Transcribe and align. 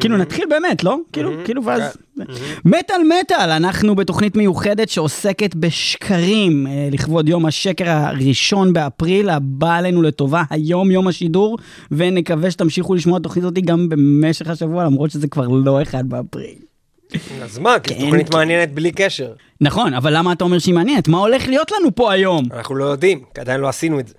כאילו 0.00 0.16
נתחיל 0.16 0.44
באמת, 0.50 0.84
לא? 0.84 0.96
כאילו, 1.12 1.30
מהמם. 1.30 1.44
כאילו, 1.44 1.64
ואז... 1.64 1.96
כן. 2.16 2.24
מטאל 2.64 3.00
מטאל, 3.20 3.50
אנחנו 3.50 3.94
בתוכנית 3.94 4.36
מיוחדת 4.36 4.88
שעוסקת 4.88 5.54
בשקרים 5.54 6.66
אה, 6.66 6.88
לכבוד 6.92 7.28
יום 7.28 7.46
השקר 7.46 7.90
הראשון 7.90 8.72
באפריל, 8.72 9.30
הבא 9.30 9.76
עלינו 9.76 10.02
לטובה, 10.02 10.42
היום 10.50 10.90
יום 10.90 11.08
השידור, 11.08 11.58
ונקווה 11.90 12.50
שתמשיכו 12.50 12.94
לשמוע 12.94 13.16
את 13.16 13.20
התוכנית 13.20 13.44
הזאת 13.44 13.58
גם 13.58 13.88
במשך 13.88 14.48
השבוע, 14.48 14.84
למרות 14.84 15.10
שזה 15.10 15.28
כבר 15.28 15.48
לא 15.48 15.82
אחד 15.82 16.08
באפריל. 16.08 16.54
אז 17.42 17.58
מה, 17.58 17.78
כי 17.78 17.94
זו 17.94 18.00
כן, 18.00 18.06
תוכנית 18.06 18.28
כן. 18.28 18.36
מעניינת 18.36 18.72
בלי 18.74 18.92
קשר. 18.92 19.32
נכון, 19.60 19.94
אבל 19.94 20.16
למה 20.16 20.32
אתה 20.32 20.44
אומר 20.44 20.58
שהיא 20.58 20.74
מעניינת? 20.74 21.08
מה 21.08 21.18
הולך 21.18 21.48
להיות 21.48 21.72
לנו 21.72 21.94
פה 21.94 22.12
היום? 22.12 22.44
אנחנו 22.52 22.74
לא 22.74 22.84
יודעים, 22.84 23.22
כי 23.34 23.40
עדיין 23.40 23.60
לא 23.60 23.68
עשינו 23.68 24.00
את 24.00 24.08
זה. 24.08 24.14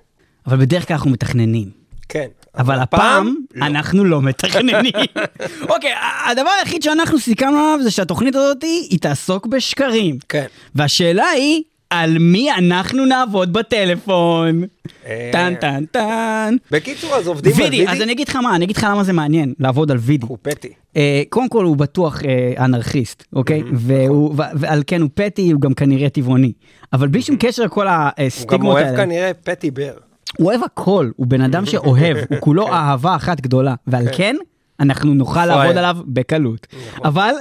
אבל 0.48 0.58
בדרך 0.58 0.88
כלל 0.88 0.96
אנחנו 0.96 1.12
מתכננים. 1.12 1.70
כן. 2.10 2.28
אבל 2.58 2.80
הפעם 2.80 3.36
לא. 3.56 3.66
אנחנו 3.66 4.04
לא 4.04 4.22
מתכננים. 4.22 4.94
אוקיי, 5.74 5.92
הדבר 6.32 6.50
היחיד 6.60 6.82
שאנחנו 6.84 7.20
סיכמנו 7.20 7.58
עליו 7.58 7.80
זה 7.84 7.92
שהתוכנית 7.92 8.36
הזאת 8.36 8.64
היא 8.64 9.00
תעסוק 9.00 9.48
בשקרים. 9.48 10.18
כן. 10.30 10.46
והשאלה 10.76 11.26
היא, 11.26 11.62
על 11.90 12.18
מי 12.20 12.52
אנחנו 12.52 13.06
נעבוד 13.06 13.54
בטלפון? 13.54 14.64
אה, 15.06 15.30
טן 15.34 15.54
טן 15.62 15.86
טן. 15.86 16.56
בקיצור, 16.72 17.16
אז 17.16 17.28
עובדים 17.28 17.54
על 17.56 17.62
וידי. 17.62 17.88
אז 17.88 18.02
אני 18.02 18.12
אגיד 18.12 18.28
לך 18.30 18.36
מה, 18.36 18.56
אני 18.56 18.66
אגיד 18.66 18.78
לך 18.78 18.88
למה 18.90 19.04
זה 19.04 19.14
מעניין 19.14 19.54
לעבוד 19.60 19.92
על 19.92 19.98
וידי. 19.98 20.26
הוא 20.30 20.38
פטי. 20.42 20.70
אה, 20.98 21.24
קודם 21.30 21.50
כל 21.50 21.66
הוא 21.66 21.78
בטוח 21.78 22.22
אה, 22.26 22.66
אנרכיסט, 22.66 23.24
אוקיי? 23.34 23.64
והוא- 23.74 24.32
ו- 24.38 24.42
ועל 24.56 24.84
כן 24.88 25.02
הוא 25.02 25.10
פטי, 25.14 25.52
הוא 25.52 25.62
גם 25.62 25.74
כנראה 25.74 26.10
טבעוני. 26.10 26.52
אבל 26.94 27.08
בלי 27.08 27.22
שום 27.22 27.36
קשר 27.40 27.64
לכל 27.64 27.88
הוא 27.88 27.96
גם 27.96 28.26
הסטיגמות 28.26 28.74
אוהב 28.74 28.86
האלה. 28.88 28.98
כנראה 28.98 29.32
פטי 29.44 29.72
בר. 29.72 29.94
הוא 30.38 30.48
אוהב 30.48 30.64
הכל, 30.64 31.12
הוא 31.16 31.28
בן 31.28 31.42
אדם 31.42 31.66
שאוהב, 31.66 32.18
הוא 32.30 32.38
כולו 32.40 32.68
אהבה 32.68 33.16
אחת 33.16 33.42
גדולה, 33.42 33.76
ועל 33.88 34.06
כן. 34.18 34.36
אנחנו 34.80 35.14
נוכל. 35.14 35.46
לעבוד 35.46 35.78
עליו 35.78 35.98
בקלות. 36.06 36.68
אבל 37.04 37.32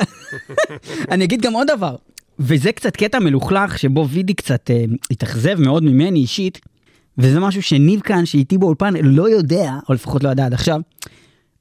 אני 1.11 1.25
אגיד 1.25 1.43
גם 1.43 1.53
עוד 1.53 1.67
דבר, 1.77 1.97
וזה 2.39 2.73
קצת 2.73 2.97
קטע 2.97 3.19
מלוכלך 3.19 3.79
שבו 3.79 4.09
וידי 4.09 4.35
קצת 4.35 4.71
אה, 4.71 4.85
התאכזב 5.11 5.61
מאוד 5.61 5.85
ממני 5.85 6.19
אישית, 6.19 6.61
וזה 7.19 7.41
משהו 7.41 7.63
שניב 7.63 8.01
כאן, 8.01 8.27
שאיתי 8.27 8.59
באולפן, 8.59 8.95
לא 9.03 9.29
יודע, 9.31 9.73
או 9.89 9.95
לפחות 9.95 10.25
לא 10.25 10.29
ידע 10.29 10.47
עד 10.47 10.55
עכשיו, 10.55 10.81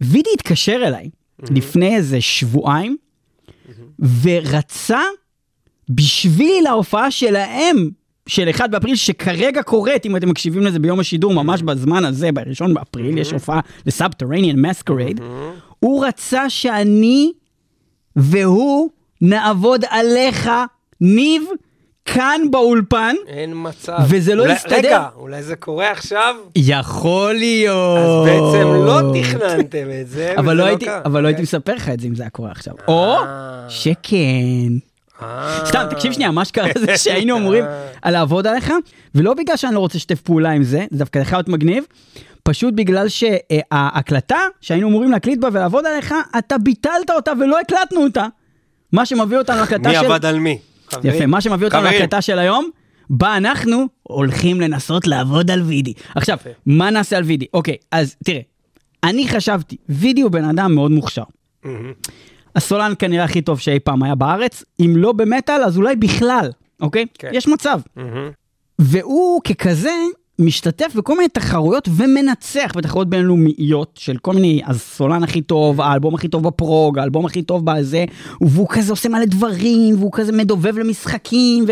וידי 0.01 0.29
התקשר 0.33 0.81
אליי 0.85 1.09
לפני 1.49 1.95
איזה 1.95 2.21
שבועיים, 2.21 2.97
ורצה 4.21 5.01
בשביל 5.89 6.67
ההופעה 6.67 7.11
שלהם, 7.11 7.89
של 8.27 8.49
1 8.49 8.69
באפריל, 8.69 8.95
שכרגע 8.95 9.63
קורית, 9.63 10.05
אם 10.05 10.15
אתם 10.17 10.29
מקשיבים 10.29 10.61
לזה 10.63 10.79
ביום 10.79 10.99
השידור, 10.99 11.33
ממש 11.33 11.61
בזמן 11.61 12.05
הזה, 12.05 12.31
ב-1 12.31 12.73
באפריל, 12.73 13.17
יש 13.17 13.31
הופעה 13.31 13.59
ל 13.85 13.91
Subterranean 13.91 14.59
Masquerade, 14.65 15.21
הוא 15.79 16.05
רצה 16.05 16.49
שאני 16.49 17.31
והוא 18.15 18.89
נעבוד 19.21 19.85
עליך, 19.89 20.49
ניב, 21.01 21.43
כאן 22.05 22.41
באולפן, 22.51 23.15
אין 23.27 23.51
מצב. 23.55 23.97
וזה 24.09 24.35
לא 24.35 24.43
אולי- 24.43 24.53
יסתדר. 24.53 24.75
רגע, 24.77 25.07
אולי 25.15 25.43
זה 25.43 25.55
קורה 25.55 25.91
עכשיו? 25.91 26.35
יכול 26.55 27.33
להיות. 27.33 27.97
אז 27.97 28.25
בעצם 28.25 28.67
לא 28.85 28.99
תכננתם 29.21 29.87
את 30.01 30.07
זה, 30.09 30.33
אבל 30.37 30.43
וזה 30.47 30.53
לא 30.53 30.65
הייתי, 30.65 30.85
קרה. 30.85 31.01
אבל 31.05 31.21
לא 31.21 31.27
הייתי 31.27 31.37
כן. 31.37 31.43
מספר 31.43 31.75
לך 31.75 31.89
את 31.89 31.99
זה 31.99 32.07
אם 32.07 32.15
זה 32.15 32.23
היה 32.23 32.29
קורה 32.29 32.51
עכשיו. 32.51 32.73
או 32.87 33.15
אה. 33.15 33.65
שכן. 33.69 34.92
אה. 35.21 35.65
סתם, 35.65 35.85
תקשיב 35.89 36.13
שנייה, 36.13 36.31
מה 36.31 36.45
שקרה 36.45 36.69
זה 36.79 36.97
שהיינו 36.97 37.37
אמורים 37.37 37.65
על 38.01 38.13
לעבוד 38.17 38.47
עליך, 38.47 38.73
ולא 39.15 39.33
בגלל 39.33 39.57
שאני 39.57 39.75
לא 39.75 39.79
רוצה 39.79 39.97
לשתף 39.97 40.21
פעולה 40.21 40.51
עם 40.51 40.63
זה, 40.63 40.85
זה 40.91 40.97
דווקא 40.97 41.19
יכול 41.19 41.37
להיות 41.37 41.49
מגניב, 41.49 41.83
פשוט 42.43 42.73
בגלל 42.73 43.07
שההקלטה 43.09 44.39
שהיינו 44.61 44.87
אמורים 44.87 45.11
להקליט 45.11 45.39
בה 45.39 45.47
ולעבוד 45.51 45.85
עליך, 45.85 46.13
אתה 46.37 46.57
ביטלת 46.57 47.09
אותה 47.09 47.31
ולא 47.39 47.59
הקלטנו 47.59 48.03
אותה. 48.03 48.25
מה 48.91 49.05
שמביא 49.05 49.37
אותנו 49.37 49.57
להקלטה 49.57 49.89
מי 49.89 49.95
של... 49.95 50.05
עבד 50.05 50.25
על 50.25 50.39
מי? 50.39 50.59
יפה, 51.03 51.25
מה 51.25 51.41
שמביא 51.41 51.67
אותנו 51.67 51.83
להקלטה 51.83 52.21
של 52.21 52.39
היום, 52.39 52.69
בה 53.09 53.37
אנחנו 53.37 53.87
הולכים 54.03 54.61
לנסות 54.61 55.07
לעבוד 55.07 55.51
על 55.51 55.61
וידי. 55.61 55.93
עכשיו. 56.15 56.37
מה 56.65 56.89
נעשה 56.89 57.17
על 57.17 57.23
וידי? 57.23 57.45
אוקיי, 57.53 57.75
אז 57.91 58.15
תראה, 58.25 58.41
אני 59.03 59.27
חשבתי, 59.27 59.77
וידי 59.89 60.21
הוא 60.21 60.31
בן 60.31 60.43
אדם 60.43 60.75
מאוד 60.75 60.91
מוכשר. 60.91 61.23
הסולן 62.55 62.93
כנראה 62.99 63.23
הכי 63.23 63.41
טוב 63.41 63.59
שאי 63.59 63.79
פעם 63.79 64.03
היה 64.03 64.15
בארץ, 64.15 64.63
אם 64.79 64.93
לא 64.97 65.11
במטאל, 65.11 65.63
אז 65.63 65.77
אולי 65.77 65.95
בכלל, 65.95 66.51
אוקיי? 66.81 67.05
כן. 67.19 67.29
יש 67.33 67.47
מצב. 67.47 67.79
מהמם. 67.95 68.31
והוא 68.79 69.41
ככזה 69.41 69.93
משתתף 70.39 70.95
בכל 70.95 71.17
מיני 71.17 71.29
תחרויות 71.29 71.89
ומנצח 71.95 72.71
בתחרויות 72.75 73.09
בינלאומיות 73.09 73.99
של 73.99 74.17
כל 74.17 74.33
מיני, 74.33 74.61
הסולן 74.65 75.23
הכי 75.23 75.41
טוב, 75.41 75.81
האלבום 75.81 76.15
הכי 76.15 76.27
טוב 76.27 76.43
בפרוג, 76.43 76.99
האלבום 76.99 77.25
הכי 77.25 77.41
טוב 77.41 77.65
בזה, 77.65 78.05
והוא 78.41 78.67
כזה 78.69 78.91
עושה 78.91 79.09
מלא 79.09 79.25
דברים, 79.25 79.95
והוא 79.99 80.11
כזה 80.13 80.31
מדובב 80.31 80.77
למשחקים, 80.77 81.65
ו... 81.67 81.71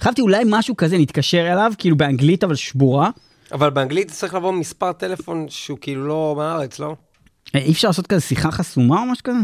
חשבתי 0.00 0.20
אולי 0.20 0.44
משהו 0.46 0.76
כזה, 0.76 0.98
נתקשר 0.98 1.52
אליו, 1.52 1.72
כאילו 1.78 1.96
באנגלית 1.96 2.44
אבל 2.44 2.54
שבורה. 2.54 3.10
אבל 3.52 3.70
באנגלית 3.70 4.10
צריך 4.10 4.34
לבוא 4.34 4.52
מספר 4.52 4.92
טלפון 4.92 5.46
שהוא 5.48 5.78
כאילו 5.80 6.06
לא 6.06 6.34
מהארץ, 6.36 6.78
לא? 6.78 6.96
אה, 7.54 7.60
אי 7.60 7.72
אפשר 7.72 7.88
לעשות 7.88 8.06
כזה 8.06 8.20
שיחה 8.20 8.50
חסומה 8.50 9.00
או 9.00 9.06
משהו 9.06 9.24
כזה? 9.24 9.38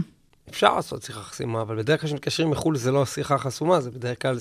אפשר 0.51 0.77
לעשות 0.77 1.03
שיחה 1.03 1.21
חסימה, 1.21 1.63
אבל 1.63 1.77
בדרך 1.77 2.01
כלל 2.01 2.09
כשמתקשרים 2.09 2.51
מחו"ל 2.51 2.77
זה 2.77 2.93
לא 2.93 3.07
שיחה 3.07 3.39
חסומה, 3.39 3.81
זה 3.81 3.91
בדרך 3.91 4.23
כלל 4.23 4.39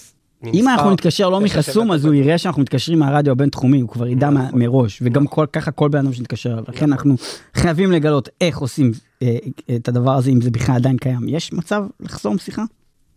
אם 0.54 0.68
אנחנו 0.68 0.92
נתקשר 0.92 1.30
לא 1.30 1.42
מחסום, 1.42 1.92
אז 1.92 2.06
הוא 2.06 2.14
יראה 2.14 2.38
שאנחנו 2.38 2.62
מתקשרים 2.62 3.00
מהרדיו 3.00 3.32
הבינתחומי, 3.32 3.82
הוא 3.82 3.90
כבר 3.90 4.08
ידע 4.08 4.30
מה- 4.30 4.50
מראש, 4.54 5.00
וגם 5.02 5.26
ככה 5.54 5.72
כל 5.72 5.90
בן 5.90 6.00
אדם 6.00 6.14
שמתקשר 6.14 6.52
אליו. 6.54 6.64
לכן 6.68 6.92
אנחנו 6.92 7.16
חייבים 7.54 7.92
לגלות 7.92 8.30
איך 8.42 8.58
עושים 8.58 8.92
אה, 9.22 9.38
את 9.76 9.88
הדבר 9.88 10.12
הזה, 10.12 10.32
אם 10.32 10.42
זה 10.42 10.52
בכלל 10.52 10.76
עדיין 10.76 10.98
קיים. 10.98 11.20
יש 11.28 11.54
מצב 11.54 11.84
לחסום 12.00 12.38
שיחה? 12.38 12.64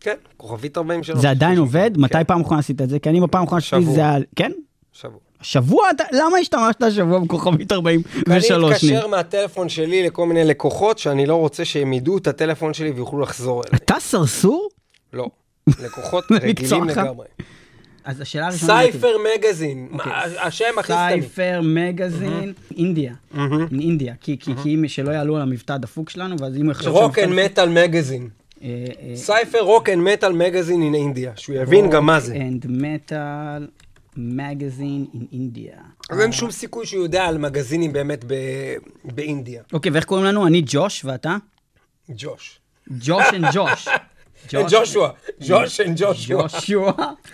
כן, 0.01 0.15
כוכבית 0.37 0.79
43. 0.79 1.21
זה 1.21 1.31
עדיין 1.31 1.59
עובד? 1.59 1.91
מתי 1.97 2.13
כן, 2.13 2.25
פעם 2.25 2.41
אחרונה 2.41 2.59
עשית 2.59 2.83
את 2.83 2.89
זה? 2.89 2.99
כי 2.99 3.09
אני 3.11 3.21
בפעם 3.21 3.43
האחרונה 3.43 3.61
שלי 3.61 3.83
שבוע. 3.83 3.95
זה 3.95 4.01
היה... 4.01 4.19
כן? 4.37 4.53
שבוע. 4.93 5.19
שבוע? 5.43 5.91
אתה- 5.91 6.05
למה 6.13 6.37
השתמשת 6.39 6.83
השבוע 6.83 7.19
בכוכבית 7.19 7.73
43? 7.73 8.51
אני 8.51 8.59
ניב? 8.59 8.73
אתקשר 8.73 9.07
מהטלפון 9.07 9.69
שלי 9.69 10.03
לכל 10.07 10.27
מיני 10.27 10.45
לקוחות 10.45 10.99
שאני 10.99 11.27
לא 11.27 11.35
רוצה 11.37 11.65
שהם 11.65 11.93
ידעו 11.93 12.19
את 12.19 12.27
הטלפון 12.27 12.75
שלי 12.75 12.91
ויוכלו 12.91 13.21
לחזור 13.21 13.63
אליי. 13.69 13.77
אתה 13.85 13.95
סרסור? 14.01 14.69
לא. 15.13 15.27
לקוחות 15.85 16.25
רגילים? 16.33 16.85
לגמרי. 16.85 17.27
אז 18.05 18.21
השאלה 18.21 18.47
הראשונה... 18.47 18.73
Cypher 18.81 19.17
Magazine, 19.37 19.89
אוקיי. 19.93 20.13
השם 20.41 20.65
הכי 20.79 20.93
סתמי. 20.93 21.23
סייפר 21.23 21.61
מגזין, 21.65 22.53
אינדיה. 22.77 23.13
אינדיה. 23.81 24.15
כי 24.21 24.37
כי- 24.41 24.53
כי 24.63 24.75
אם 24.75 24.89
שלא 24.89 25.11
יעלו 25.11 25.37
על 25.37 25.43
המבטא 25.43 25.73
הדפוק 25.73 26.11
שלנו, 26.11 26.37
ואז 26.41 26.57
אם 26.57 26.65
הוא 26.65 26.73
יחשוב... 26.73 26.97
Rock 26.97 27.19
and 27.19 27.33
Metal 27.45 27.69
Magazine. 27.69 28.29
אה, 28.63 28.69
אה, 29.03 29.17
Cypher 29.17 29.61
Rock 29.61 29.89
and 29.89 30.03
Metal 30.13 30.33
Magazine 30.33 30.83
in 30.83 30.95
India, 30.95 31.33
שהוא 31.37 31.57
יבין 31.57 31.91
גם 31.91 32.07
מה 32.07 32.21
זה. 32.21 32.35
and 32.35 32.65
metal 32.67 33.63
magazine 34.19 35.17
in 35.17 35.35
India. 35.35 35.79
אז 36.11 36.21
אין 36.21 36.33
שום 36.33 36.51
סיכוי 36.51 36.87
שהוא 36.87 37.03
יודע 37.03 37.25
על 37.25 37.39
מגזינים 37.39 37.93
באמת 37.93 38.25
ב 39.05 39.13
India. 39.13 39.63
אוקיי, 39.73 39.93
ואיך 39.93 40.05
קוראים 40.05 40.27
לנו? 40.27 40.47
אני 40.47 40.63
ג'וש, 40.67 41.05
ואתה? 41.05 41.37
ג'וש. 42.09 42.61
ג'וש 42.91 43.25
אנד 43.35 43.45
ג'וש. 43.53 43.89
אין 44.55 44.67
ג'ושוע. 44.71 45.11
ג'וש 45.41 45.81
אין 45.81 45.95
ג'ושוע. 45.97 46.43
ג'ושוע. 46.43 46.93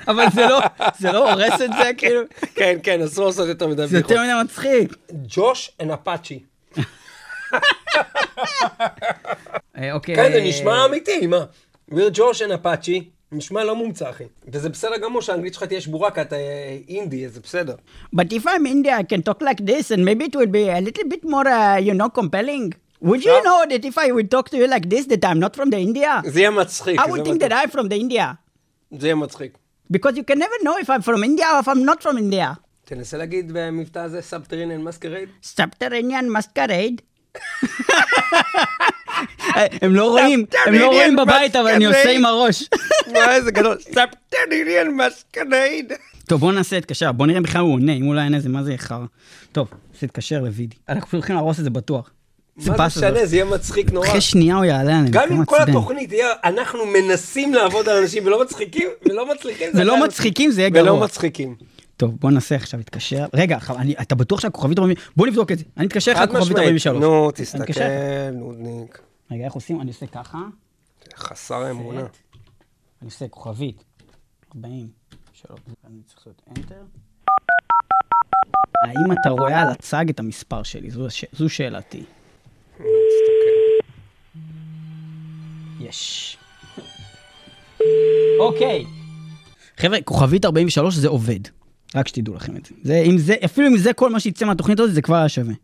אבל 0.08 0.24
זה 0.34 0.46
לא, 0.46 0.60
זה 0.98 1.12
לא 1.12 1.30
הורס 1.32 1.62
את 1.62 1.70
זה, 1.78 1.90
כאילו. 1.98 2.20
כן, 2.54 2.78
כן, 2.82 3.02
אסור 3.02 3.26
לעשות 3.26 3.48
יותר 3.48 3.68
מדי 3.68 3.86
זה. 3.86 3.96
יותר 3.96 4.22
מדי 4.22 4.32
מצחיק. 4.44 4.96
Josh 5.28 5.70
and 5.80 5.90
Apache. 5.90 6.42
אה, 9.78 9.92
אוקיי. 9.92 10.16
כן, 10.16 10.32
זה 10.32 10.40
נשמע 10.44 10.84
אמיתי, 10.84 11.26
מה? 11.26 11.44
ויר 11.88 12.10
ג'וש 12.14 12.42
אנד 12.42 12.52
אפאצ'י. 12.52 13.10
נשמע 13.34 13.64
לא 13.64 13.76
מומצא, 13.76 14.10
אחי. 14.10 14.24
וזה 14.48 14.68
בסדר 14.68 14.96
גמור 15.02 15.22
שהאנגלית 15.22 15.54
שלך 15.54 15.64
תהיה 15.64 15.80
שבורה, 15.80 16.10
כי 16.10 16.20
אתה 16.20 16.36
אה, 16.36 16.78
אינדי, 16.88 17.28
זה 17.28 17.40
בסדר. 17.40 17.74
But 18.16 18.32
if 18.32 18.46
I'm 18.46 18.66
India, 18.66 18.92
I 18.92 19.02
can 19.02 19.22
talk 19.22 19.42
like 19.42 19.66
this, 19.66 19.90
and 19.90 20.04
maybe 20.04 20.24
it 20.24 20.36
would 20.36 20.52
be 20.52 20.68
a 20.68 20.80
little 20.80 21.08
bit 21.08 21.24
more, 21.24 21.48
uh, 21.48 21.76
you 21.86 21.94
know, 21.94 22.08
compelling. 22.20 22.72
Would 23.08 23.24
you 23.24 23.38
know 23.46 23.60
that 23.70 23.84
if 23.84 23.96
I 23.98 24.08
would 24.16 24.30
talk 24.30 24.46
to 24.52 24.56
you 24.56 24.66
like 24.66 24.86
this, 24.88 25.04
that 25.12 25.24
I'm 25.28 25.40
not 25.44 25.54
from 25.56 25.68
the 25.70 25.78
India? 25.78 26.22
זה 26.24 26.40
יהיה 26.40 26.50
מצחיק. 26.50 27.00
I 27.00 27.06
would 27.06 27.24
think 27.24 27.40
that. 27.40 27.52
I'm 27.52 27.70
from 27.70 27.88
the 27.88 27.96
India. 27.96 28.34
זה 28.98 29.06
יהיה 29.06 29.14
מצחיק. 29.14 29.58
Because 29.92 30.16
you 30.16 30.24
can 30.24 30.38
never 30.38 30.58
know 30.62 30.76
if 30.78 30.88
I'm 30.88 31.02
from 31.02 31.22
India 31.24 31.46
or 31.54 31.60
if 31.60 31.68
I'm 31.68 31.84
not 31.84 32.02
from 32.02 32.16
India. 32.18 32.54
תנסה 32.84 33.16
להגיד 33.16 33.52
במבטא 33.52 33.98
הזה 33.98 34.22
סאבטרינן 34.22 34.82
מסקרייד. 34.82 35.28
Subterranean 35.42 36.28
masquerade. 36.36 37.02
הם 39.82 39.94
לא 39.94 40.10
רואים, 40.10 40.44
הם 40.66 40.74
לא 40.74 40.86
רואים 40.86 41.16
בבית, 41.16 41.56
אבל 41.56 41.68
אני 41.68 41.84
עושה 41.86 42.10
עם 42.10 42.24
הראש. 42.24 42.62
וואי, 43.08 43.34
איזה 43.34 43.50
גדול. 43.50 43.76
Subterranean 43.80 44.90
Masquerade. 45.06 45.92
טוב, 46.28 46.40
בוא 46.40 46.52
ננסה 46.52 46.76
להתקשר, 46.76 47.12
בוא 47.12 47.26
נראה 47.26 47.40
בכלל 47.40 47.60
הוא 47.60 47.72
עונה, 47.74 47.92
אם 47.92 48.04
הוא 48.04 48.14
לא 48.14 48.20
יענה 48.20 48.40
זה 48.40 48.48
מה 48.48 48.62
זה 48.62 48.74
חרא. 48.76 48.98
טוב, 49.52 49.68
ננסה 49.92 50.06
להתקשר 50.06 50.40
לוידי. 50.40 50.76
אנחנו 50.88 51.08
הולכים 51.18 51.36
להרוס 51.36 51.58
את 51.58 51.64
זה 51.64 51.70
בטוח. 51.70 52.10
זה 52.56 52.70
מה 52.70 52.88
זה. 52.88 53.00
משנה, 53.10 53.26
זה 53.26 53.36
יהיה 53.36 53.44
מצחיק 53.44 53.92
נורא. 53.92 54.06
אחרי 54.08 54.20
שנייה 54.20 54.56
הוא 54.56 54.64
יעלה 54.64 54.92
עלינו. 54.98 55.10
גם 55.10 55.28
אם 55.32 55.44
כל. 55.44 55.56
התוכנית 55.68 56.12
יהיה, 56.12 56.28
אנחנו 56.44 56.78
מנסים 56.86 57.54
לעבוד 57.54 57.88
על 57.88 57.96
אנשים 58.02 58.26
ולא 58.26 58.42
מצחיקים, 58.42 58.88
ולא 59.06 59.34
מצליחים. 59.34 59.68
זה 59.72 59.80
ולא 59.82 60.04
מצחיקים, 60.04 60.50
זה 60.50 60.60
יהיה 60.60 60.70
ולא 60.74 60.82
גרוע. 60.84 61.04
מצחיקים. 61.04 61.54
טוב, 61.96 62.16
בוא 62.20 62.30
ננסה 62.30 62.54
עכשיו 62.54 62.80
להתקשר. 62.80 63.24
רגע, 63.34 63.58
אני- 63.78 63.94
אתה 64.02 64.14
בטוח 64.14 64.40
שהכוכבית 64.40 64.78
40... 64.78 64.96
בוא 65.16 65.26
נבדוק 65.26 65.52
את 65.52 65.58
זה. 65.58 65.64
אני 65.76 65.86
אתקשר 65.86 66.12
לך 66.12 66.18
לכוכבית 66.20 66.42
משמעית. 66.42 66.58
43. 66.58 67.00
נו, 67.00 67.30
תסתכל. 67.34 67.80
נודניק. 68.32 68.98
רגע, 69.34 69.44
איך 69.44 69.52
עושים? 69.52 69.80
אני 69.80 69.90
עושה 69.90 70.06
ככה. 70.06 70.38
חסר 71.16 71.70
אמונה. 71.70 72.00
אני 72.00 72.08
עושה 73.04 73.28
כוכבית. 73.28 73.84
40. 74.56 74.88
שלוש. 75.32 75.60
אני 75.84 76.02
צריך 76.02 76.18
לעשות 76.18 76.42
Enter. 76.48 76.98
האם 78.84 79.12
אתה 79.12 79.30
רואה 79.30 79.62
על 79.62 79.68
הצג 79.68 80.08
את 80.08 80.20
המספר 80.20 80.62
שלי? 80.62 80.90
זו. 80.90 81.06
זו 81.32 81.48
שאלתי. 81.48 82.04
יש. 85.80 86.36
אוקיי. 88.40 88.84
חבר'ה, 89.76 90.02
כוכבית 90.04 90.44
43 90.44 90.94
זה 90.94 91.08
עובד. 91.08 91.40
רק 91.94 92.08
שתדעו 92.08 92.34
לכם 92.34 92.56
את 92.56 92.66
זה. 92.66 92.74
זה, 92.82 92.98
אם 92.98 93.18
זה. 93.18 93.34
אפילו 93.44 93.68
אם 93.68 93.76
זה 93.76 93.92
כל 93.92 94.10
מה 94.10 94.20
שיצא 94.20 94.46
מהתוכנית 94.46 94.80
הזאת, 94.80 94.94
זה 94.94 95.02
כבר 95.02 95.16
היה 95.16 95.28
שווה. 95.28 95.54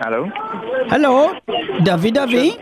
הלו? 0.00 0.24
הלו, 0.90 1.30
דוד 1.84 2.18
אבי? 2.18 2.56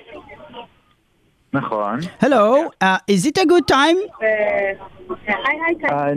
נכון. 1.53 2.01
Hello, 2.21 2.71
uh, 2.83 2.99
is 3.07 3.25
it 3.27 3.39
a 3.39 3.47
good 3.47 3.67
time? 3.69 3.99
Uh, 5.91 6.15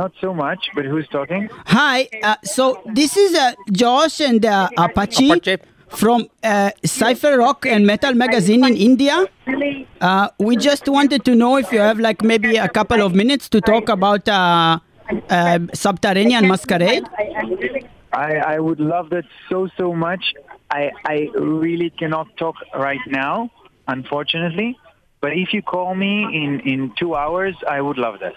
not 0.00 0.12
so 0.20 0.32
much, 0.32 0.62
but 0.76 0.84
who's 0.84 1.08
talking? 1.08 1.42
Hi, 1.66 2.08
uh, 2.22 2.36
so 2.44 2.64
this 2.98 3.16
is 3.16 3.34
uh, 3.34 3.54
Josh 3.72 4.20
and 4.20 4.46
uh, 4.46 4.68
Apache, 4.86 5.30
Apache. 5.32 5.56
from 6.00 6.28
uh, 6.44 6.70
Cypher 6.84 7.38
Rock 7.38 7.66
and 7.66 7.86
Metal 7.86 8.14
Magazine 8.14 8.64
in 8.64 8.76
India. 8.76 9.16
Uh, 10.00 10.28
we 10.38 10.56
just 10.56 10.88
wanted 10.88 11.24
to 11.24 11.34
know 11.34 11.56
if 11.56 11.72
you 11.72 11.80
have 11.80 11.98
like 11.98 12.22
maybe 12.22 12.56
a 12.56 12.68
couple 12.68 13.02
of 13.02 13.14
minutes 13.14 13.48
to 13.48 13.60
talk 13.60 13.88
about 13.88 14.28
uh, 14.28 14.78
uh, 15.30 15.58
Subterranean 15.74 16.46
Masquerade. 16.46 17.04
I, 18.13 18.35
I 18.55 18.59
would 18.59 18.79
love 18.79 19.09
that 19.09 19.25
so, 19.49 19.67
so 19.77 19.93
much. 19.93 20.33
I, 20.69 20.91
I 21.05 21.29
really 21.35 21.89
cannot 21.89 22.27
talk 22.37 22.55
right 22.75 22.99
now, 23.07 23.51
unfortunately. 23.87 24.77
But 25.19 25.33
if 25.33 25.53
you 25.53 25.61
call 25.61 25.95
me 25.95 26.23
in, 26.23 26.59
in 26.61 26.93
two 26.95 27.15
hours, 27.15 27.55
I 27.67 27.81
would 27.81 27.97
love 27.97 28.19
that. 28.19 28.35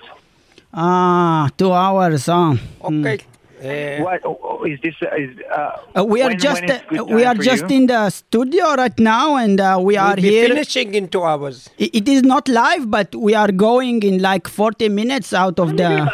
Ah, 0.72 1.50
two 1.56 1.72
hours, 1.72 2.26
huh? 2.26 2.54
Hmm. 2.54 3.06
Okay. 3.06 3.18
Mm. 3.18 3.26
Uh, 3.56 4.04
what 4.04 4.20
oh, 4.24 4.64
is 4.64 4.78
this? 4.82 4.94
Is, 5.16 5.38
uh, 5.50 5.78
uh 5.96 6.04
we 6.04 6.20
are 6.20 6.28
when, 6.28 6.38
just 6.38 6.60
when 6.60 7.00
uh, 7.00 7.04
we 7.04 7.24
are 7.24 7.34
just 7.34 7.70
you? 7.70 7.76
in 7.76 7.86
the 7.86 8.10
studio 8.10 8.74
right 8.74 8.98
now, 8.98 9.36
and 9.36 9.58
uh, 9.58 9.78
we 9.80 9.96
are 9.96 10.14
we'll 10.14 10.24
here 10.24 10.48
finishing 10.48 10.94
in 10.94 11.08
two 11.08 11.22
hours. 11.22 11.70
It, 11.78 11.94
it 11.94 12.08
is 12.08 12.22
not 12.22 12.48
live, 12.48 12.90
but 12.90 13.14
we 13.14 13.34
are 13.34 13.50
going 13.50 14.02
in 14.02 14.20
like 14.20 14.46
forty 14.46 14.90
minutes 14.90 15.32
out 15.32 15.58
of 15.58 15.78
the 15.78 16.06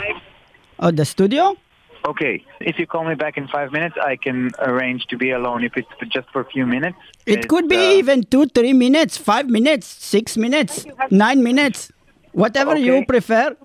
of 0.79 0.95
the 0.95 1.05
studio. 1.05 1.57
Okay, 2.05 2.45
if 2.61 2.79
you 2.79 2.87
call 2.87 3.05
me 3.05 3.15
back 3.15 3.37
in 3.37 3.47
five 3.49 3.71
minutes, 3.71 3.97
I 4.03 4.17
can 4.17 4.51
arrange 4.59 5.07
to 5.07 5.17
be 5.17 5.31
alone. 5.31 5.63
If 5.63 5.77
it's 5.77 5.89
just 6.09 6.29
for 6.31 6.41
a 6.41 6.45
few 6.45 6.67
minutes, 6.67 6.97
It 7.27 7.39
It's, 7.39 7.47
could 7.47 7.69
be 7.69 7.77
uh, 7.77 7.99
even 8.01 8.25
two, 8.25 8.47
three 8.47 8.73
minutes, 8.73 9.17
five 9.17 9.49
minutes, 9.49 9.87
six 9.87 10.37
minutes, 10.37 10.85
nine 11.11 11.43
minutes, 11.45 11.93
whatever 12.33 12.77
you 12.77 13.05
prefer. 13.07 13.57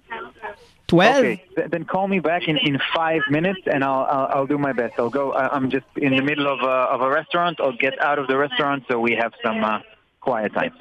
Twelve. 0.87 1.25
Okay, 1.25 1.43
then 1.73 1.83
call 1.83 2.07
me 2.07 2.19
back 2.19 2.47
in, 2.47 2.57
in 2.57 2.79
five 2.95 3.21
minutes, 3.29 3.59
and 3.73 3.83
I'll, 3.83 4.05
I'll 4.09 4.27
I'll 4.33 4.47
do 4.47 4.57
my 4.57 4.71
best. 4.71 4.93
I'll 4.99 5.09
go. 5.09 5.33
I- 5.33 5.49
I'm 5.55 5.69
just 5.69 5.85
in 5.97 6.15
the 6.15 6.21
middle 6.21 6.47
of 6.47 6.59
a, 6.61 6.75
of 6.93 7.01
a 7.01 7.09
restaurant. 7.09 7.59
I'll 7.59 7.75
get 7.75 7.99
out 8.01 8.19
of 8.19 8.27
the 8.27 8.37
restaurant 8.37 8.83
so 8.89 8.99
we 8.99 9.13
have 9.23 9.33
some 9.43 9.63
uh, 9.63 9.79
quiet 10.21 10.53
time. 10.53 10.73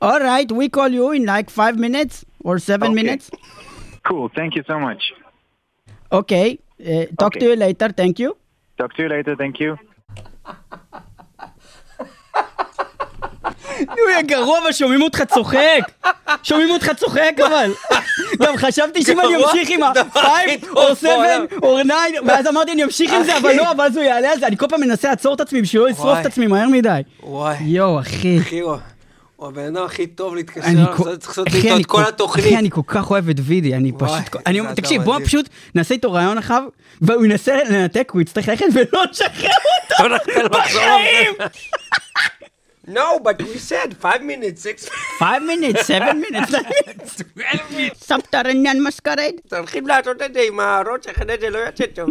All 0.00 0.20
right, 0.20 0.50
we 0.52 0.68
call 0.68 0.88
you 0.90 1.10
in 1.12 1.24
like 1.24 1.50
five 1.50 1.76
minutes 1.78 2.24
or 2.44 2.58
seven 2.60 2.88
Okay. 2.92 2.94
minutes. 3.02 3.30
Cool. 4.04 4.28
Thank 4.36 4.54
you 4.54 4.62
so 4.68 4.78
much. 4.78 5.02
Okay. 6.12 6.58
Uh, 6.80 7.06
talk 7.18 7.26
Okay. 7.36 7.40
to 7.40 7.46
you 7.50 7.56
later. 7.56 7.88
Thank 8.00 8.18
you. 8.18 8.36
Talk 8.78 8.94
to 8.96 9.02
you 9.02 9.08
later. 9.08 9.34
Thank 9.36 9.60
you. 9.60 9.76
נו, 13.88 14.08
יא 14.16 14.22
גרוע, 14.22 14.58
אבל 14.62 14.72
שומעים 14.72 15.02
אותך 15.02 15.22
צוחק. 15.22 15.80
שומעים 16.42 16.70
אותך 16.70 16.90
צוחק, 16.96 17.32
אבל. 17.46 17.70
גם 18.42 18.56
חשבתי 18.56 19.02
שאם 19.02 19.20
אני 19.20 19.36
אמשיך 19.36 19.68
עם 19.70 19.80
דבר 19.94 20.20
הכי 20.20 20.52
ה-5 20.54 20.66
טוב 20.66 20.76
או 20.76 20.96
7 20.96 21.10
בעולם. 21.10 21.44
או 21.62 21.78
9, 21.82 21.92
ואז 22.26 22.46
אמרתי 22.46 22.72
אני 22.72 22.84
אמשיך 22.84 23.12
עם 23.12 23.22
זה, 23.24 23.36
אבל 23.38 23.52
לא, 23.56 23.64
ואז 23.78 23.96
הוא 23.96 24.04
יעלה 24.04 24.32
על 24.32 24.38
זה. 24.40 24.46
אני 24.46 24.56
כל 24.56 24.66
פעם 24.68 24.80
מנסה 24.80 25.08
לעצור 25.08 25.34
את 25.34 25.40
עצמי 25.40 25.62
בשביל 25.62 25.82
לא 25.82 25.88
לשרוף. 25.88 26.18
את 26.20 26.26
עצמי 26.26 26.46
מהר 26.46 26.68
מדי. 26.68 27.00
וואי. 27.22 27.56
יואו, 27.60 28.00
אחי. 28.00 28.38
הוא 29.38 29.48
הבן 29.48 29.76
אדם 29.76 29.84
הכי 29.84 30.06
טוב 30.06 30.34
להתקשר 30.34 30.66
אני 30.66 30.74
אליו, 30.82 31.18
צריך 31.18 31.28
לעשות 31.38 31.46
איתו 31.54 31.76
את 31.80 31.86
כל 31.86 32.04
התוכנית. 32.04 32.46
אחי, 32.46 32.56
אני 32.56 32.70
כל 32.70 32.80
כך 32.86 33.10
אוהב 33.10 33.28
את 33.28 33.36
וידי, 33.42 33.74
אני 33.74 33.92
פשוט... 33.92 34.36
אני- 34.46 34.60
זה 34.68 34.74
תקשיב, 34.74 35.02
בוא. 35.02 35.18
פשוט 35.24 35.48
נעשה 35.74 35.94
איתו 35.94 36.12
רעיון 36.12 36.38
אחר, 36.38 36.66
והוא 37.02 37.24
ינסה 37.24 37.56
לנתק, 37.70 38.10
הוא 38.14 38.20
יצטרך 38.22 38.48
ללכת 38.48 38.64
ולא 38.74 39.04
נשחרר 39.10 39.48
אותו. 40.00 40.48
בחיים! 40.50 41.34
No, 42.88 43.18
but 43.24 43.38
we 43.42 43.58
said 43.70 43.94
five 44.02 44.22
minutes, 44.22 44.62
six 44.62 44.88
5 45.18 45.42
minutes, 45.46 45.86
7 45.86 46.12
minutes, 46.14 46.50
12 46.50 47.70
minutes. 47.70 48.04
סבתרניאן 48.04 48.76
מסקרד. 48.86 49.32
צריכים 49.50 49.86
לעשות 49.86 50.22
את 50.22 50.34
זה 50.34 50.40
עם 50.48 50.60
הראש, 50.60 51.06
אחרת 51.16 51.40
זה 51.40 51.50
לא 51.50 51.58
יוצא 51.58 51.84
טוב. 51.86 52.10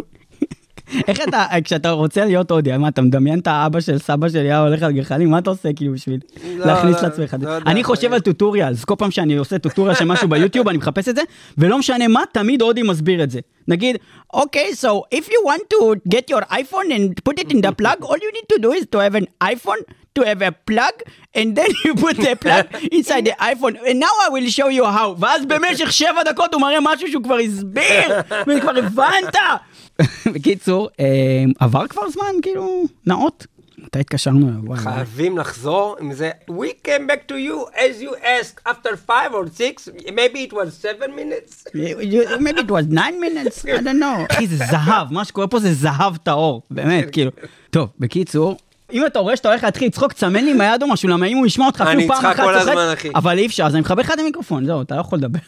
איך 1.08 1.20
אתה, 1.28 1.44
כשאתה 1.64 1.90
רוצה 1.90 2.24
להיות 2.24 2.50
הודי, 2.50 2.76
מה, 2.76 2.88
אתה 2.88 3.02
מדמיין 3.02 3.38
את 3.38 3.46
האבא 3.46 3.80
של 3.80 3.98
סבא 3.98 4.28
שלי 4.28 4.40
היה 4.40 4.60
הולך 4.60 4.82
על 4.82 4.92
גחלים? 4.92 5.30
מה 5.30 5.38
אתה 5.38 5.50
עושה 5.50 5.72
כאילו 5.72 5.92
בשביל 5.92 6.20
לא, 6.56 6.66
להכניס 6.66 6.96
לא, 6.96 7.02
לעצמך? 7.02 7.36
לא 7.40 7.56
אני 7.56 7.84
חושב 7.84 8.12
על 8.12 8.20
טוטוריאלס, 8.20 8.84
כל 8.84 8.94
פעם 8.98 9.10
שאני 9.10 9.36
עושה 9.36 9.58
טוטוריאל 9.58 9.94
של 9.94 10.04
משהו 10.04 10.28
ביוטיוב, 10.28 10.68
אני 10.68 10.78
מחפש 10.78 11.08
את 11.08 11.16
זה, 11.16 11.22
ולא 11.58 11.78
משנה 11.78 12.08
מה, 12.08 12.22
תמיד 12.32 12.62
הודי 12.62 12.82
מסביר 12.82 13.22
את 13.22 13.30
זה. 13.30 13.40
נגיד, 13.68 13.96
אוקיי, 14.32 14.70
so 14.80 15.16
if 15.18 15.24
you 15.24 15.48
want 15.48 15.62
to 15.74 16.08
get 16.14 16.34
your 16.34 16.42
iPhone 16.50 16.90
and 16.90 17.30
put 17.30 17.40
it 17.40 17.52
in 17.52 17.60
the 17.60 17.72
plug, 17.82 18.02
all 18.02 18.16
you 18.16 18.32
need 18.32 18.48
to 18.54 18.58
do 18.62 18.72
is 18.72 18.86
to 18.92 18.98
have 18.98 19.14
an 19.14 19.26
iPhone, 19.44 19.80
to 20.14 20.22
have 20.22 20.42
a 20.42 20.52
plug, 20.70 20.94
and 21.34 21.48
then 21.58 21.70
you 21.84 21.94
put 21.94 22.16
the 22.16 22.34
plug 22.44 22.66
inside 22.96 23.24
the 23.26 23.36
iPhone, 23.52 23.74
and 23.88 23.96
now 24.00 24.14
I 24.26 24.28
will 24.34 24.48
show 24.50 24.68
you 24.68 24.84
how. 24.84 25.14
ואז 25.18 25.46
במשך 25.46 25.92
שבע 25.92 26.22
דקות 26.24 26.54
הוא 26.54 26.60
מראה 26.60 26.78
משהו 26.82 27.08
שהוא 27.08 27.22
כבר 27.22 27.36
הסביר, 27.36 28.20
וכבר 28.46 28.78
הבנת. 28.78 29.36
בקיצור, 30.26 30.88
אה, 31.00 31.06
עבר 31.60 31.86
כבר 31.86 32.08
זמן, 32.08 32.32
כאילו, 32.42 32.84
נאות. 33.06 33.46
מתי 33.78 33.98
התקשרנו 34.00 34.48
אליו? 34.48 34.76
חייבים 34.76 35.38
לחזור 35.38 35.96
עם 36.00 36.12
זה. 36.12 36.30
We 36.50 36.86
came 36.86 37.06
back 37.06 37.32
to 37.32 37.34
you 37.34 37.76
as 37.76 38.02
you 38.02 38.10
asked 38.22 38.70
after 38.70 38.96
five 39.08 39.32
or 39.32 39.46
six, 39.46 39.88
maybe 40.06 40.38
it 40.48 40.52
was 40.52 40.68
seven 40.86 41.14
minutes. 41.14 41.64
Maybe 41.74 42.60
it 42.60 42.70
was 42.70 42.86
nine 42.86 43.20
minutes, 43.20 43.64
I 43.64 43.82
don't 43.82 44.00
know. 44.00 44.32
אחי, 44.32 44.46
זה 44.46 44.56
זהב, 44.56 45.12
מה 45.12 45.24
שקורה 45.24 45.46
פה 45.46 45.58
זה 45.58 45.74
זהב 45.74 46.16
טהור, 46.16 46.62
באמת, 46.70 47.10
כאילו. 47.12 47.30
טוב, 47.70 47.88
בקיצור, 47.98 48.56
אם 48.92 49.06
אתה 49.06 49.18
רואה 49.18 49.36
שאתה 49.36 49.48
הולך 49.48 49.64
להתחיל 49.64 49.88
לצחוק, 49.88 50.12
תסמן 50.12 50.44
לי 50.44 50.50
עם 50.50 50.60
היד 50.60 50.82
או 50.82 50.88
משהו, 50.88 51.08
למה 51.08 51.26
אם 51.26 51.36
הוא 51.36 51.46
ישמע 51.46 51.66
אותך 51.66 51.80
אני 51.80 51.90
אפילו 51.90 52.14
פעם 52.14 52.16
אצחק 52.16 52.40
אחת 52.40 52.46
כל 52.46 52.58
צוחק, 52.58 52.68
הזמן, 52.68 52.92
אחי. 52.92 53.08
אבל 53.14 53.38
אי 53.38 53.46
אפשר, 53.46 53.64
אז 53.64 53.74
אני 53.74 53.80
מכבה 53.80 54.02
לך 54.02 54.10
את 54.10 54.18
המיקרופון, 54.18 54.66
זהו, 54.66 54.82
אתה 54.82 54.94
לא 54.96 55.00
יכול 55.00 55.18
לדבר. 55.18 55.38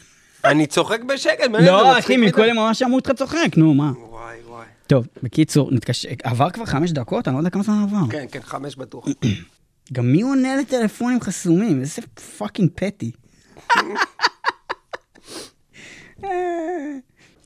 אני 0.45 0.65
צוחק 0.67 1.03
בשקט, 1.03 1.49
מה 1.49 1.61
לא, 1.61 1.99
אחי? 1.99 2.17
מקודם 2.17 2.55
ממש 2.55 2.79
שמעו 2.79 2.95
אותך 2.95 3.11
צוחק, 3.11 3.57
נו, 3.57 3.73
מה. 3.73 3.91
וואי 4.09 4.35
וואי. 4.47 4.65
טוב, 4.87 5.07
בקיצור, 5.23 5.69
נתקשר, 5.71 6.09
עבר 6.23 6.49
כבר 6.49 6.65
חמש 6.65 6.91
דקות? 6.91 7.27
אני 7.27 7.35
לא 7.35 7.39
יודע 7.39 7.49
כמה 7.49 7.63
זמן 7.63 7.83
עבר. 7.83 8.11
כן, 8.11 8.25
כן, 8.31 8.39
חמש 8.43 8.75
בטוח. 8.75 9.05
גם 9.93 10.05
מי 10.11 10.21
עונה 10.21 10.55
לטלפונים 10.55 11.21
חסומים? 11.21 11.81
איזה 11.81 12.01
פאקינג 12.37 12.69
פטי. 12.75 13.11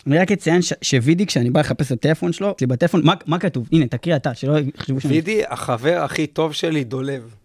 אני 0.08 0.18
רק 0.20 0.32
אציין 0.32 0.62
ש- 0.62 0.74
שווידי, 0.82 1.26
כשאני 1.26 1.50
בא 1.50 1.60
לחפש 1.60 1.88
את 1.92 1.98
הטלפון 1.98 2.34
שלו, 2.34 2.52
אצלי 2.52 2.68
בטלפון, 2.68 3.02
מה- 3.06 3.14
מה 3.26 3.40
כתוב? 3.40 3.70
הנה, 3.72 3.88
תקריא 3.88 4.16
אתה, 4.16 4.34
שלא 4.34 4.58
יחשבו 4.76 5.02
שאני... 5.02 5.14
וידי, 5.14 5.42
החבר 5.48 6.02
הכי 6.04 6.28
טוב 6.28 6.54
שלי, 6.54 6.84
דולב. 6.84 7.36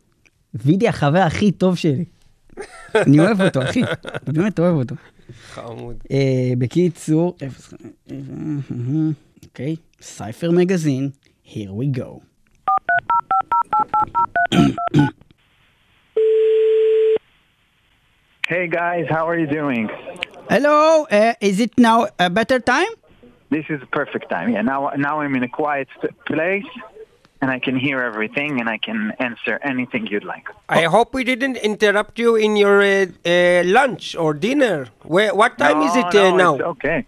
וידי 0.55 0.88
החבר 0.88 1.19
הכי 1.19 1.52
טוב 1.52 1.76
שלי. 1.76 2.05
אני 2.95 3.21
אוהב 3.21 3.40
אותו, 3.43 3.62
אחי. 3.62 3.83
אני 4.29 4.38
באמת 4.38 4.59
אוהב 4.59 4.75
אותו. 4.75 4.95
חמוד. 5.52 5.97
אה, 6.11 6.17
בקיצור, 6.59 7.37
אוקיי, 9.45 9.76
סייפר 10.02 10.50
מגזין, 10.50 11.11
here 11.47 11.50
we 11.81 11.99
go. 11.99 12.21
Hey 18.49 18.67
guys, 18.67 19.07
how 19.09 19.25
are 19.29 19.38
you 19.38 19.47
doing? 19.47 19.87
Hello, 20.49 21.05
uh, 21.11 21.35
is 21.41 21.61
it 21.61 21.77
now 21.79 22.09
a 22.19 22.29
better 22.31 22.59
time? 22.59 22.89
This 23.51 23.65
is 23.69 23.81
perfect 23.93 24.31
time. 24.31 24.51
Yeah, 24.51 24.63
now 24.63 24.91
now 24.97 25.21
I'm 25.21 25.35
in 25.35 25.43
a 25.43 25.49
quiet 25.49 25.89
place, 26.27 26.67
and 27.41 27.51
I 27.51 27.59
can 27.59 27.77
hear 27.77 28.01
everything, 28.01 28.61
and 28.61 28.69
I 28.69 28.79
can 28.79 29.13
answer 29.19 29.59
anything 29.63 30.07
you'd 30.07 30.25
like. 30.25 30.47
I 30.69 30.83
hope 30.85 31.15
we 31.15 31.25
didn't 31.25 31.57
interrupt 31.59 32.19
you 32.19 32.37
in 32.37 32.57
your 32.57 32.81
uh, 32.83 33.07
uh, 33.27 33.63
lunch 33.65 34.15
or 34.17 34.35
dinner. 34.35 34.89
Where, 35.03 35.35
what 35.35 35.59
time 35.59 35.83
is 35.83 35.95
No, 35.95 36.01
it 36.01 36.15
uh, 36.15 36.31
no, 36.31 36.37
now? 36.37 36.55
it's 36.55 36.63
okay. 36.63 37.07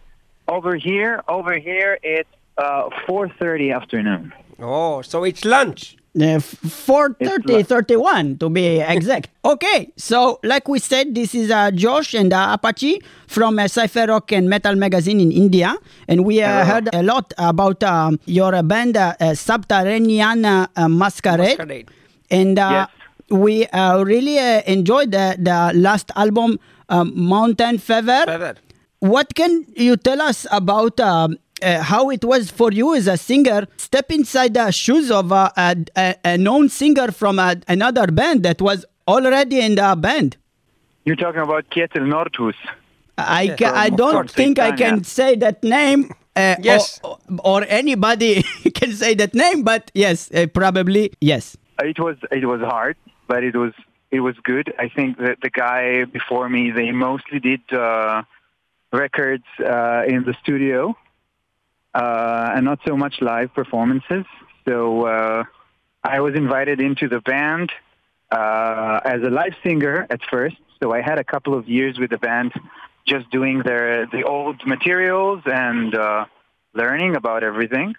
Over 0.48 0.74
here, 0.76 1.22
over 1.28 1.54
here, 1.58 1.98
it's 2.02 2.28
uh, 2.58 2.90
4:30 3.08 3.74
afternoon. 3.74 4.32
Oh, 4.60 5.02
so 5.02 5.24
it's 5.24 5.44
lunch. 5.44 5.96
Uh, 6.20 6.38
430, 6.40 7.62
31 7.62 8.36
to 8.36 8.50
be 8.50 8.80
exact. 8.80 9.30
okay, 9.46 9.90
so 9.96 10.38
like 10.44 10.68
we 10.68 10.78
said, 10.78 11.14
this 11.14 11.34
is 11.34 11.50
uh, 11.50 11.70
Josh 11.70 12.12
and 12.12 12.32
uh, 12.34 12.50
Apache 12.52 13.00
from 13.26 13.58
uh, 13.58 13.66
Cypher 13.66 14.04
Rock 14.06 14.30
and 14.32 14.46
Metal 14.48 14.74
Magazine 14.76 15.20
in 15.20 15.32
India. 15.32 15.74
And 16.08 16.26
we 16.26 16.42
uh, 16.42 16.66
heard 16.66 16.90
a 16.92 17.02
lot 17.02 17.32
about 17.38 17.82
um, 17.82 18.20
your 18.26 18.62
band, 18.62 18.98
uh, 18.98 19.14
uh, 19.20 19.34
Subterranean 19.34 20.44
uh, 20.44 20.66
Masquerade. 20.86 21.56
Masquerade. 21.58 21.90
And 22.30 22.58
uh, 22.58 22.86
Yes. 22.88 22.88
we 23.30 23.66
uh, 23.68 24.02
really 24.04 24.38
uh, 24.38 24.60
enjoyed 24.66 25.12
the, 25.12 25.36
the 25.38 25.72
last 25.74 26.10
album, 26.14 26.58
um, 26.90 27.12
Mountain 27.16 27.78
fever. 27.78 28.24
Feather. 28.26 28.56
What 29.00 29.34
can 29.34 29.64
you 29.76 29.96
tell 29.96 30.20
us 30.22 30.46
about 30.52 31.00
um, 31.00 31.36
uh, 31.62 31.82
how 31.82 32.10
it 32.10 32.24
was 32.24 32.50
for 32.50 32.70
you 32.72 32.94
as 32.94 33.06
a 33.06 33.16
singer 33.16 33.66
step 33.76 34.10
inside 34.10 34.54
the 34.54 34.70
shoes 34.70 35.10
of 35.10 35.32
a, 35.32 35.52
a, 35.56 35.76
a, 35.96 36.14
a 36.24 36.38
known 36.38 36.68
singer 36.68 37.10
from 37.12 37.38
a, 37.38 37.56
another 37.68 38.06
band 38.08 38.42
that 38.42 38.60
was 38.60 38.84
already 39.08 39.60
in 39.60 39.74
the 39.76 39.96
band? 39.98 40.36
You're 41.04 41.16
talking 41.16 41.40
about 41.40 41.68
Kjetil 41.70 42.06
Nordhus. 42.06 42.54
I, 43.18 43.42
Yes. 43.42 43.58
ca- 43.58 43.72
I 43.74 43.90
don't 43.90 44.12
course, 44.12 44.32
think 44.32 44.58
I 44.58 44.70
Tanya. 44.70 44.84
can 44.84 45.04
say 45.04 45.36
that 45.36 45.62
name. 45.62 46.10
Uh, 46.34 46.56
Yes. 46.60 46.98
Or, 47.04 47.18
or 47.44 47.64
anybody 47.68 48.42
can 48.74 48.92
say 48.92 49.14
that 49.14 49.34
name, 49.34 49.62
but 49.64 49.90
yes, 49.94 50.30
uh, 50.32 50.46
probably 50.46 51.12
yes. 51.20 51.56
It 51.80 51.98
was 51.98 52.16
it 52.30 52.46
was 52.46 52.60
hard, 52.60 52.96
but 53.26 53.44
it 53.44 53.54
was 53.54 53.72
it 54.10 54.20
was 54.20 54.34
good. 54.42 54.72
I 54.78 54.88
think 54.88 55.18
that 55.18 55.38
the 55.42 55.50
guy 55.50 56.04
before 56.04 56.48
me, 56.48 56.70
they 56.70 56.90
mostly 56.90 57.38
did 57.38 57.60
uh, 57.72 58.22
records 58.92 59.44
uh, 59.60 60.04
in 60.06 60.24
the 60.24 60.34
studio 60.42 60.96
and 61.94 62.64
not 62.64 62.80
so 62.86 62.96
much 62.96 63.20
live 63.20 63.52
performances. 63.54 64.24
So 64.66 65.06
uh, 65.06 65.44
I 66.02 66.20
was 66.20 66.34
invited 66.34 66.80
into 66.80 67.08
the 67.08 67.20
band 67.20 67.70
uh, 68.30 69.00
as 69.04 69.22
a 69.22 69.30
live 69.30 69.54
singer 69.62 70.06
at 70.08 70.20
first. 70.30 70.56
So 70.82 70.92
I 70.92 71.00
had 71.00 71.18
a 71.18 71.24
couple 71.24 71.54
of 71.54 71.68
years 71.68 71.98
with 71.98 72.10
the 72.10 72.18
band, 72.18 72.52
just 73.06 73.30
doing 73.30 73.62
their 73.62 74.06
the 74.06 74.24
old 74.24 74.66
materials 74.66 75.42
and 75.46 75.94
uh, 75.94 76.24
learning 76.74 77.16
about 77.16 77.44
everything. 77.44 77.94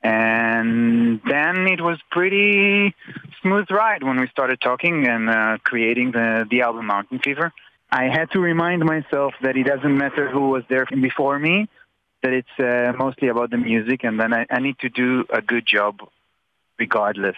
And 0.00 1.20
then 1.28 1.66
it 1.66 1.80
was 1.80 1.98
pretty 2.10 2.94
smooth 3.42 3.68
ride 3.70 4.04
when 4.04 4.20
we 4.20 4.28
started 4.28 4.60
talking 4.60 5.08
and 5.08 5.28
uh, 5.28 5.58
creating 5.64 6.12
the, 6.12 6.46
the 6.48 6.62
album 6.62 6.86
Mountain 6.86 7.18
Fever. 7.18 7.52
I 7.90 8.04
had 8.04 8.30
to 8.32 8.38
remind 8.38 8.84
myself 8.84 9.34
that 9.42 9.56
it 9.56 9.64
doesn't 9.64 9.96
matter 9.96 10.30
who 10.30 10.50
was 10.50 10.62
there 10.68 10.86
before 10.86 11.38
me, 11.38 11.68
that 12.22 12.32
it's 12.32 12.56
uh, 12.58 12.92
mostly 12.98 13.28
about 13.28 13.50
the 13.50 13.56
music, 13.58 14.04
and 14.04 14.18
then 14.20 14.32
I, 14.32 14.46
I 14.50 14.58
need 14.60 14.78
to 14.80 14.88
do 14.88 15.24
a 15.32 15.40
good 15.42 15.66
job 15.66 16.00
regardless 16.78 17.36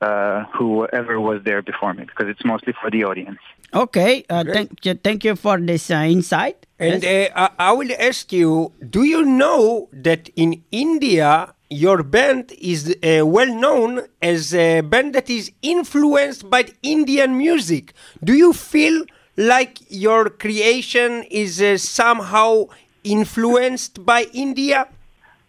uh, 0.00 0.44
whoever 0.56 1.20
was 1.20 1.42
there 1.44 1.62
before 1.62 1.92
me, 1.94 2.04
because 2.04 2.28
it's 2.28 2.44
mostly 2.44 2.72
for 2.80 2.90
the 2.90 3.04
audience. 3.04 3.38
Okay, 3.74 4.24
uh, 4.30 4.44
thank, 4.44 4.84
you- 4.84 4.94
thank 4.94 5.24
you 5.24 5.36
for 5.36 5.58
this 5.60 5.90
uh, 5.90 5.96
insight. 6.08 6.66
And 6.78 7.02
Yes. 7.02 7.32
uh, 7.34 7.48
I 7.58 7.70
I 7.70 7.72
will 7.72 7.90
ask 7.98 8.32
you, 8.32 8.72
do 8.88 9.02
you 9.02 9.24
know 9.24 9.88
that 9.92 10.30
in 10.36 10.62
India 10.70 11.52
your 11.70 12.02
band 12.04 12.52
is 12.74 12.80
uh, 13.02 13.26
well 13.26 13.52
known 13.64 14.02
as 14.22 14.54
a 14.54 14.80
band 14.80 15.12
that 15.16 15.28
is 15.28 15.50
influenced 15.60 16.48
by 16.48 16.66
Indian 16.82 17.36
music? 17.36 17.92
Do 18.22 18.32
you 18.32 18.52
feel 18.52 19.04
like 19.36 19.74
your 19.90 20.30
creation 20.30 21.24
is 21.30 21.60
uh, 21.60 21.76
somehow 21.78 22.66
influenced 23.12 24.04
by 24.04 24.26
India? 24.32 24.88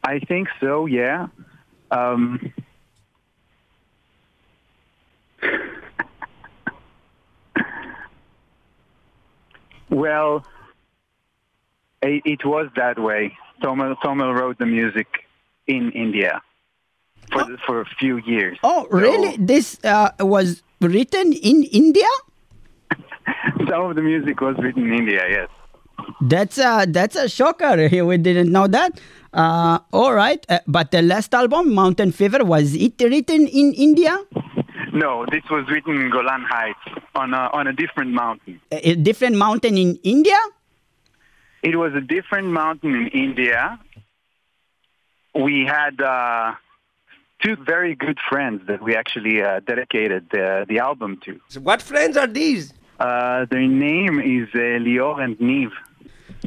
I 0.03 0.19
think 0.19 0.47
so, 0.59 0.85
yeah. 0.85 1.27
Um, 1.91 2.53
well, 9.89 10.45
it, 12.01 12.21
it 12.25 12.45
was 12.45 12.67
that 12.75 12.99
way. 12.99 13.37
Tomel, 13.61 13.95
Tomel 14.03 14.33
wrote 14.37 14.57
the 14.57 14.65
music 14.65 15.07
in 15.67 15.91
India 15.91 16.41
for, 17.31 17.43
the, 17.43 17.57
for 17.65 17.81
a 17.81 17.85
few 17.99 18.17
years. 18.17 18.57
Oh, 18.63 18.87
So 18.89 18.97
really? 18.97 19.37
This 19.37 19.79
uh, 19.83 20.11
was 20.19 20.63
written 20.81 21.33
in 21.33 21.63
India? 21.63 22.07
some 23.69 23.85
of 23.89 23.95
the 23.95 24.01
music 24.01 24.39
was 24.41 24.55
written 24.59 24.87
in 24.87 24.93
India, 24.93 25.23
yes. 25.29 25.49
That's 26.21 26.57
a 26.57 26.85
that's 26.87 27.15
a 27.15 27.29
shocker. 27.29 27.89
We 27.91 28.17
didn't 28.17 28.51
know 28.51 28.67
that. 28.67 28.99
Uh, 29.33 29.79
all 29.93 30.13
right, 30.13 30.43
uh, 30.49 30.59
but 30.67 30.89
the 30.91 31.01
last 31.03 31.33
album, 31.35 31.73
Mountain 31.73 32.11
Fever, 32.13 32.43
was 32.43 32.73
it 32.73 32.99
written 32.99 33.45
in 33.47 33.73
India? 33.73 34.17
No, 34.91 35.25
this 35.31 35.43
was 35.51 35.69
written 35.69 36.01
in 36.01 36.09
Golan 36.09 36.43
Heights 36.49 36.79
on 37.13 37.33
a, 37.33 37.49
on 37.53 37.67
a 37.67 37.73
different 37.73 38.11
mountain. 38.11 38.59
A, 38.71 38.91
a 38.91 38.95
different 38.95 39.35
mountain 39.35 39.77
in 39.77 39.99
India? 40.03 40.37
It 41.61 41.75
was 41.75 41.93
a 41.93 42.01
different 42.01 42.47
mountain 42.47 42.95
in 42.95 43.07
India. 43.09 43.79
We 45.35 45.65
had 45.65 46.01
uh, 46.01 46.55
two 47.43 47.55
very 47.55 47.93
good 47.93 48.17
friends 48.29 48.65
that 48.67 48.81
we 48.81 48.95
actually 48.95 49.41
uh, 49.43 49.59
dedicated 49.59 50.29
the, 50.31 50.65
the 50.67 50.79
album 50.79 51.19
to. 51.25 51.39
What 51.59 51.81
friends 51.81 52.17
are 52.17 52.27
these? 52.27 52.73
Uh, 52.99 53.45
their 53.45 53.67
name 53.67 54.19
is 54.19 54.49
uh, 54.55 54.57
Lior 54.57 55.23
and 55.23 55.39
Neve. 55.39 55.71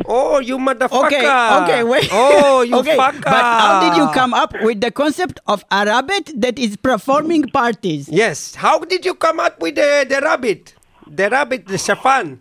Oh, 0.07 0.39
you 0.41 0.57
motherfucker! 0.59 1.07
Okay, 1.07 1.63
okay, 1.63 1.85
wait. 1.85 2.09
Oh, 2.13 2.63
you 2.63 2.77
okay, 2.81 2.97
fucker! 2.97 3.23
But 3.25 3.43
how 3.61 3.81
did 3.91 3.97
you 4.01 4.09
come 4.13 4.33
up 4.33 4.55
with 4.63 4.81
the 4.81 4.91
concept 4.91 5.39
of 5.47 5.65
a 5.71 5.85
rabbit 5.85 6.33
that 6.37 6.59
is 6.59 6.77
performing 6.77 7.43
parties? 7.49 8.09
Yes. 8.09 8.55
How 8.55 8.79
did 8.81 9.05
you 9.05 9.15
come 9.15 9.39
up 9.39 9.61
with 9.61 9.75
the, 9.77 10.07
the 10.09 10.21
rabbit? 10.23 10.75
The 11.07 11.29
rabbit, 11.29 11.67
the 11.67 11.75
shafan. 11.77 12.39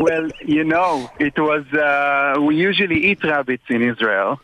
Well, 0.00 0.28
you 0.44 0.64
know, 0.64 1.10
it 1.18 1.36
was, 1.38 1.64
uh, 1.74 2.40
we 2.40 2.56
usually 2.56 3.10
eat 3.10 3.22
rabbits 3.24 3.64
in 3.68 3.82
Israel. 3.82 4.40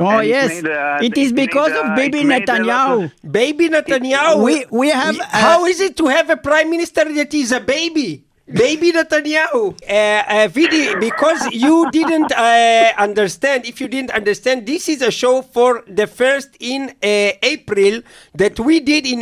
Oh 0.00 0.06
And 0.08 0.22
it 0.24 0.28
yes, 0.30 0.48
made, 0.62 0.66
uh, 0.72 0.98
it 1.02 1.12
it 1.12 1.18
is 1.18 1.32
made, 1.32 1.46
because 1.50 1.72
uh, 1.72 1.82
of 1.90 1.96
Bibi 1.96 2.20
it 2.22 2.26
made 2.26 2.48
a 2.48 2.64
lot 2.64 2.98
Netanyahu. 2.98 3.04
of- 3.24 3.32
Baby 3.32 3.68
Netanyahu. 3.68 4.42
We- 4.42 4.66
we 4.70 4.88
have, 4.88 5.14
Y- 5.16 5.20
uh, 5.22 5.26
how 5.36 5.66
is 5.66 5.80
it 5.80 5.96
to 5.98 6.06
have 6.06 6.30
a 6.30 6.36
prime 6.38 6.70
minister 6.70 7.04
that 7.04 7.32
is 7.34 7.52
a 7.52 7.60
baby? 7.60 8.24
Baby 8.52 8.92
Netanyahu. 8.92 9.74
Uh, 9.82 10.22
uh, 10.28 10.48
Vidi, 10.48 10.94
because 11.00 11.40
you 11.52 11.90
didn't 11.90 12.32
uh, 12.32 12.92
understand, 12.98 13.64
if 13.66 13.80
you 13.80 13.88
didn't 13.88 14.10
understand, 14.10 14.66
this 14.66 14.88
is 14.88 15.02
a 15.02 15.10
show 15.10 15.42
for 15.42 15.84
the 15.88 16.06
first 16.06 16.56
in 16.60 16.90
uh, 17.02 17.32
April 17.42 18.02
that 18.34 18.60
we 18.60 18.80
did 18.80 19.06
in 19.06 19.20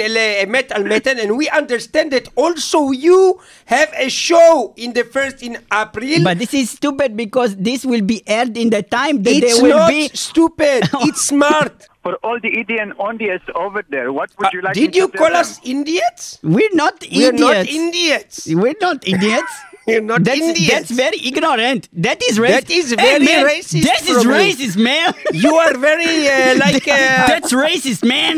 Metal 0.51 0.85
Metal, 0.85 1.19
and 1.19 1.37
we 1.37 1.49
understand 1.51 2.11
that 2.13 2.29
also 2.35 2.91
you 2.91 3.41
have 3.67 3.93
a 3.97 4.09
show 4.09 4.75
in 4.77 4.93
the 4.93 5.05
first 5.05 5.43
in 5.43 5.59
April. 5.73 6.25
But 6.25 6.39
this 6.39 6.55
is 6.55 6.71
stupid 6.71 7.17
because 7.17 7.57
this 7.57 7.85
will 7.85 8.03
be 8.03 8.23
aired 8.27 8.57
in 8.57 8.71
the 8.71 8.83
time 8.83 9.23
that 9.23 9.35
it's 9.35 9.57
they 9.57 9.63
will 9.63 9.79
not 9.79 9.89
be. 9.89 10.09
stupid. 10.15 10.89
it's 11.07 11.27
smart 11.27 11.90
For 12.04 12.14
all 12.26 12.38
the 12.46 12.52
Indian 12.62 12.90
audience 13.08 13.44
over 13.64 13.82
there, 13.94 14.08
what 14.18 14.30
would 14.38 14.52
you 14.56 14.62
like 14.66 14.76
Uh, 14.78 14.82
Did 14.82 14.92
me 14.94 14.98
you 15.00 15.06
to 15.08 15.12
tell 15.18 15.22
call 15.28 15.34
us 15.42 15.50
them? 15.60 15.82
idiots? 15.82 16.24
We're 16.56 16.76
not 16.84 16.96
We're 17.02 17.34
idiots. 17.34 17.42
not 17.48 17.58
idiots. 17.82 18.36
We're 18.62 18.80
not 18.88 18.98
idiots. 19.14 19.54
You're 19.88 20.02
not 20.12 20.22
that's, 20.28 20.42
idiots. 20.52 20.72
That's 20.74 20.92
very 21.06 21.20
ignorant. 21.30 21.82
That 22.06 22.20
is 22.28 22.36
racist. 22.40 22.54
That 22.56 22.70
is 22.80 22.86
Hey, 22.90 22.96
very 23.12 23.26
man, 23.32 23.42
racist 23.54 23.84
That 23.90 24.02
is 24.12 24.16
from 24.24 24.32
you. 24.32 24.38
racist, 24.42 24.78
man. 24.92 25.08
You 25.46 25.54
are 25.64 25.76
very 25.90 26.14
uh, 26.28 26.36
like. 26.66 26.88
Uh, 26.88 27.28
that's 27.32 27.52
racist, 27.66 28.02
man. 28.16 28.36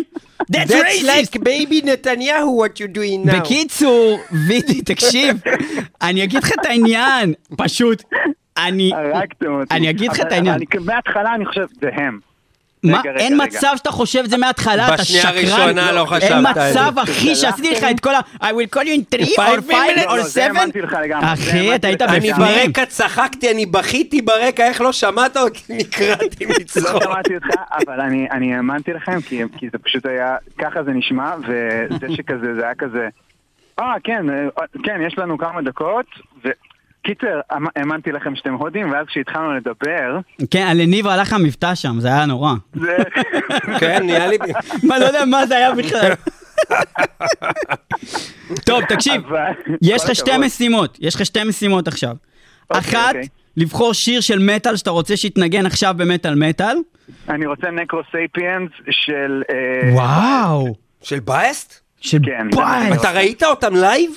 That's, 0.54 0.70
that's 0.72 1.00
racist. 1.00 1.12
like 1.14 1.32
baby 1.52 1.78
Netanyahu. 1.90 2.50
What 2.62 2.72
you're 2.80 2.96
doing 3.00 3.20
now? 3.26 3.40
בקיצור, 3.40 4.20
וידי, 4.48 4.82
תקשיב, 4.82 5.38
אני 6.02 6.24
אגיד 6.24 6.44
לך 6.44 6.52
את 6.54 6.66
העניין, 6.66 7.34
פשוט, 7.58 8.04
אני, 8.58 8.92
הרגתם 8.96 9.52
אותי. 9.60 9.76
אני 9.76 9.90
אגיד 9.90 10.12
לך 10.12 10.20
את 10.20 10.26
אבל- 10.26 10.34
העניין. 10.34 10.56
אבל 10.56 10.64
אני- 10.78 10.86
מההתחלה 10.86 11.36
אני 11.36 11.46
חושב, 11.46 11.66
זה 11.82 11.90
הם. 11.94 12.20
מה, 12.85 13.01
רגע, 13.01 13.11
רגע, 13.11 13.21
אין 13.21 13.41
רגע. 13.41 13.45
מצב 13.45 13.73
שאתה 13.77 13.91
חושב 13.91 14.23
את 14.25 14.31
זה 14.31 14.37
מההתחלה, 14.37 14.87
אתה 14.89 15.03
בשנייה 15.03 15.23
שקרן. 15.23 15.35
הראשונה 15.37 15.93
לא 15.93 16.05
חשבת 16.05 16.23
אין 16.23 16.47
על 16.47 16.55
זה. 16.55 16.71
מצב, 16.71 16.99
אחי, 16.99 17.35
שעשיתי 17.35 17.71
לך 17.71 17.85
את 17.91 18.01
כל 18.01 18.15
ה... 18.15 18.21
I 18.43 18.45
will 18.45 18.77
call 18.77 18.83
you 18.83 19.15
in 19.15 19.17
3 19.17 19.23
or 19.23 19.37
Five 19.37 19.67
5 19.67 19.71
minutes. 19.71 20.07
or 20.07 20.17
לא, 20.17 20.23
זה 20.23 20.31
7. 20.31 20.45
האמנתי 20.61 20.81
לך 20.81 20.97
לגמרי, 21.03 21.27
זה 21.27 21.33
אחי, 21.33 21.75
אתה 21.75 21.87
היית 21.87 22.03
לך 22.03 22.11
אני. 22.11 22.33
בפנים. 22.33 22.47
ברקע 22.67 22.87
צחקתי, 22.87 23.51
אני 23.51 23.67
בכיתי 23.67 24.23
ברקע, 24.23 24.69
איך 24.69 24.81
לא 24.81 24.93
שמעת 24.93 25.37
אותי? 25.37 25.61
נקרעתי 25.79 26.45
לא 26.47 26.55
מצחוק. 26.61 27.03
שמעתי 27.03 27.35
אותך, 27.35 27.49
אבל 27.87 28.01
אני, 28.01 28.31
אני 28.31 28.55
האמנתי 28.57 28.93
לכם, 28.93 29.21
כי, 29.21 29.43
כי 29.59 29.69
זה 29.73 29.79
פשוט 29.79 30.07
היה, 30.07 30.37
ככה 30.59 30.83
זה 30.83 30.91
נשמע, 30.91 31.35
וזה 31.41 32.07
שכזה, 32.17 32.55
זה 32.55 32.65
היה 32.65 32.75
כזה, 32.75 33.09
אה, 33.79 33.95
כן, 34.05 34.31
אה, 34.31 34.65
כן, 34.85 35.01
יש 35.07 35.19
לנו 35.19 35.39
כמה 35.39 35.63
דקות, 35.63 36.07
וקיצר, 37.07 37.41
האמ- 37.51 37.71
האמנתי 37.77 38.13
לכם 38.13 38.37
שאתם 38.37 38.55
הודים, 38.55 38.91
ואז 38.93 39.07
כשהתחלנו 39.07 39.53
לדבר, 39.57 40.19
כן, 40.51 40.77
לניב 40.77 41.07
הלך 41.07 41.33
המבטא 41.33 41.75
שם, 41.75 42.01
זה 42.01 42.09
היה 42.09 42.27
נורא. 42.27 42.53
כן, 43.81 44.07
נהיה 44.07 44.27
לי... 44.27 44.39
מה, 44.89 44.99
לא 44.99 45.05
יודע 45.05 45.25
מה 45.25 45.47
זה 45.47 45.57
היה 45.57 45.73
בכלל. 45.75 46.13
טוב, 48.67 48.85
תקשיב, 48.85 49.23
יש 49.83 50.05
לך 50.05 50.15
שתי. 50.15 50.31
משימות, 50.39 50.99
יש 51.01 51.15
לך 51.15 51.27
שתי 51.27 51.45
משימות 51.45 51.89
עכשיו. 51.89 52.17
אוקיי, 52.71 52.81
אחת, 52.81 53.09
אוקיי. 53.09 53.29
לבחור 53.57 53.93
שיר 53.95 54.21
של 54.21 54.39
מטאל 54.39 54.77
שאתה 54.77 54.91
רוצה 54.91 55.17
שיתנגן 55.17 55.67
עכשיו 55.67 55.95
במטאל 55.97 56.35
מטאל. 56.35 56.77
אני 57.29 57.47
רוצה 57.47 57.71
Necro 57.71 58.12
Sapiens 58.12 58.71
של... 58.91 59.43
אה, 59.51 59.95
וואו! 59.95 60.75
של 61.03 61.21
Baest? 61.21 61.81
של 62.01 62.19
כן. 62.25 62.51
Baest. 62.57 63.01
אתה 63.01 63.11
ראית 63.13 63.43
אותם 63.43 63.75
live? 63.77 64.11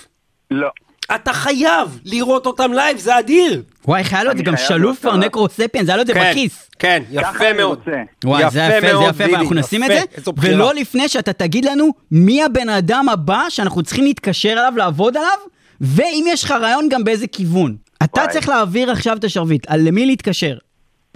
לא. 0.51 0.69
אתה 1.15 1.33
חייב 1.33 1.99
לראות 2.05 2.45
אותם 2.45 2.73
live, 2.73 2.97
זה 2.97 3.19
אדיר. 3.19 3.61
וואי, 3.87 3.99
איך 3.99 4.13
היה 4.13 4.23
לו 4.23 4.31
את 4.31 4.37
זה 4.37 4.43
גם 4.43 4.57
שלוף 4.57 4.99
כבר 4.99 5.11
אותה. 5.11 5.25
Necro 5.25 5.49
Sapiens, 5.49 5.87
היה 5.87 5.95
לו 5.95 6.01
את 6.01 6.07
זה 6.07 6.13
כן, 6.13 6.29
בכיס. 6.31 6.69
כן, 6.79 7.03
יפה 7.11 7.53
מאוד. 7.57 7.79
וואי, 8.25 8.51
זה 8.51 8.59
יפה, 8.59 8.97
זה 8.97 9.03
יפה, 9.03 9.23
ואנחנו 9.33 9.55
נשים 9.55 9.83
את. 9.83 9.89
זה. 9.89 10.31
ולא 10.37 10.73
לפני 10.73 11.09
שאתה 11.09 11.33
תגיד 11.33 11.65
לנו 11.65 11.89
מי 12.11 12.43
הבן 12.43 12.69
אדם 12.69 13.09
הבא 13.09 13.45
שאנחנו 13.49 13.83
צריכים 13.83 14.03
להתקשר 14.03 14.51
אליו, 14.51 14.73
לעבוד 14.77 15.17
עליו, 15.17 15.37
ואם 15.81 16.25
יש 16.27 16.43
לך 16.43 16.51
רעיון 16.51 16.89
גם 16.89 17.03
באיזה 17.03 17.27
כיוון. 17.27 17.75
אתה. 18.03 18.27
צריך 18.27 18.49
להעביר 18.49 18.91
עכשיו 18.91 19.17
את 19.17 19.23
השרביט, 19.23 19.65
על 19.67 19.81
למי 19.87 20.05
להתקשר. 20.05 20.57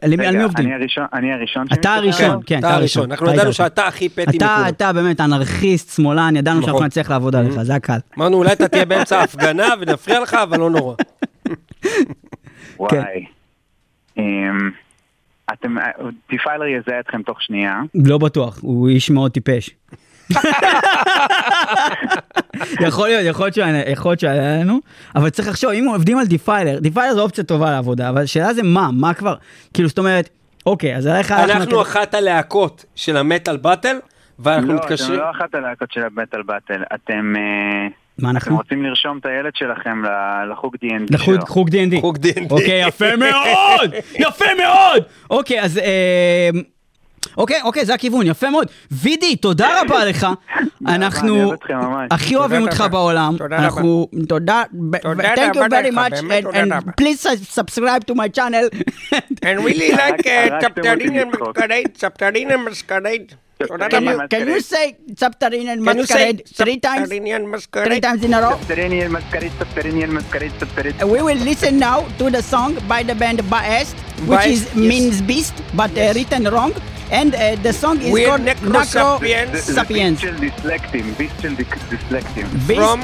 על 0.01 0.15
מי 0.15 0.27
על 0.27 0.32
מי 0.32 0.38
רגע, 0.38 0.44
עובדים? 0.44 0.65
אני 0.65 0.74
הראשון, 0.74 1.06
אני 1.13 1.34
הראשון 1.34 1.65
אתה? 1.74 1.94
הראשון, 1.96 2.39
כן, 2.46 2.60
אתה 2.60 2.75
הראשון, 2.75 3.12
אנחנו 3.12 3.34
ידענו. 3.34 3.53
שאתה 3.53 3.88
הכי 3.88 4.10
פתי 4.09 4.38
אתה, 4.38 4.56
מכולם. 4.56 4.68
אתה 4.68 4.94
באמת 4.94 5.22
אנרכיסט, 5.22 5.96
שמאלן, 5.96 6.36
ידענו 6.36 6.62
שאנחנו 6.62 6.77
נכון. 6.77 6.86
נצליח 6.86 7.12
לעבוד 7.12 7.36
עליך, 7.36 7.62
זה 7.62 7.75
הקל. 7.75 7.98
אמרנו, 8.18 8.38
אולי 8.38 8.53
אתה 8.53 8.68
תהיה 8.68 8.86
באמצע 8.86 9.20
ההפגנה 9.20 9.68
ונפריע 9.82 10.20
לך, 10.20 10.34
אבל 10.34 10.60
לא 10.60 10.70
נורא. 10.70 10.96
וואי. 12.79 12.89
כן. 12.91 13.03
אמ, 14.18 14.72
אתם, 15.53 15.75
Defiler 16.29 16.65
יזהה 16.65 17.00
אתכם 17.00 17.22
תוך 17.22 17.41
שנייה. 17.41 17.82
לא 17.96 18.18
בטוח, 18.18 18.60
הוא 18.62 18.89
איש 18.89 19.10
מאוד 19.10 19.32
טיפש. 19.32 19.70
יכול 22.81 23.07
להיות, 23.07 23.21
יכול 23.25 23.45
להיות 23.45 23.53
שהוא- 23.55 23.67
יכול 23.88 24.12
להיות 24.12 24.19
שהיה 24.19 24.57
לנו, 24.62 24.79
אבל 25.15 25.29
צריך 25.29 25.48
לחשוב, 25.48 25.71
אם 25.71 25.86
עובדים 25.93 26.17
על 26.19 26.25
Defiler, 26.25 26.79
Defiler 26.79 27.13
זו 27.13 27.21
אופציה 27.21 27.43
טובה 27.43 27.71
לעבודה, 27.71 28.09
אבל 28.09 28.21
השאלה 28.24 28.53
זה 28.53 28.63
מה, 28.63 28.89
מה 28.93 29.13
כבר, 29.13 29.36
כאילו 29.74 29.89
זאת 29.89 29.98
אומרת, 30.00 30.29
אוקיי, 30.65 30.95
אז 30.95 31.05
עליך 31.05 31.31
אנחנו 31.31 31.81
אחת 31.81 32.13
הלהקות 32.13 32.86
של 32.95 33.17
ה 33.17 33.24
Metal 33.24 33.57
Battle, 33.57 33.95
ואנחנו 34.39 34.74
לא, 34.74 34.77
אתם 34.77 34.83
מתקשרים... 34.86 35.19
לא 35.19 35.31
אחת 35.31 35.55
הלהקות 35.55 35.91
של 35.91 36.03
ה 36.03 36.10
Metal 36.10 36.41
Battle. 36.41 36.83
אתם... 36.95 37.33
אה, 37.38 37.88
מה 38.17 38.29
אתם 38.29 38.36
אנחנו? 38.36 38.55
רוצים 38.57 38.83
לרשום 38.83 39.17
את 39.17 39.25
הילד 39.25 39.51
שלכם 39.55 40.01
לחוג 40.51 40.75
D&D 40.75 41.03
לחוג 41.13 41.36
שלו. 41.36 41.45
חוג 41.45 41.69
D&D. 41.69 42.01
חוג 42.01 42.17
D&D. 42.17 42.51
אוקיי, 42.51 42.88
יפה 42.88 43.15
מאוד! 43.15 43.93
יפה 44.15 44.45
מאוד! 44.57 45.03
אוקיי, 45.29 45.62
אז... 45.62 45.79
אה, 47.29 47.33
אוקיי, 47.38 47.62
אוקיי, 47.62 47.86
זה 47.86 47.93
הכיוון, 47.93 48.27
יפה 48.27 48.50
מאוד. 48.50 48.67
וידי, 48.91 49.36
תודה 49.36 49.81
רבה 49.81 50.05
לך. 50.05 50.27
אנחנו. 50.88 51.53
הכי 52.12 52.36
אוהבים 52.36 52.62
אותך. 52.62 52.83
בעולם. 52.91 53.36
אנחנו, 53.51 54.07
תודה, 54.27 54.63
thank 55.36 55.55
you 55.55 55.69
very 55.69 55.91
much, 55.91 56.19
and- 56.53 57.01
please 57.01 57.21
subscribe 57.59 58.03
to 58.05 58.15
my 58.15 58.27
channel. 58.38 58.65
And 59.48 59.63
really 59.65 59.91
like 59.91 60.25
uh. 60.25 60.50
מסקרייד, 61.59 61.88
צפתרין 61.98 62.55
מסקרייד. 62.65 63.33
תודה 63.67 63.88
Can 63.89 64.03
you, 64.03 64.27
can 64.29 64.48
you 64.48 64.62
say 64.62 64.95
subterranean 65.17 65.83
masquerade 65.83 66.43
three 66.59 66.79
times? 66.79 67.09
Subterranean 67.09 67.41
Three 67.41 67.51
masquerade? 67.51 68.03
times 68.03 68.24
in 68.24 68.33
a 68.33 68.41
row? 68.41 68.57
ספטרניאל 68.62 69.07
מסקרית, 69.07 69.51
ספטרניאל 69.59 70.09
מסקרית, 70.09 70.51
ספטרית. 70.59 70.95
We 71.01 71.21
will 71.21 71.43
listen 71.50 71.79
now 71.79 72.00
to 72.19 72.29
the 72.29 72.41
song 72.53 72.71
by 72.88 73.03
the 73.03 73.15
band 73.15 73.39
Baest, 73.50 73.95
which 74.29 74.48
is 74.48 74.75
means 74.75 75.21
beast, 75.21 75.55
but 75.75 75.91
uh, 75.98 76.13
written 76.15 76.43
wrong. 76.53 76.71
And 77.11 77.33
uh, 77.33 77.55
the 77.63 77.73
song 77.73 77.99
is 78.01 78.11
We're 78.13 78.27
called 78.27 78.41
Necrosapiens. 78.41 79.51
זה- 79.53 79.73
זה 79.73 79.81
Sapiens. 79.81 79.87
ביסט 79.87 80.21
של 80.21 80.35
דיסלקטים, 80.39 81.13
ביסט 81.17 81.41
של 81.41 81.55
דיק- 81.55 81.77
דיסלקטים. 81.89 82.45
Beast 82.67 82.77
From 82.79 82.99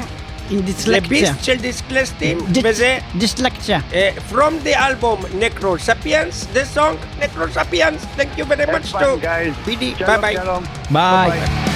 in 0.50 0.54
לביסט 0.86 1.32
dyslexia. 1.32 1.44
של 1.44 1.56
דיסקלסטים, 1.56 2.38
Dys- 2.38 2.60
וזה 2.64 2.98
Dyslexia. 3.18 3.92
uh, 3.92 4.32
From 4.34 4.52
the 4.64 4.74
album 4.74 5.18
Necrosapiens, 5.40 6.46
the 6.54 6.64
song 6.76 6.96
Necrosapiens. 7.20 8.00
Thank 8.16 8.38
you 8.38 8.44
very 8.44 8.66
much 8.66 8.92
fun, 8.92 9.00
to 9.02 9.16
guys. 9.22 9.52
BD. 9.66 9.98
שלום, 9.98 10.06
Bye 10.08 10.20
bye. 10.22 10.36
שלום. 10.42 10.62
Bye. 10.92 11.30
Enslaved 11.30 11.75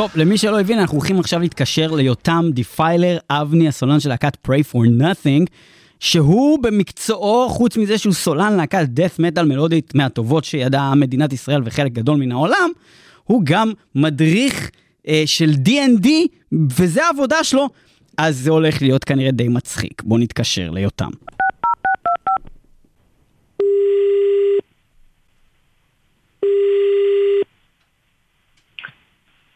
טוב, 0.00 0.10
למי 0.14 0.38
שלא 0.38 0.60
הבין, 0.60 0.78
אנחנו 0.78 0.98
הולכים 0.98 1.20
עכשיו 1.20 1.40
להתקשר 1.40 1.92
ליותם 1.92 2.44
Defiler, 2.52 3.18
אבני 3.30 3.68
הסולן 3.68 4.00
של 4.00 4.08
להקת 4.08 4.36
Prey 4.46 4.72
for 4.72 5.02
Nothing, 5.02 5.46
שהוא 6.00 6.62
במקצועו, 6.62 7.48
חוץ 7.48 7.76
מזה 7.76 7.98
שהוא 7.98 8.12
סולן 8.12 8.56
להקת 8.56 8.86
death 8.96 9.20
metal 9.20 9.42
מלודית 9.42 9.94
מהטובות 9.94 10.44
שידעה 10.44 10.94
מדינת 10.94 11.32
ישראל 11.32 11.62
וחלק 11.64 11.92
גדול 11.92 12.16
מן 12.16 12.32
העולם, 12.32 12.70
הוא 13.24 13.42
גם 13.44 13.72
מדריך 13.94 14.70
אה, 15.08 15.22
של 15.26 15.50
D&D, 15.66 16.08
וזה 16.70 17.04
העבודה 17.04 17.44
שלו, 17.44 17.68
אז 18.18 18.38
זה 18.38 18.50
הולך 18.50 18.82
להיות 18.82 19.04
כנראה 19.04 19.30
די 19.30 19.48
מצחיק. 19.48 20.02
בואו 20.02 20.20
נתקשר 20.20 20.70
ליותם. 20.70 21.10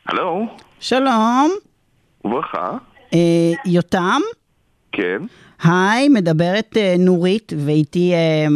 הלו, 0.09 0.47
שלום, 0.81 1.51
וברכה. 2.25 2.77
אה, 3.15 3.53
יותם, 3.67 4.21
כן, 4.93 5.23
היי, 5.63 6.09
מדברת 6.09 6.77
אה, 6.77 6.95
נורית 6.99 7.53
ואיתי 7.57 8.13
אה, 8.13 8.47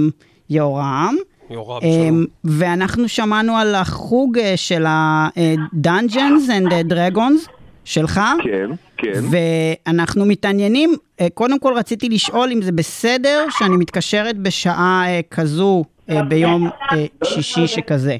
יורם. 0.50 1.16
יורם, 1.50 1.80
אה, 1.82 1.88
שלום. 2.06 2.24
ואנחנו 2.44 3.08
שמענו 3.08 3.56
על 3.56 3.74
החוג 3.74 4.38
אה, 4.38 4.56
של 4.56 4.86
ה-Dungeons 4.86 6.48
and 6.48 6.92
Dragons 6.92 7.48
שלך. 7.84 8.20
כן, 8.44 8.70
כן. 8.96 9.20
ואנחנו 9.30 10.26
מתעניינים, 10.26 10.94
אה, 11.20 11.26
קודם 11.34 11.58
כל 11.58 11.74
רציתי 11.76 12.08
לשאול 12.08 12.52
אם 12.52 12.62
זה 12.62 12.72
בסדר 12.72 13.44
שאני 13.50 13.76
מתקשרת 13.76 14.38
בשעה 14.38 15.04
אה, 15.06 15.20
כזו 15.30 15.84
אה, 15.84 15.97
ביום 16.28 16.66
אה, 16.92 17.04
שישי 17.24 17.66
שכזה. 17.66 18.16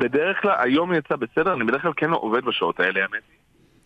בדרך 0.00 0.36
כלל, 0.42 0.54
היום 0.58 0.94
יצא 0.94 1.16
בסדר, 1.16 1.52
אני 1.54 1.64
בדרך 1.64 1.82
כלל 1.82 1.92
כן 1.96 2.10
לא 2.10 2.18
עובד 2.20 2.44
בשעות 2.44 2.80
האלה, 2.80 3.00
האמת. 3.00 3.22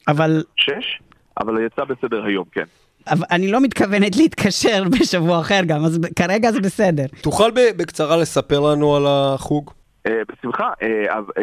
אבל, 0.08 0.44
שש, 0.56 1.00
אבל 1.40 1.66
יצא 1.66 1.84
בסדר 1.84 2.24
היום, 2.24 2.44
כן. 2.52 2.64
אבל 3.10 3.26
אני 3.30 3.50
לא 3.52 3.60
מתכוונת 3.60 4.16
להתקשר 4.16 4.84
בשבוע 5.00 5.40
אחר 5.40 5.60
גם, 5.66 5.84
אז 5.84 6.00
כרגע 6.16 6.52
זה 6.52 6.60
בסדר. 6.60 7.04
תוכל 7.22 7.50
בקצרה 7.76 8.16
לספר 8.16 8.60
לנו 8.60 8.96
על 8.96 9.04
החוג? 9.08 9.70
אה, 10.06 10.12
בשמחה, 10.32 10.70
אה, 10.82 11.18
אבל- 11.18 11.32
אה, 11.38 11.42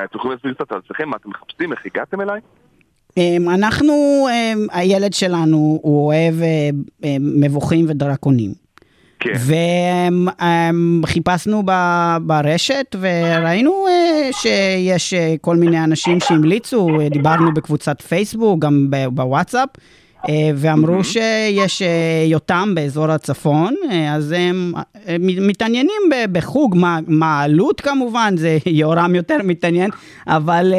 אה, 0.00 0.04
יכולים 0.14 0.32
להסביר 0.36 0.54
קצת 0.54 0.72
על 0.72 0.78
עצמכם, 0.84 1.08
מה 1.08 1.16
אתם 1.16 1.30
מחפשים, 1.30 1.72
איך 1.72 1.80
הגעתם 1.86 2.20
אליי? 2.20 2.40
אמ, 3.16 3.48
אנחנו, 3.54 3.94
אמ, 4.30 4.66
הילד 4.72 5.12
שלנו, 5.12 5.78
הוא 5.82 6.06
אוהב 6.06 6.34
אה, 6.42 6.70
אה, 7.04 7.16
מבוכים 7.20 7.84
ודרקונים. 7.88 8.63
כן. 9.24 9.38
וחיפשנו 11.02 11.62
ברשת 12.20 12.96
וראינו 13.00 13.86
אה, 13.88 14.28
שיש 14.32 15.14
אה, 15.14 15.34
כל 15.40 15.56
מיני 15.56 15.84
אנשים 15.84 16.20
שהמליצו, 16.20 16.88
דיברנו 17.10 17.54
בקבוצת 17.54 18.02
פייסבוק, 18.02 18.58
גם 18.58 18.90
בוואטסאפ, 19.12 19.68
אה, 20.28 20.50
ואמרו 20.54 21.04
שיש 21.04 21.82
אה, 21.82 22.24
יותם 22.26 22.72
באזור 22.74 23.10
הצפון, 23.10 23.74
אז 24.10 24.32
הם 24.32 24.72
מתעניינים 25.18 26.02
בחוג, 26.32 26.76
מה 26.76 26.98
מה 27.06 27.40
העלות 27.40 27.80
כמובן, 27.80 28.34
זה 28.36 28.58
יורם 28.66 29.14
יותר 29.14 29.38
מתעניין, 29.44 29.90
אבל 30.26 30.74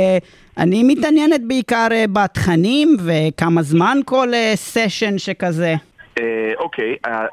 אני 0.57 0.83
מתעניינת 0.83 1.41
בעיקר 1.47 1.87
בתכנים 2.13 2.97
וכמה 2.99 3.63
זמן 3.63 3.97
כל 4.05 4.27
סשן 4.55 5.17
שכזה. 5.17 5.75
אה, 6.19 6.53
אוקיי, 6.57 6.95
אה, 7.05 7.25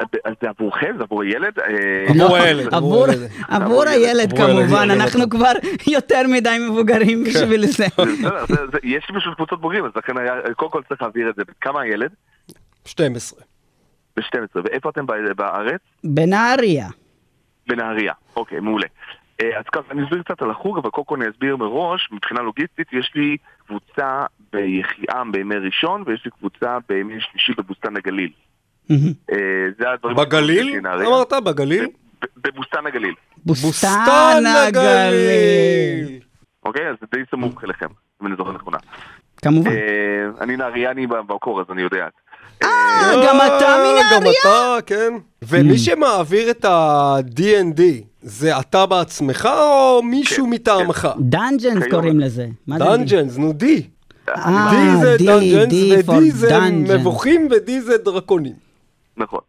זה 0.42 0.48
עבורכם? 0.48 0.94
זה 0.96 1.02
עבור 1.02 1.22
הילד? 1.22 1.58
אה, 1.58 2.04
עבור 2.08 2.36
הילד, 2.36 2.74
עבור, 2.74 3.04
עבור 3.04 3.06
הילד. 3.08 3.30
עבור 3.48 3.84
הילד 3.88 4.36
כמובן. 4.36 4.88
אנחנו 4.90 5.30
כבר 5.30 5.52
יותר 5.96 6.22
מדי 6.28 6.56
מבוגרים 6.70 7.24
בשביל 7.24 7.66
זה. 7.66 7.86
זה- 8.48 8.66
זה- 8.72 8.78
יש 8.82 9.06
לי 9.10 9.20
פשוט 9.20 9.34
קבוצות 9.36 9.60
בוגרים, 9.60 9.84
אז 9.84 9.90
לכן 9.96 10.16
היה, 10.18 10.32
קודם 10.56 10.70
כל 10.70 10.82
צריך 10.88 11.02
להעביר 11.02 11.30
את 11.30 11.34
זה. 11.34 11.42
כמה 11.60 11.80
הילד? 11.80 12.10
12. 12.84 13.40
ב-12. 14.16 14.36
ואיפה 14.64 14.88
אתם 14.90 15.06
בארץ? 15.36 15.80
בנהריה. 16.04 16.88
בנהריה, 17.66 18.12
אוקיי, 18.36 18.60
מעולה. 18.60 18.86
אז 19.40 19.64
ככה, 19.72 19.82
אני 19.90 20.04
אסביר 20.04 20.22
קצת 20.22 20.42
על 20.42 20.50
החוג, 20.50 20.78
אבל 20.78 20.90
קודם 20.90 21.04
כל 21.04 21.16
אני 21.22 21.30
אסביר 21.30 21.56
מראש, 21.56 22.08
מבחינה 22.12 22.40
לוגיסטית, 22.42 22.86
יש 22.92 23.12
לי 23.14 23.36
קבוצה 23.66 24.22
ביחיעם 24.52 25.32
בימי 25.32 25.54
ראשון, 25.56 26.02
ויש 26.06 26.24
לי 26.24 26.30
קבוצה 26.30 26.78
בימי 26.88 27.14
שלישי 27.20 27.52
בבוסתן 27.58 27.96
הגליל. 27.96 28.30
אה, 28.90 28.96
זה 29.78 29.90
הדברים... 29.90 30.16
בגליל? 30.16 30.80
אמרת 30.86 31.32
בגליל? 31.44 31.86
בבוסתן 32.36 32.86
הגליל, 32.86 33.14
בוסתן 33.46 34.42
הגליל. 34.46 36.20
אוקיי? 36.64 36.88
אז 36.88 36.96
זה 37.00 37.06
די 37.14 37.22
סמוך 37.30 37.64
אליכם, 37.64 37.86
אם 38.22 38.26
אני 38.26 38.36
זוכר 38.36 38.52
נכונה. 38.52 38.78
כמובן. 39.42 39.70
אה, 39.70 39.76
אני 40.40 40.56
נהריאני 40.56 41.06
במקור, 41.06 41.60
אז 41.60 41.66
אני 41.70 41.82
יודע. 41.82 42.06
אה, 42.62 42.68
גם 43.26 43.36
אתה 43.36 43.58
גם 43.60 43.80
מנהריה? 43.80 44.32
אתה, 44.40 44.76
כן. 44.86 45.12
ומי 45.42 45.78
שמעביר 45.78 46.50
את 46.50 46.64
ה-D&D, 46.64 47.80
זה 48.22 48.58
אתה 48.60 48.86
בעצמך 48.86 49.48
או 49.52 50.02
מישהו 50.02 50.46
מטעמך? 50.46 51.08
Dungeons 51.18 51.82
כיום. 51.82 51.90
קוראים 51.90 52.20
לזה. 52.20 52.46
Dungeons, 52.68 53.38
נו 53.38 53.52
D. 53.60 53.64
אה, 54.28 54.70
D 54.70 55.00
זה 55.00 55.16
דאנג'נס 55.18 56.08
ו-D 56.08 56.14
זה. 56.30 56.58
מבוכים 56.70 57.48
ו-D 57.50 57.70
זה 57.80 57.98
דרקונים. 57.98 58.61
נכון. 59.16 59.40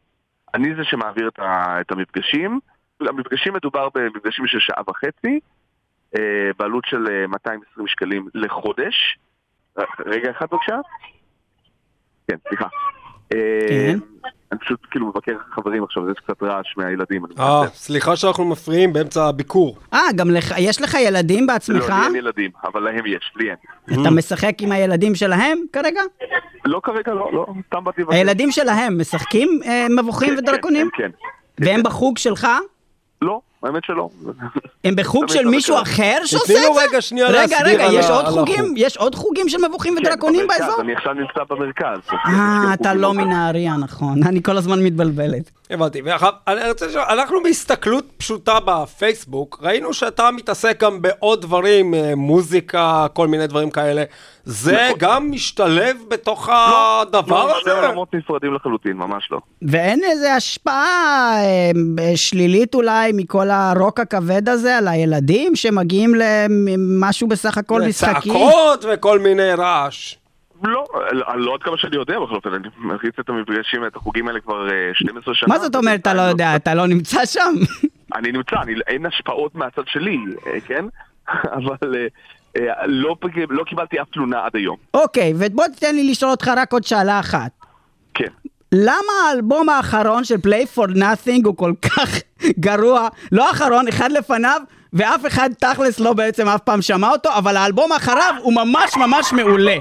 אני 0.53 0.75
זה 0.75 0.83
שמעביר 0.83 1.27
את, 1.27 1.39
ה, 1.39 1.81
את 1.81 1.91
המפגשים. 1.91 2.59
המפגשים 3.01 3.53
מדובר 3.53 3.89
במפגשים 3.95 4.47
של 4.47 4.59
שעה 4.59 4.81
וחצי, 4.89 5.39
אה, 6.17 6.49
בעלות 6.59 6.83
של 6.85 7.05
אה, 7.11 7.27
220 7.27 7.87
שקלים 7.87 8.27
לחודש. 8.33 9.17
ר- 9.79 9.83
רגע 10.05 10.31
אחד 10.31 10.45
בבקשה. 10.51 10.75
כן, 12.27 12.37
סליחה. 12.47 12.67
אה, 13.31 13.37
כן. 13.69 13.99
אני 14.51 14.59
פשוט 14.59 14.79
כאילו 14.91 15.07
מבקר 15.07 15.37
חברים 15.55 15.83
עכשיו, 15.83 16.11
יש 16.11 16.17
קצת 16.17 16.43
רעש 16.43 16.77
מהילדים. 16.77 17.21
אה. 17.39 17.61
סליחה 17.73 18.15
שאנחנו 18.15 18.45
מפריעים 18.45 18.93
באמצע 18.93 19.25
הביקור. 19.25 19.77
אה, 19.93 19.99
גם 20.15 20.31
לך, 20.31 20.53
יש 20.57 20.81
לך 20.81 20.93
ילדים 20.93 21.47
לא, 21.47 21.53
בעצמך? 21.53 21.89
לי 21.89 22.05
אין 22.05 22.15
ילדים, 22.15 22.51
אבל 22.63 22.81
להם 22.81 23.05
יש, 23.05 23.31
לי 23.35 23.49
אין. 23.49 24.01
אתה 24.01 24.09
משחק 24.09 24.53
עם 24.59 24.71
הילדים 24.71 25.15
שלהם 25.15 25.57
כרגע? 25.73 26.01
לא 26.65 26.79
כרגע, 26.83 27.13
לא, 27.13 27.29
לא, 27.33 27.45
סתם 27.67 27.83
באתי. 27.83 28.01
הילדים 28.09 28.51
שלהם 28.51 29.01
משחקים 29.01 29.59
אה, 29.65 29.87
מבוכים 29.89 30.29
כן, 30.29 30.37
ודרקונים? 30.37 30.89
כן, 30.97 31.09
כן. 31.57 31.65
והם 31.65 31.83
בחוג 31.83 32.17
שלך? 32.17 32.47
האמת 33.63 33.83
שלא. 33.85 34.09
הם 34.83 34.95
בחוג 34.95 35.29
של 35.33 35.45
מישהו. 35.45 35.81
אחר 35.81 36.17
שעושה 36.25 36.53
תתני 36.53 36.65
לו 36.65 36.69
את 36.69 36.75
זה? 36.75 36.81
רגע 36.89 37.01
שנייה 37.01 37.27
רגע, 37.27 37.41
להסביר 37.41 37.67
רגע, 37.67 37.85
על 37.85 37.93
יש 37.93 38.09
עוד 38.09 38.25
על 38.25 38.31
חוגים? 38.31 38.73
יש 38.77 38.97
עוד 38.97 39.15
חוגים 39.15 39.49
של 39.49 39.57
מבוכים 39.67 39.95
כן, 39.95 40.01
ודרקונים 40.01 40.47
באזור? 40.47 40.81
אני 40.81 40.93
עכשיו 40.93 41.13
נמצא 41.13 41.43
במרכז. 41.49 41.99
אה, 42.25 42.73
אתה 42.73 42.93
לא 42.93 43.13
מנהריה, 43.13 43.75
נכון. 43.77 44.23
אני 44.27 44.43
כל 44.43 44.57
הזמן 44.57 44.83
מתבלבלת. 44.83 45.51
הבנתי, 45.73 46.01
ועכשיו, 46.01 46.31
אני 46.47 46.69
רוצה 46.69 46.87
לשאול, 46.87 47.03
אנחנו 47.03 47.43
בהסתכלות 47.43 48.05
פשוטה 48.17 48.59
בפייסבוק, 48.65 49.59
ראינו 49.61 49.93
שאתה 49.93 50.31
מתעסק 50.31 50.83
גם 50.83 51.01
בעוד 51.01 51.41
דברים, 51.41 51.93
אה, 51.93 52.15
מוזיקה, 52.15 53.07
כל 53.13 53.27
מיני 53.27 53.47
דברים 53.47 53.69
כאלה. 53.69 54.03
זה 54.45 54.73
נכון. 54.87 54.97
גם 54.99 55.31
משתלב 55.31 55.97
בתוך 56.09 56.49
לא, 56.49 57.01
הדבר 57.01 57.47
לא, 57.47 57.61
הזה? 57.61 57.73
עולמות 57.73 58.13
נפרדים 58.13 58.53
לחלוטין, 58.53 58.93
ממש 58.93 59.27
לא. 59.31 59.39
ואין 59.61 60.03
איזה 60.03 60.33
השפעה 60.33 61.35
אה, 61.35 61.71
שלילית 62.15 62.75
אולי 62.75 63.11
מכל 63.15 63.49
הרוק 63.49 63.99
הכבד 63.99 64.49
הזה 64.49 64.77
על 64.77 64.87
הילדים 64.87 65.55
שמגיעים 65.55 66.13
למשהו 66.15 67.27
בסך 67.27 67.57
הכל 67.57 67.81
משחקי? 67.81 68.29
צעקות 68.29 68.85
וכל 68.93 69.19
מיני 69.19 69.53
רעש. 69.53 70.15
לא, 70.63 70.85
לא 71.11 71.25
לא 71.35 71.53
עד 71.53 71.63
כמה 71.63 71.77
שאני 71.77 71.95
יודע 71.95 72.19
בכל 72.19 72.35
אופן, 72.35 72.53
אני 72.53 72.67
מריץ 72.77 73.19
את 73.19 73.29
המפגשים, 73.29 73.85
את 73.87 73.95
החוגים 73.95 74.27
האלה 74.27 74.39
כבר 74.39 74.69
אה, 74.69 74.91
12 74.93 75.35
שנה. 75.35 75.49
מה 75.49 75.59
זאת 75.59 75.75
אומרת 75.75 75.99
אתה 75.99 76.13
לא 76.13 76.21
יודע? 76.21 76.55
אתה 76.55 76.73
לא 76.73 76.87
נמצא 76.87 77.25
שם? 77.25 77.53
אני 78.15 78.31
נמצא, 78.31 78.55
אין 78.87 79.05
השפעות 79.05 79.55
מהצד 79.55 79.81
שלי, 79.87 80.17
אה, 80.47 80.59
כן? 80.59 80.85
אבל 81.57 81.95
אה, 81.95 82.07
אה, 82.57 82.87
לא, 82.87 83.15
לא 83.49 83.63
קיבלתי 83.63 84.01
אף 84.01 84.09
תלונה 84.13 84.45
עד 84.45 84.55
היום. 84.55 84.77
אוקיי, 84.93 85.33
ובוא 85.35 85.65
תתן 85.67 85.95
לי 85.95 86.11
לשאול 86.11 86.31
אותך 86.31 86.51
רק 86.57 86.73
עוד 86.73 86.83
שאלה 86.83 87.19
אחת. 87.19 87.51
כן. 88.13 88.29
למה 88.71 89.13
האלבום 89.29 89.69
האחרון 89.69 90.23
של 90.23 90.35
Play 90.35 90.77
for 90.77 90.95
Nothing 90.95 91.41
הוא 91.45 91.57
כל 91.57 91.73
כך 91.81 92.09
גרוע? 92.65 93.07
לא 93.31 93.47
האחרון, 93.47 93.87
אחד 93.87 94.11
לפניו, 94.11 94.61
ואף 94.93 95.27
אחד 95.27 95.49
תכלס 95.59 95.99
לא 95.99 96.13
בעצם 96.13 96.47
אף 96.47 96.61
פעם 96.61 96.81
שמע 96.81 97.09
אותו, 97.09 97.29
אבל 97.37 97.57
האלבום 97.57 97.91
אחריו 97.91 98.35
הוא 98.41 98.53
ממש 98.53 98.97
ממש 98.97 99.33
מעולה. 99.33 99.75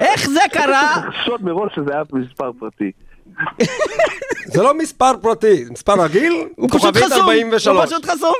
איך 0.00 0.30
זה 0.30 0.40
קרה? 0.52 1.02
לחשוד 1.08 1.44
מראש 1.44 1.72
שזה 1.74 1.92
היה 1.92 2.02
מספר 2.12 2.50
פרטי. 2.58 2.92
זה 4.44 4.62
לא 4.62 4.74
מספר 4.74 5.12
פרטי, 5.22 5.64
זה 5.64 5.72
מספר 5.72 6.02
רגיל? 6.02 6.48
הוא 6.56 6.68
פשוט 6.72 6.96
חסום, 6.96 7.22
43. 7.22 7.76
הוא 7.76 7.86
פשוט 7.86 8.04
חסום. 8.10 8.34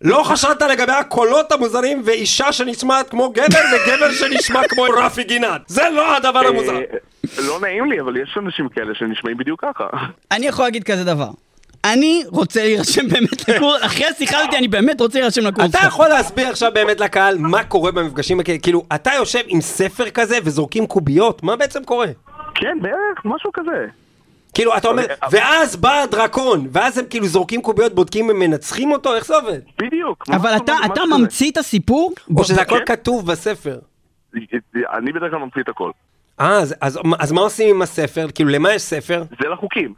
לא 0.00 0.22
חשבת 0.22 0.62
לגבי 0.62 0.92
הקולות 0.92 1.52
המוזרים 1.52 2.02
ואישה 2.04 2.52
שנשמעת 2.52 3.08
כמו 3.08 3.30
גבר 3.30 3.60
וגבר 3.72 4.10
שנשמע 4.12 4.68
כמו 4.68 4.82
רפי 4.82 5.24
גינת. 5.24 5.60
זה 5.66 5.82
לא 5.92 6.16
הדבר 6.16 6.38
המוזר. 6.38 6.76
אה, 6.76 6.82
לא 7.38 7.60
נעים 7.60 7.84
לי, 7.90 8.00
אבל 8.00 8.16
יש 8.16 8.38
אנשים 8.38 8.68
כאלה 8.68 8.94
שנשמעים 8.94 9.36
בדיוק 9.36 9.64
ככה. 9.64 9.84
אני 10.30 10.46
יכול 10.46 10.64
להגיד 10.64 10.84
כזה 10.84 11.04
דבר. 11.04 11.30
אני 11.84 12.22
רוצה 12.26 12.62
להירשם 12.62 13.08
באמת 13.08 13.48
לקורס, 13.48 13.82
אחרי 13.86 14.06
השיחה 14.06 14.38
הזאת 14.38 14.54
אני 14.54 14.68
באמת 14.68 15.00
רוצה 15.00 15.18
להירשם 15.18 15.46
לקורס 15.46 15.70
אתה. 15.70 15.78
יכול 15.86 16.08
להסביר 16.08 16.48
עכשיו 16.48 16.70
באמת 16.74 17.00
לקהל 17.00 17.38
מה 17.38 17.64
קורה 17.64 17.92
במפגשים 17.92 18.40
האלה? 18.40 18.58
כאילו, 18.58 18.84
אתה 18.94 19.10
יושב 19.16 19.40
עם 19.46 19.60
ספר 19.60 20.10
כזה 20.10 20.38
וזורקים 20.44 20.86
קוביות? 20.86 21.42
מה 21.42 21.56
בעצם 21.56 21.84
קורה? 21.84 22.06
כן, 22.54 22.78
בערך, 22.82 23.24
משהו 23.24 23.50
כזה. 23.52 23.86
כאילו, 24.54 24.76
אתה 24.76 24.88
אומר, 24.88 25.02
ואז 25.30 25.76
בא 25.76 26.02
הדרקון, 26.02 26.66
ואז 26.72 26.98
הם 26.98 27.04
כאילו 27.10 27.26
זורקים 27.26 27.62
קוביות, 27.62 27.94
בודקים 27.94 28.30
אם 28.30 28.38
מנצחים 28.38 28.92
אותו? 28.92 29.14
איך 29.14 29.26
זה 29.26 29.34
עובד? 29.36 29.60
בדיוק. 29.78 30.24
אבל 30.32 30.56
אתה. 30.56 30.74
ממציא 31.18 31.50
את 31.50 31.56
הסיפור? 31.56 32.12
או 32.36 32.44
שזה 32.44 32.60
הכל 32.62 32.78
כן. 32.78 32.96
כתוב 32.96 33.26
בספר? 33.26 33.78
אני 34.98 35.12
בדרך 35.12 35.30
כלל 35.30 35.38
ממציא 35.40 35.62
את 35.62 35.68
הכל. 35.68 35.90
אה, 36.40 36.58
אז- 36.58 36.74
אז 36.80 36.98
אז 37.18 37.32
מה 37.32 37.40
עושים 37.40 37.74
עם 37.76 37.82
הספר? 37.82 38.26
כאילו, 38.34 38.50
למה 38.50 38.72
יש 38.74 38.82
ספר? 38.82 39.22
זה 39.42 39.48
לחוקים. 39.48 39.94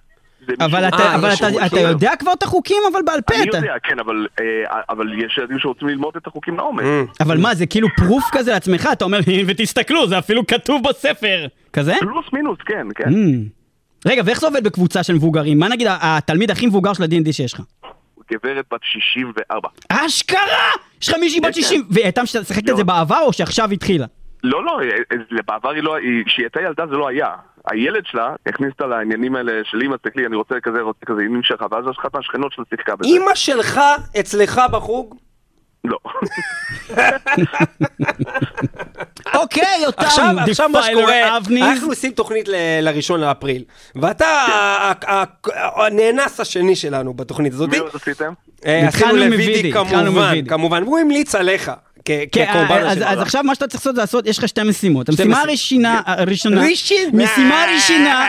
אבל 0.61 0.88
אתה 0.88 0.96
אה, 0.96 1.14
אבל 1.14 1.28
אתה- 1.35 1.66
אתה 1.66 1.81
יודע 1.81 2.11
כבר 2.18 2.33
את 2.33 2.42
החוקים 2.42 2.76
אבל 2.92 3.00
בעל 3.07 3.20
פה 3.20 3.35
אני 3.35 3.48
אתה. 3.50 3.57
יודע, 3.57 3.74
כן, 3.83 3.98
אבל, 3.98 4.26
אה, 4.40 4.44
אבל 4.88 5.24
יש 5.24 5.38
ילדים 5.38 5.59
שרוצים 5.59 5.88
ללמוד 5.88 6.16
את 6.16 6.26
החוקים 6.26 6.57
לעומק. 6.57 6.85
Mm. 6.85 7.12
אבל 7.20 7.38
מה 7.38 7.55
זה 7.55 7.66
כאילו 7.66 7.88
פרוף 7.96 8.24
כזה 8.33 8.50
לעצמך 8.52 8.88
אתה 8.92 9.05
אומר 9.05 9.18
ותסתכלו 9.46 10.09
זה 10.09 10.18
אפילו 10.18 10.46
כתוב 10.46 10.83
בספר 10.88 11.46
כזה? 11.72 11.94
פלוס 12.00 12.26
מינוס, 12.33 12.59
כן, 12.66 12.87
כן. 12.94 13.09
Mm. 13.09 14.09
רגע 14.11 14.22
ואיך 14.26 14.40
זה 14.40 14.46
עובד 14.46 14.64
בקבוצה 14.64 15.02
של 15.02 15.14
מבוגרים 15.14 15.59
מה 15.59 15.68
נגיד 15.68 15.87
התלמיד 15.90 16.50
הכי 16.50 16.66
מבוגר 16.66 16.92
של 16.92 17.02
ה-D&D 17.02 17.33
שיש 17.33 17.55
לך? 17.55 17.61
גברת 18.33 18.64
בת 18.72 18.81
64. 18.83 19.68
אשכרה! 19.88 20.38
יש 21.02 21.09
לך 21.09 21.14
מישהי 21.20 21.40
בת 21.40 21.46
כן, 21.55 21.61
60 21.62 21.83
והייתה 21.90 22.22
משחקת 22.22 22.59
את 22.59 22.76
זה 22.76 22.83
לא. 22.83 22.83
בעבר 22.83 23.20
או 23.26 23.33
שעכשיו 23.33 23.70
התחילה? 23.70 24.07
לא, 24.44 24.64
לא, 24.64 24.81
אה, 25.12 25.16
בעבר 25.46 25.70
היא 25.70 25.83
לא, 25.83 25.96
היא- 25.96 26.24
כשהיא 26.26 26.44
הייתה 26.44 26.61
ילדה 26.61 26.87
זה 26.87 26.96
לא 26.96 27.09
היה. 27.09 27.26
הילד 27.70 28.03
שלה 28.07 28.35
הכניס 28.46 28.70
אותה 28.72 28.87
לעניינים 28.87 29.37
האלה 29.37 29.53
של 29.64 29.83
אמא, 29.83 29.96
תסתכלי, 29.96 30.27
אני 30.27 30.37
רוצה 30.37 30.55
כזה, 30.62 30.81
רוצה 30.81 31.07
כזה, 31.07 31.20
היא 31.20 31.29
נמשכה, 31.31 31.66
ואז 31.70 31.85
אחת 32.01 32.14
מהשכנות 32.14 32.53
שלה 32.53 32.64
שיחקה 32.70 32.96
בזה. 32.96 33.09
אימא 33.09 33.35
שלך 33.35 33.81
אצלך 34.20 34.61
בחוג? 34.72 35.14
לא. 35.85 35.98
אוקיי 39.35 39.62
יותם 39.83 40.03
עכשיו, 40.03 40.27
עכשיו 40.48 40.68
מה 40.68 40.83
שקורה, 40.83 41.37
אנחנו 41.62 41.88
עושים 41.88 42.12
תוכנית 42.12 42.48
ל- 42.48 42.55
לראשון 42.83 43.20
לאפריל, 43.20 43.64
ואתה 43.96 44.27
ה- 44.27 45.25
הנאנס 45.87 46.40
השני 46.40 46.77
שלנו 46.77 47.14
בתוכנית 47.14 47.53
הזאת. 47.53 47.70
מי 47.70 47.79
עוד 47.79 47.90
עשיתם? 47.94 48.33
אה, 48.66 48.88
עשינו 48.88 48.88
התחלנו 48.88 49.16
לוידי 49.31 49.72
כמובן. 49.72 50.44
כמובן, 50.48 50.83
והוא 50.83 50.98
המליץ 50.98 51.35
עליך, 51.35 51.64
כן, 51.64 51.72
כקורבן 52.04 52.82
אז, 52.86 52.98
השני. 52.98 53.06
אז 53.06 53.18
עכשיו 53.18 53.42
מה 53.44 53.54
שאתה 53.54 53.66
צריך 53.66 53.80
לעשות 53.80 53.94
זה 53.94 54.00
לעשות, 54.00 54.26
יש 54.26 54.38
לך 54.38 54.48
שתי 54.48 54.62
משימות. 54.62 55.08
המשימה. 55.08 55.40
הראשונה, 55.40 56.00
הראשונה, 56.06 56.66
ראשונה. 56.70 57.24
משימה 57.24 57.64
ראשונה 57.74 58.26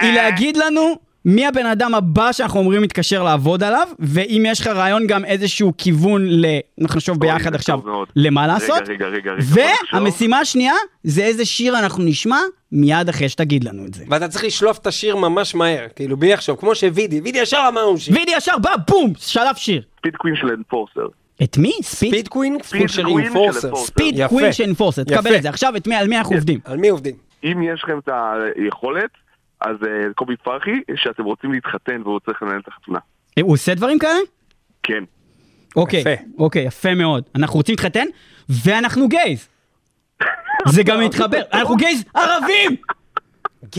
היא 0.00 0.14
להגיד 0.14 0.56
לנו 0.56 0.96
מי 1.24 1.46
הבן 1.46 1.66
אדם 1.66 1.94
הבא 1.94 2.32
שאנחנו 2.32 2.60
אומרים 2.60 2.82
להתקשר 2.82 3.22
לעבוד 3.22 3.62
עליו, 3.62 3.88
ואם 3.98 4.44
יש 4.46 4.60
לך 4.60 4.66
רעיון 4.66 5.06
גם 5.06 5.24
איזשהו 5.24 5.72
כיוון 5.78 6.26
ל... 6.26 6.46
אנחנו 6.80 6.96
נחשוב 6.96 7.20
ביחד 7.20 7.54
עכשיו. 7.54 7.80
למה 8.16 8.46
לעשות. 8.46 8.88
רגע, 8.88 9.06
רגע, 9.06 9.30
רגע. 9.32 9.44
והמשימה 9.92 10.38
השנייה 10.38 10.74
זה 11.04 11.22
איזה 11.22 11.44
שיר 11.44 11.78
אנחנו 11.78 12.04
נשמע 12.04 12.38
מיד 12.72 13.08
אחרי 13.08 13.28
שתגיד 13.28 13.64
לנו 13.64 13.86
את 13.86 13.94
זה. 13.94 14.04
ואתה 14.08 14.28
צריך 14.28 14.44
לשלוף 14.44 14.78
את 14.78 14.86
השיר 14.86 15.16
ממש 15.16 15.54
מהר, 15.54 15.86
כאילו 15.96 16.16
בלי 16.16 16.32
לחשוב, 16.32 16.56
כמו 16.56 16.74
שווידי, 16.74 17.20
וידי 17.20 17.38
ישר 17.38 17.64
אמרנו 17.68 17.98
שיר. 17.98 18.14
וידי 18.14 18.32
ישר 18.36 18.58
בא, 18.58 18.70
בום, 18.88 19.12
שלף 19.18 19.56
שיר. 19.56 19.82
ספיד 19.98 20.16
קווין 20.16 20.36
של 20.36 20.48
אנפורסר. 20.58 21.06
את 21.42 21.58
מי? 21.58 21.72
ספיד? 21.82 22.28
קווין, 22.28 22.58
ספיד 22.62 22.88
של 22.88 23.06
אינפורסר. 23.06 23.76
ספיד. 23.76 24.26
קווין 24.28 24.52
של 24.52 24.64
אינפורסר. 24.64 25.04
תקבל. 25.04 25.36
את 25.36 25.42
זה. 25.42 25.48
עכשיו 25.48 25.76
את 25.76 25.86
מי, 25.86 25.94
על 25.94 26.08
מי 26.08 26.18
אנחנו 26.18 26.34
עובדים? 26.34 26.60
על 26.64 26.76
מי 26.76 26.88
עובדים? 26.88 27.14
אם 27.44 27.62
יש 27.62 27.82
לכם 27.84 27.98
את 27.98 28.08
היכולת, 28.56 29.10
אז 29.60 29.76
אה, 29.86 30.12
קובי 30.14 30.36
פרחי, 30.36 30.80
שאתם 30.96 31.24
רוצים 31.24 31.52
להתחתן 31.52 32.02
והוא 32.04 32.20
צריך 32.26 32.42
לנהל 32.42 32.60
את 32.60 32.68
החתונה. 32.68 32.98
אה, 33.38 33.42
הוא 33.42 33.52
עושה 33.52 33.74
דברים 33.74 33.98
כאלה? 33.98 34.18
כן. 34.82 35.04
אוקיי, 35.76 36.00
יפה. 36.00 36.22
אוקיי, 36.38 36.62
יפה 36.62 36.94
מאוד. 36.94 37.24
אנחנו 37.34 37.56
רוצים 37.56 37.72
להתחתן, 37.72 38.06
ואנחנו 38.64 39.08
גייז. 39.08 39.48
זה 40.68 40.82
גם 40.82 41.00
מתחבר, 41.06 41.42
אנחנו 41.52 41.76
גייז 41.76 42.04
ערבים! 42.14 42.76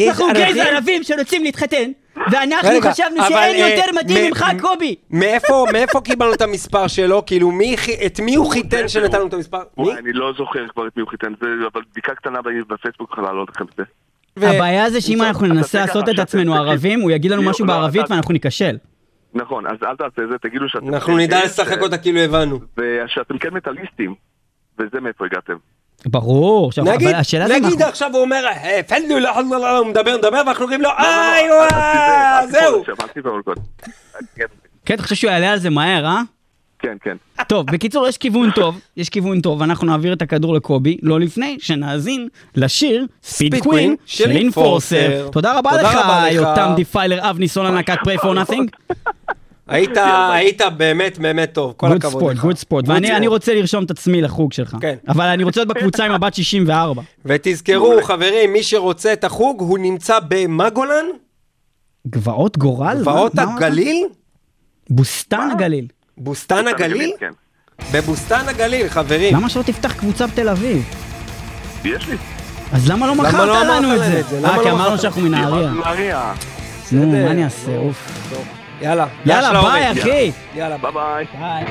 אנחנו 0.07 0.25
גייז 0.33 0.57
ערבים 0.57 1.03
שרוצים 1.03 1.43
להתחתן, 1.43 1.91
ואנחנו 2.31 2.69
רגע, 2.69 2.91
חשבנו 2.91 3.19
אבל, 3.19 3.29
שאין 3.29 3.63
אה, 3.63 3.69
יותר 3.69 3.91
מדהים 3.95 4.27
ממך 4.27 4.45
קובי. 4.61 4.95
מאיפה 5.11 5.65
מאיפה 5.73 6.01
קיבלנו 6.01 6.33
את 6.33 6.41
המספר 6.41 6.87
שלו? 6.87 7.25
כאילו, 7.25 7.51
מי 7.51 7.75
את 8.05 8.19
מי 8.19 8.35
הוא 8.35 8.51
חיתן 8.51 8.87
שנתנו 8.87 9.27
את 9.27 9.33
המספר? 9.33 9.57
מי? 9.77 9.83
וואי, 9.83 9.97
אני 9.97 10.13
לא 10.13 10.33
זוכר 10.37 10.67
כבר 10.67 10.87
את 10.87 10.97
מי 10.97 11.01
הוא 11.01 11.09
חיתן, 11.09 11.33
אבל 11.73 11.81
בדיקה 11.91 12.15
קטנה 12.15 12.39
בפייסבוק 12.41 13.11
יכולה 13.11 13.27
לעלות 13.27 13.49
לכם 13.49 13.65
את 13.65 13.75
זה. 13.77 13.83
ו- 14.39 14.45
הבעיה 14.47 14.89
זה 14.89 15.01
שאם 15.01 15.21
אנחנו 15.21 15.47
ננסה 15.47 15.79
לעשות 15.79 16.09
את 16.09 16.19
עצמנו 16.19 16.55
ערבים, 16.55 17.01
הוא 17.01 17.11
יגיד 17.11 17.31
לנו 17.31 17.43
משהו 17.43 17.65
לא, 17.65 17.73
בערבית 17.73 18.11
ואנחנו 18.11 18.33
ניכשל. 18.33 18.77
נכון, 19.33 19.67
אז 19.67 19.77
אל 19.83 19.95
תעשה 19.95 20.23
את 20.23 20.29
זה, 20.29 20.37
תגידו 20.41 20.69
שאתם... 20.69 20.93
אנחנו 20.93 21.17
נדע 21.17 21.45
לשחק 21.45 21.81
אותה 21.81 21.97
כאילו 21.97 22.19
הבנו. 22.19 22.59
ושאתם 22.77 23.37
כן 23.37 23.53
מטאליסטים, 23.53 24.15
וזה 24.79 24.99
מאיפה 25.01 25.25
הגעתם. 25.25 25.55
ברור, 26.05 26.67
עכשיו, 26.67 26.83
נגיד, 26.85 27.07
אבל 27.07 27.15
השאלה 27.17 27.47
זה... 27.47 27.59
נגיד 27.59 27.81
עכשיו 27.81 28.09
הוא 28.13 28.21
אומר, 28.21 28.45
"אה, 28.47 28.81
פלו, 28.87 29.19
לא, 29.19 29.31
לא, 29.51 29.59
לא, 29.59 29.77
הוא 29.77 29.87
מדבר, 29.87 30.17
מדבר, 30.17 30.41
ואנחנו 30.45 30.63
אומרים 30.63 30.81
לו, 30.81 30.89
לא, 30.89 30.95
לא, 30.99 31.03
איי, 31.05 31.47
לא, 31.47 31.63
אל 31.63 32.47
זהו. 32.51 32.83
כן, 34.35 34.43
כן, 34.85 34.93
אתה 34.93 35.03
חושב 35.03 35.15
שהוא 35.15 35.31
יעלה 35.31 35.51
על 35.51 35.59
זה 35.59 35.69
מהר, 35.69 36.05
אה? 36.05 36.21
כן, 36.79 36.97
כן. 37.03 37.17
טוב, 37.47 37.65
בקיצור, 37.71 38.07
יש 38.07 38.17
כיוון 38.17 38.51
טוב, 38.51 38.79
יש 38.97 39.09
כיוון 39.09 39.41
טוב, 39.41 39.61
אנחנו 39.61 39.87
נעביר 39.87 40.13
את 40.13 40.21
הכדור 40.21 40.53
לקובי, 40.53 40.97
לא 41.01 41.19
לפני 41.19 41.57
שנאזין 41.59 42.27
לשיר 42.55 43.05
ספיד 43.23 43.55
קווין 43.59 43.95
של 44.05 44.31
אינפורסר. 44.31 45.29
תודה 45.31 45.57
רבה 45.57 45.71
לך, 45.81 45.95
רבה 45.95 46.25
לך. 46.27 46.33
יותם 46.33 46.73
Defiler, 46.75 47.29
אבני 47.29 47.47
סולן 47.47 47.73
להקת 47.73 47.97
Prey 48.03 48.17
for 48.17 48.33
Nothing. 48.33 48.71
היית, 49.67 49.97
היית 50.31 50.61
באמת 50.77 51.17
באמת 51.17 51.53
טוב, 51.53 51.73
כל 51.77 51.91
הכבוד 51.91 52.11
sport, 52.11 52.35
לך. 52.35 52.41
good. 52.41 52.55
Good 52.55 52.89
ואני 53.09 53.27
רוצה 53.27 53.53
לרשום 53.53 53.83
את 53.83 53.91
עצמי 53.91 54.21
לחוג 54.21 54.53
שלך. 54.53 54.75
כן. 54.81 54.95
אבל 55.07 55.25
אני 55.25 55.43
רוצה 55.43 55.59
להיות 55.59 55.77
בקבוצה 55.77 56.05
עם 56.05 56.11
הבת 56.11 56.33
64. 56.33 57.01
ותזכרו, 57.25 57.93
חברים, 58.03 58.53
מי 58.53 58.63
שרוצה 58.63 59.13
את 59.13 59.23
החוג, 59.23 59.61
הוא 59.61 59.79
נמצא 59.79 60.19
במגולן, 60.27 61.05
גבעות 62.07 62.57
גורל? 62.57 62.97
גבעות 63.01 63.31
הגליל, 63.37 64.05
בוסתן 64.89 65.49
הגליל. 65.51 65.87
בוסתן 66.17 66.67
הגליל, 66.67 67.11
כן. 67.19 67.31
בבוסתן 67.93 68.49
הגליל, 68.49 68.89
חברים. 68.89 69.35
למה 69.35 69.49
שלא 69.49 69.63
תפתח 69.63 69.93
קבוצה 69.93 70.27
בתל 70.27 70.49
אביב? 70.49 70.83
יש 71.85 72.07
לי. 72.07 72.15
אז 72.71 72.89
למה 72.89 73.07
לא 73.07 73.13
למה 73.13 73.23
מכרת 73.23 73.47
לא 73.47 73.63
לנו 73.63 73.93
את 73.95 73.99
זה? 73.99 74.21
אה, 74.33 74.57
לא 74.57 74.63
כי 74.63 74.71
אמרנו 74.71 74.85
מכרת? 74.85 75.01
שאנחנו 75.01 75.21
מנהריה. 75.21 75.71
נהריה. 75.71 76.33
נו. 76.91 77.05
מה 77.05 77.31
אני 77.31 77.43
אעשה? 77.43 77.77
אוף. 77.77 78.09
יאללה, 78.81 79.05
יאללה, 79.25 79.61
ביי. 79.61 79.91
אחי. 79.91 80.31
יאללה, 80.55 80.77
ביי. 80.77 81.25
ביי 81.39 81.65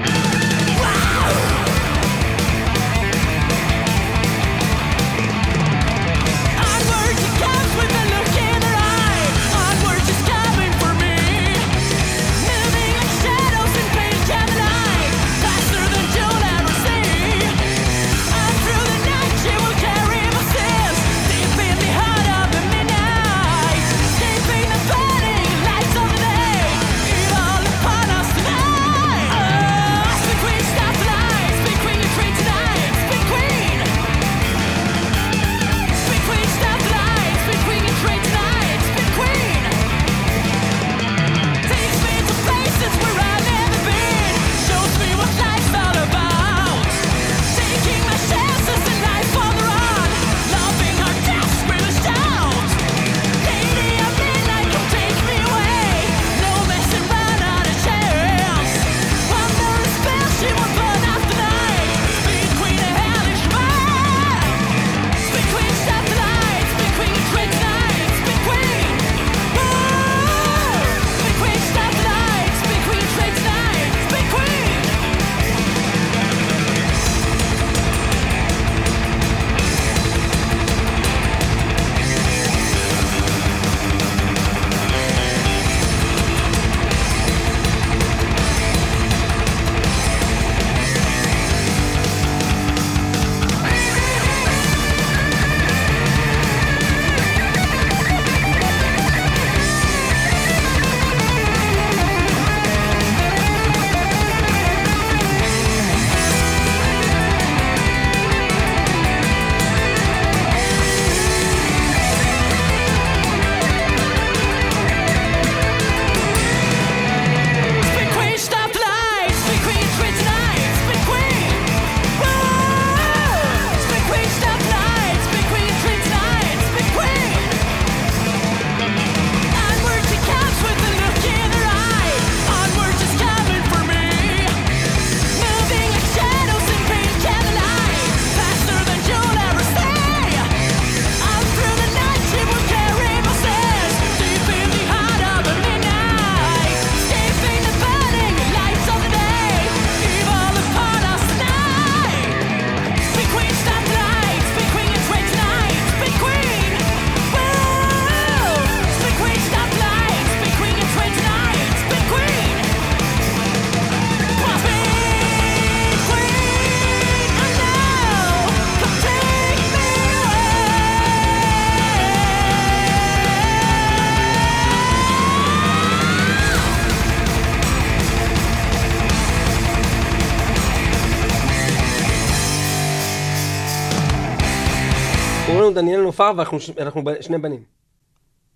נופר 186.12 186.32
ואנחנו 186.36 187.02
שני 187.20 187.38
בנים. 187.38 187.62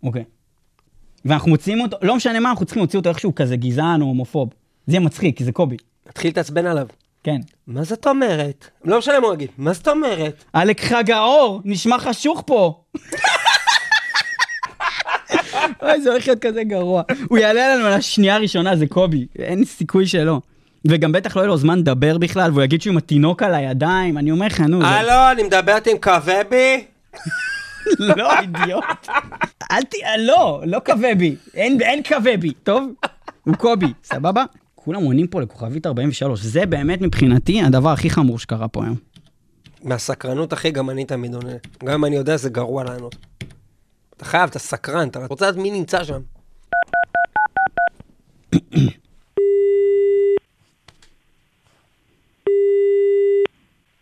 אוקיי. 0.03 0.25
ואנחנו 1.25 1.51
מוציאים 1.51 1.81
אותו, 1.81 1.97
לא 2.03 2.17
משנה 2.17 2.41
מה, 2.41 2.51
אנחנו 2.51 2.65
צריכים 2.67 2.81
להוציא 2.81 2.99
אותו 2.99 3.09
איכשהו 3.09 3.35
כזה 3.35 3.57
גזען 3.57 4.03
או 4.03 4.07
הומופוב. 4.07 4.51
זה 4.87 4.93
יהיה 4.93 5.01
מצחיק, 5.01 5.37
כי 5.37 5.45
זה 5.45 5.53
קובי. 5.53 5.77
תתחיל 6.05 6.29
להתעצבן 6.29 6.67
עליו. 6.67 6.87
כן. 7.25 7.41
מה 7.67 7.85
זאת 7.85 8.07
אומרת? 8.07 8.71
לא 8.85 8.99
משנה 8.99 9.21
מה 9.21 9.27
הוא 9.27 9.35
יגיד, 9.35 9.51
מה 9.59 9.73
זאת 9.73 9.89
אומרת? 9.89 10.45
עלק 10.53 10.81
חג 10.81 11.11
האור, 11.11 11.61
נשמע 11.65 11.99
חשוך 11.99 12.43
פה. 12.47 12.83
אוי, 15.83 16.03
זה 16.03 16.11
הולך 16.11 16.29
להיות 16.29 16.41
כזה 16.41 16.65
גרוע. 16.65 17.03
הוא 17.29 17.39
יעלה 17.39 17.77
לנו 17.77 17.87
על 17.87 17.93
השנייה 17.93 18.35
הראשונה, 18.35 18.77
זה 18.77 18.87
קובי. 18.87 19.27
אין 19.39 19.65
סיכוי 19.65 20.07
שלא. 20.07 20.41
וגם 20.89 21.13
בטח 21.13 21.37
לא 21.37 21.41
יהיה 21.41 21.49
לו 21.49 21.57
זמן 21.57 21.79
לדבר 21.79 22.19
בכלל, 22.19 22.51
והוא 22.51 22.63
יגיד 22.63 22.83
שהוא 22.83 22.93
עם 22.93 22.99
התינוק 22.99 23.43
על 23.43 23.55
הידיים, 23.55 24.19
אני 24.19 24.31
אומר 24.31 24.47
לך, 24.47 24.61
נו. 24.61 24.85
הלו, 24.85 25.33
אני 25.33 25.43
מדברת 25.43 25.87
עם 25.87 25.99
קוואבי? 25.99 26.85
לא, 27.99 28.39
אידיוט. 28.39 28.85
אל 29.71 29.83
ת... 29.83 29.95
לא, 30.19 30.63
לא 30.67 30.79
קווה 30.79 31.15
בי. 31.15 31.37
אין, 31.55 31.81
אין 31.81 32.03
קווה 32.03 32.37
בי, 32.37 32.53
טוב? 32.53 32.93
הוא 33.45 33.55
קובי, 33.55 33.87
סבבה? 34.05 34.45
כולם 34.75 35.03
עונים 35.03 35.27
פה 35.27 35.41
לכוכבית 35.41 35.87
43. 35.87 36.41
זה 36.41 36.67
באמת 36.67 37.01
מבחינתי 37.01 37.63
הדבר 37.63 37.91
הכי 37.91 38.11
חמור 38.11 38.39
שקרה 38.39 38.69
פה 38.69 38.85
היום. 38.85 38.97
מהסקרנות, 39.83 40.53
אחי, 40.53 40.71
גם 40.71 40.91
אני 40.91 41.05
תמיד 41.05 41.35
עונה. 41.35 41.53
גם 41.85 41.95
אם 41.95 42.05
אני 42.05 42.17
יודע, 42.17 42.37
זה 42.37 42.51
גרוע 42.51 42.85
לענות. 42.85 43.17
אתה 44.17 44.25
חייב, 44.25 44.51
אתה 44.51 44.59
סקרן, 44.59 45.09
אתה 45.09 45.27
רוצה 45.27 45.51
לדעת 45.51 45.63
מי 45.63 45.71
נמצא 45.71 46.05
שם. 46.05 46.21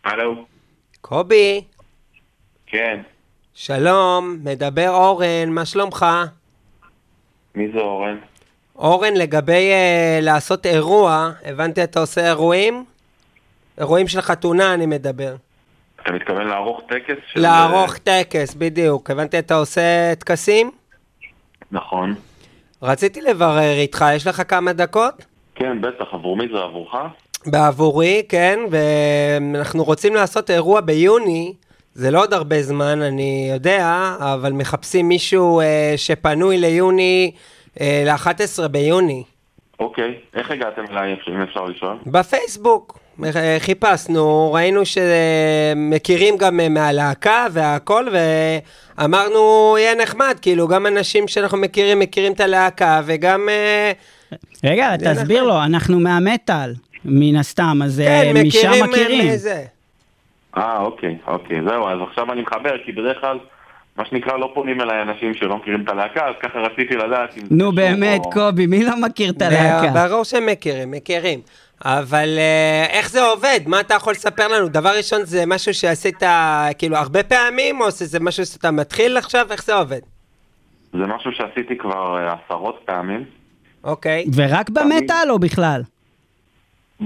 הלו. 0.04 0.46
קובי, 1.00 1.64
כן. 2.74 3.00
שלום, 3.54 4.38
מדבר 4.44 4.90
אורן, 4.90 5.48
מה 5.48 5.64
שלומך? 5.64 6.06
מי 7.54 7.68
זה 7.72 7.78
אורן? 7.78 8.16
אורן, 8.76 9.14
לגבי 9.14 9.70
uh, 9.72 10.24
לעשות 10.24 10.66
אירוע, 10.66 11.30
הבנתי 11.44 11.84
אתה 11.84 12.00
עושה 12.00 12.26
אירועים? 12.28 12.84
אירועים 13.78 14.08
של 14.08 14.20
חתונה 14.20 14.74
אני 14.74 14.86
מדבר. 14.86 15.34
אתה 16.02 16.12
מתכוון 16.12 16.46
לערוך 16.46 16.80
טקס 16.88 17.16
של... 17.26 17.40
לערוך 17.40 17.96
טקס, 17.98 18.54
בדיוק. 18.54 19.10
הבנתי 19.10 19.38
אתה 19.38 19.54
עושה 19.54 20.14
טקסים? 20.18 20.70
נכון. 21.72 22.14
רציתי 22.82 23.20
לברר 23.20 23.78
איתך, 23.78 24.04
יש 24.16 24.26
לך 24.26 24.42
כמה 24.48 24.72
דקות? 24.72 25.24
כן, 25.54 25.80
בטח, 25.80 26.04
עבור 26.12 26.36
מי 26.36 26.48
זה 26.52 26.58
עבורך? 26.58 26.94
בעבורי, 27.46 28.22
כן, 28.28 28.58
ואנחנו 28.70 29.84
רוצים 29.84 30.14
לעשות 30.14 30.50
אירוע 30.50 30.80
ביוני, 30.80 31.54
זה 31.94 32.10
לא 32.10 32.22
עוד 32.22 32.34
הרבה 32.34 32.62
זמן, 32.62 33.02
אני 33.02 33.50
יודע, 33.52 34.14
אבל 34.18 34.52
מחפשים 34.52 35.08
מישהו 35.08 35.60
אה, 35.60 35.94
שפנוי 35.96 36.58
ליוני, 36.58 37.32
אה, 37.80 38.02
ל-11 38.06 38.68
ביוני. 38.68 39.22
אוקיי. 39.80 40.14
איך 40.34 40.50
הגעתם 40.50 40.82
אליי, 40.90 41.16
אם 41.28 41.42
אפשר 41.42 41.64
לשאול? 41.64 41.96
בפייסבוק. 42.06 42.98
אה, 43.24 43.56
חיפשנו, 43.58 44.52
ראינו 44.52 44.82
שמכירים 44.84 46.36
גם 46.36 46.60
אה, 46.60 46.68
מהלהקה 46.68 47.46
והכל, 47.52 48.06
ואמרנו, 48.98 49.74
יהיה 49.78 49.94
נחמד, 49.94 50.36
כאילו, 50.42 50.68
גם 50.68 50.86
אנשים 50.86 51.28
שאנחנו 51.28 51.58
מכירים, 51.58 51.98
מכירים 51.98 52.32
את 52.32 52.40
הלהקה, 52.40 53.00
וגם... 53.04 53.48
אה, 53.48 53.92
רגע, 54.64 54.96
תסביר 54.96 55.44
נכון. 55.44 55.48
לו, 55.48 55.64
אנחנו 55.64 56.00
מהמטאל, 56.00 56.74
מן 57.04 57.36
הסתם, 57.36 57.80
אז 57.84 58.02
כן, 58.04 58.32
משם 58.46 58.70
מכירים... 58.70 58.84
מכירים. 58.88 59.64
אה, 60.56 60.80
אוקיי, 60.80 61.16
אוקיי. 61.26 61.60
זהו, 61.68 61.88
אז 61.88 61.98
עכשיו 62.08 62.32
אני 62.32 62.42
מחבר, 62.42 62.78
כי 62.84 62.92
בדרך 62.92 63.20
כלל, 63.20 63.38
מה 63.96 64.04
שנקרא, 64.04 64.36
לא 64.36 64.50
פונים 64.54 64.80
אליי 64.80 65.02
אנשים 65.02 65.34
שלא 65.34 65.56
מכירים 65.56 65.82
את 65.84 65.88
הלהקה, 65.88 66.26
אז 66.26 66.34
ככה 66.42 66.58
רציתי 66.58 66.96
לדעת 66.96 67.36
אם... 67.38 67.42
נו 67.50 67.72
באמת, 67.72 68.20
או- 68.24 68.30
קובי, 68.30 68.66
מי 68.66 68.84
לא 68.84 68.92
מכיר 69.00 69.30
את 69.30 69.42
הלהקה? 69.42 70.08
ברור 70.08 70.24
שהם 70.24 70.46
מכירים, 70.46 70.90
מכירים. 70.90 71.40
אבל 71.84 72.28
אה, 72.38 72.86
איך 72.90 73.10
זה 73.10 73.22
עובד? 73.22 73.60
מה 73.66 73.80
אתה 73.80 73.94
יכול 73.94 74.12
לספר 74.12 74.48
לנו? 74.48 74.68
דבר 74.68 74.96
ראשון, 74.96 75.24
זה 75.24 75.46
משהו 75.46 75.74
שעשית 75.74 76.22
כאילו 76.78 76.96
הרבה 76.96 77.22
פעמים, 77.22 77.80
או 77.80 77.90
שזה 77.90 78.20
משהו 78.20 78.46
שאתה 78.46 78.70
מתחיל 78.70 79.16
עכשיו? 79.16 79.46
איך 79.50 79.64
זה 79.64 79.74
עובד? 79.74 80.00
זה 80.92 81.06
משהו 81.06 81.32
שעשיתי 81.32 81.78
כבר 81.78 82.18
אה, 82.18 82.34
עשרות 82.44 82.80
פעמים. 82.84 83.24
אוקיי. 83.84 84.24
ורק 84.36 84.70
במטאל 84.70 85.30
או 85.30 85.38
בכלל? 85.38 85.82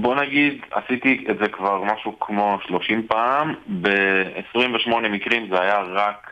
בוא 0.01 0.15
נגיד, 0.15 0.61
עשיתי 0.71 1.25
את 1.29 1.37
זה 1.37 1.47
כבר 1.47 1.83
משהו 1.83 2.19
כמו 2.19 2.57
30 2.67 3.07
פעם, 3.07 3.55
ב-28 3.81 4.89
מקרים 5.09 5.47
זה 5.49 5.61
היה 5.61 5.79
רק 5.81 6.31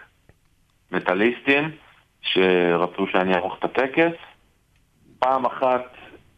מטאליסטים 0.92 1.72
שרצו 2.22 3.08
שאני 3.08 3.36
אערוך 3.36 3.56
את 3.60 3.64
הטקס. 3.64 4.14
פעם 5.20 5.46
אחת 5.46 5.86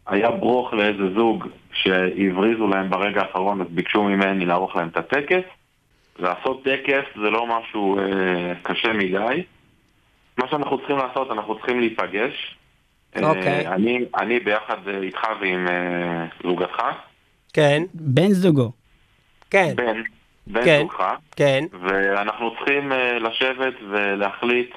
היה 0.07 0.31
ברוך 0.31 0.73
לאיזה 0.73 1.13
זוג 1.13 1.47
שהבריזו 1.73 2.67
להם 2.67 2.89
ברגע 2.89 3.21
האחרון, 3.21 3.61
אז 3.61 3.67
ביקשו 3.69 4.03
ממני 4.03 4.45
לערוך 4.45 4.75
להם 4.75 4.87
את 4.87 4.97
הטקס. 4.97 5.43
לעשות 6.19 6.63
טקס 6.63 7.05
זה 7.15 7.29
לא 7.29 7.45
משהו 7.47 7.99
אה, 7.99 8.53
קשה 8.63 8.93
מדי. 8.93 9.43
מה 10.37 10.47
שאנחנו 10.47 10.77
צריכים 10.77 10.97
לעשות, 10.97 11.31
אנחנו 11.31 11.55
צריכים 11.55 11.79
להיפגש. 11.79 12.55
אה, 13.15 13.29
אוקיי. 13.29 13.67
אני, 13.67 14.05
אני 14.17 14.39
ביחד 14.39 14.87
אה, 14.87 15.01
איתך 15.01 15.27
ועם 15.41 15.67
אה, 15.67 16.25
זוגתך, 16.43 16.81
כן, 17.53 17.83
בן 17.93 18.29
זוגו. 18.29 18.71
כן, 19.49 19.73
בן, 19.75 20.01
בן 20.47 20.65
כן. 20.65 20.81
זוגך, 20.81 21.15
כן. 21.35 21.63
ואנחנו 21.81 22.55
צריכים 22.55 22.91
אה, 22.91 23.19
לשבת 23.19 23.73
ולהחליט 23.89 24.75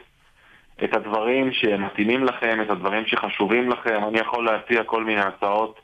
את 0.84 0.94
הדברים 0.94 1.52
שמתאימים 1.52 2.24
לכם, 2.24 2.58
את 2.62 2.70
הדברים 2.70 3.06
שחשובים 3.06 3.70
לכם. 3.70 4.04
אני 4.08 4.18
יכול 4.18 4.44
להציע 4.44 4.84
כל 4.84 5.04
מיני 5.04 5.20
הצעות 5.20 5.80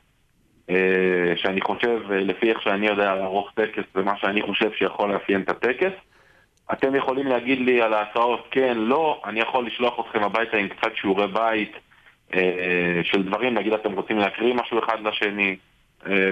אה, 0.69 1.33
שאני 1.35 1.61
חושב, 1.61 2.11
אה, 2.11 2.19
לפי 2.19 2.49
איך 2.49 2.61
שאני 2.61 2.87
יודע 2.87 3.15
לערוך 3.15 3.51
טקס 3.55 3.83
ומה 3.95 4.17
שאני 4.17 4.41
חושב 4.41 4.71
שיכול 4.73 5.13
לאפיין 5.13 5.41
את 5.41 5.49
הטקס. 5.49 5.93
אתם 6.73 6.95
יכולים 6.95 7.27
להגיד 7.27 7.59
לי 7.59 7.81
על 7.81 7.93
ההצעות 7.93 8.47
כן, 8.51 8.77
לא, 8.77 9.21
אני 9.25 9.39
יכול 9.39 9.67
לשלוח 9.67 9.99
אתכם 9.99 10.23
הביתה 10.23 10.57
עם 10.57 10.67
קצת 10.67 10.95
שיעורי 10.95 11.27
בית 11.27 11.71
אה, 12.33 13.01
של 13.03 13.23
דברים, 13.23 13.53
נגיד 13.53 13.73
אתם 13.73 13.91
רוצים 13.91 14.17
להקריא 14.17 14.53
משהו 14.53 14.79
אחד 14.79 14.97
לשני 15.03 15.55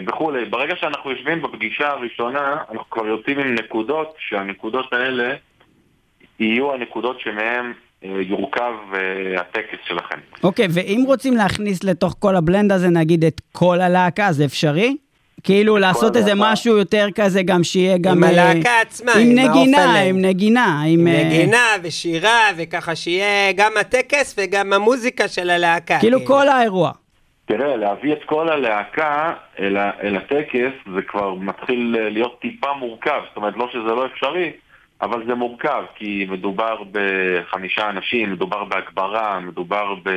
וכולי. 0.08 0.46
ברגע 0.46 0.76
שאנחנו 0.76 1.12
יושבים 1.12 1.42
בפגישה 1.42 1.88
הראשונה, 1.90 2.56
אנחנו 2.72 2.90
כבר 2.90 3.08
יוצאים 3.08 3.40
עם 3.40 3.56
נקודות, 3.56 4.16
שהנקודות 4.20 4.94
האלה 4.94 5.34
יהיו 6.40 6.74
הנקודות 6.74 7.20
שמהן 7.20 7.74
אה, 8.04 8.10
יורכב 8.22 8.74
אה, 8.94 9.42
הטקס 9.42 9.78
שלכם. 9.88 10.20
אוקיי, 10.44 10.68
ואם 10.70 11.04
רוצים 11.06 11.38
להכניס 11.38 11.84
לתוך 11.84 12.16
כל 12.20 12.36
הבלנד 12.36 12.72
הזה, 12.72 12.90
נגיד, 12.90 13.26
את 13.26 13.42
כל 13.52 13.82
הלהקה, 13.82 14.32
זה 14.32 14.46
אפשרי? 14.46 14.96
כאילו 15.44 15.78
לעשות 15.78 16.16
איזה 16.16 16.32
הלהקה. 16.32 16.52
משהו 16.52 16.78
יותר 16.78 17.08
כזה, 17.16 17.44
גם 17.44 17.64
שיהיה 17.64 17.98
גם... 17.98 18.18
עם 18.18 18.24
אה, 18.24 18.30
הלהקה 18.30 18.82
עצמה, 18.82 19.12
עם 19.12 19.20
עם 19.20 19.38
נגינה, 19.38 20.02
עם. 20.02 20.22
נגינה, 20.22 20.82
עם... 20.88 21.08
אה, 21.08 21.24
נגינה 21.24 21.66
ושירה, 21.84 22.50
וככה 22.58 22.96
שיהיה 22.96 23.52
גם 23.56 23.72
הטקס 23.80 24.36
וגם 24.38 24.74
המוזיקה 24.74 25.28
של 25.28 25.50
הלהקה. 25.50 26.00
כאילו 26.00 26.26
כל 26.26 26.48
האירוע. 26.48 26.92
תראה, 27.48 27.76
להביא 27.78 28.14
את 28.14 28.24
כל 28.26 28.50
הלהקה 28.50 29.34
אל, 29.60 29.78
ה- 29.78 29.92
אל 30.04 30.16
הטקס 30.18 30.94
זה 30.96 31.02
כבר 31.08 31.34
מתחיל 31.34 31.96
להיות 32.10 32.40
טיפה 32.42 32.74
מורכב. 32.74 33.22
זאת 33.28 33.38
אומרת, 33.38 33.54
לא 33.58 33.68
שזה 33.72 33.94
לא 33.96 34.06
אפשרי, 34.06 34.52
אבל 35.02 35.24
זה 35.28 35.36
מורכב, 35.36 35.84
כי 35.96 36.26
מדובר 36.30 36.84
בחמישה 36.92 37.90
אנשים, 37.90 38.32
מדובר 38.32 38.64
בהגברה, 38.64 39.40
מדובר 39.40 39.96
ב... 40.04 40.10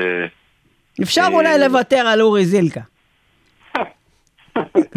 אפשר 1.03 1.21
אה, 1.23 1.27
אולי 1.29 1.59
לוותר 1.59 1.97
על 2.07 2.21
אורי 2.23 2.45
זילקה. 2.47 2.81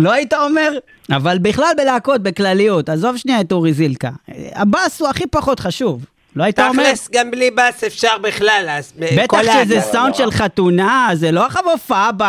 לא 0.04 0.12
היית 0.12 0.34
אומר? 0.34 0.72
אבל 1.12 1.38
בכלל 1.42 1.74
בלהקות, 1.78 2.22
בכלליות, 2.24 2.90
עזוב 2.90 3.18
שנייה 3.18 3.42
את 3.42 3.52
אורי 3.52 3.74
זילקה. 3.74 4.10
הבאס 4.56 5.02
הוא 5.02 5.10
הכי 5.10 5.28
פחות 5.28 5.60
חשוב. 5.60 6.06
לא 6.36 6.44
היית 6.44 6.60
אומר? 6.60 6.84
תכלס, 6.84 7.12
גם 7.12 7.32
בלי 7.32 7.52
בס 7.52 7.84
אפשר 7.84 8.18
בכלל, 8.22 8.66
אז 8.70 8.94
ב- 9.00 9.24
בטח 9.24 9.42
שזה. 9.64 9.82
סאונד 9.82 10.16
של 10.16 10.32
חתונה, 10.32 11.10
זה 11.14 11.32
לא 11.32 11.46
עכשיו 11.46 11.64
הופעה 11.72 12.12
ב... 12.12 12.24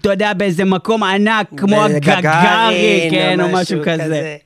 אתה 0.00 0.10
יודע, 0.12 0.32
באיזה 0.32 0.64
מקום 0.64 1.02
ענק, 1.02 1.46
כמו 1.56 1.84
הגגארי, 1.84 3.08
כן, 3.10 3.40
או 3.40 3.46
משהו 3.52 3.78
כזה. 3.84 4.36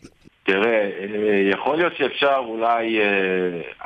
תראה, 0.42 0.80
אה, 0.80 1.50
יכול 1.50 1.76
להיות 1.76 1.96
שאפשר 1.96 2.36
אולי 2.44 3.00
אה, 3.00 3.06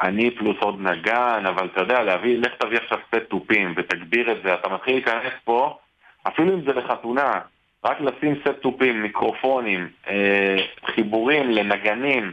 אני 0.02 0.30
פלוס 0.30 0.56
עוד 0.60 0.80
נגן, 0.80 1.42
אבל 1.48 1.68
אתה 1.72 1.80
יודע, 1.80 2.02
להביא, 2.02 2.38
לך 2.38 2.52
תביא 2.58 2.78
עכשיו 2.78 2.98
סט 3.08 3.22
תופים 3.28 3.74
ותגביר 3.76 4.32
את 4.32 4.36
זה, 4.44 4.54
אתה 4.54 4.68
מתחיל 4.68 4.94
להיכנס 4.94 5.32
פה, 5.44 5.76
אפילו 6.28 6.54
אם 6.54 6.60
זה 6.66 6.72
לחתונה, 6.72 7.32
רק 7.84 7.96
לשים 8.00 8.34
סט 8.40 8.62
תופים, 8.62 9.02
מיקרופונים, 9.02 9.88
אה, 10.08 10.56
חיבורים 10.94 11.50
לנגנים, 11.50 12.32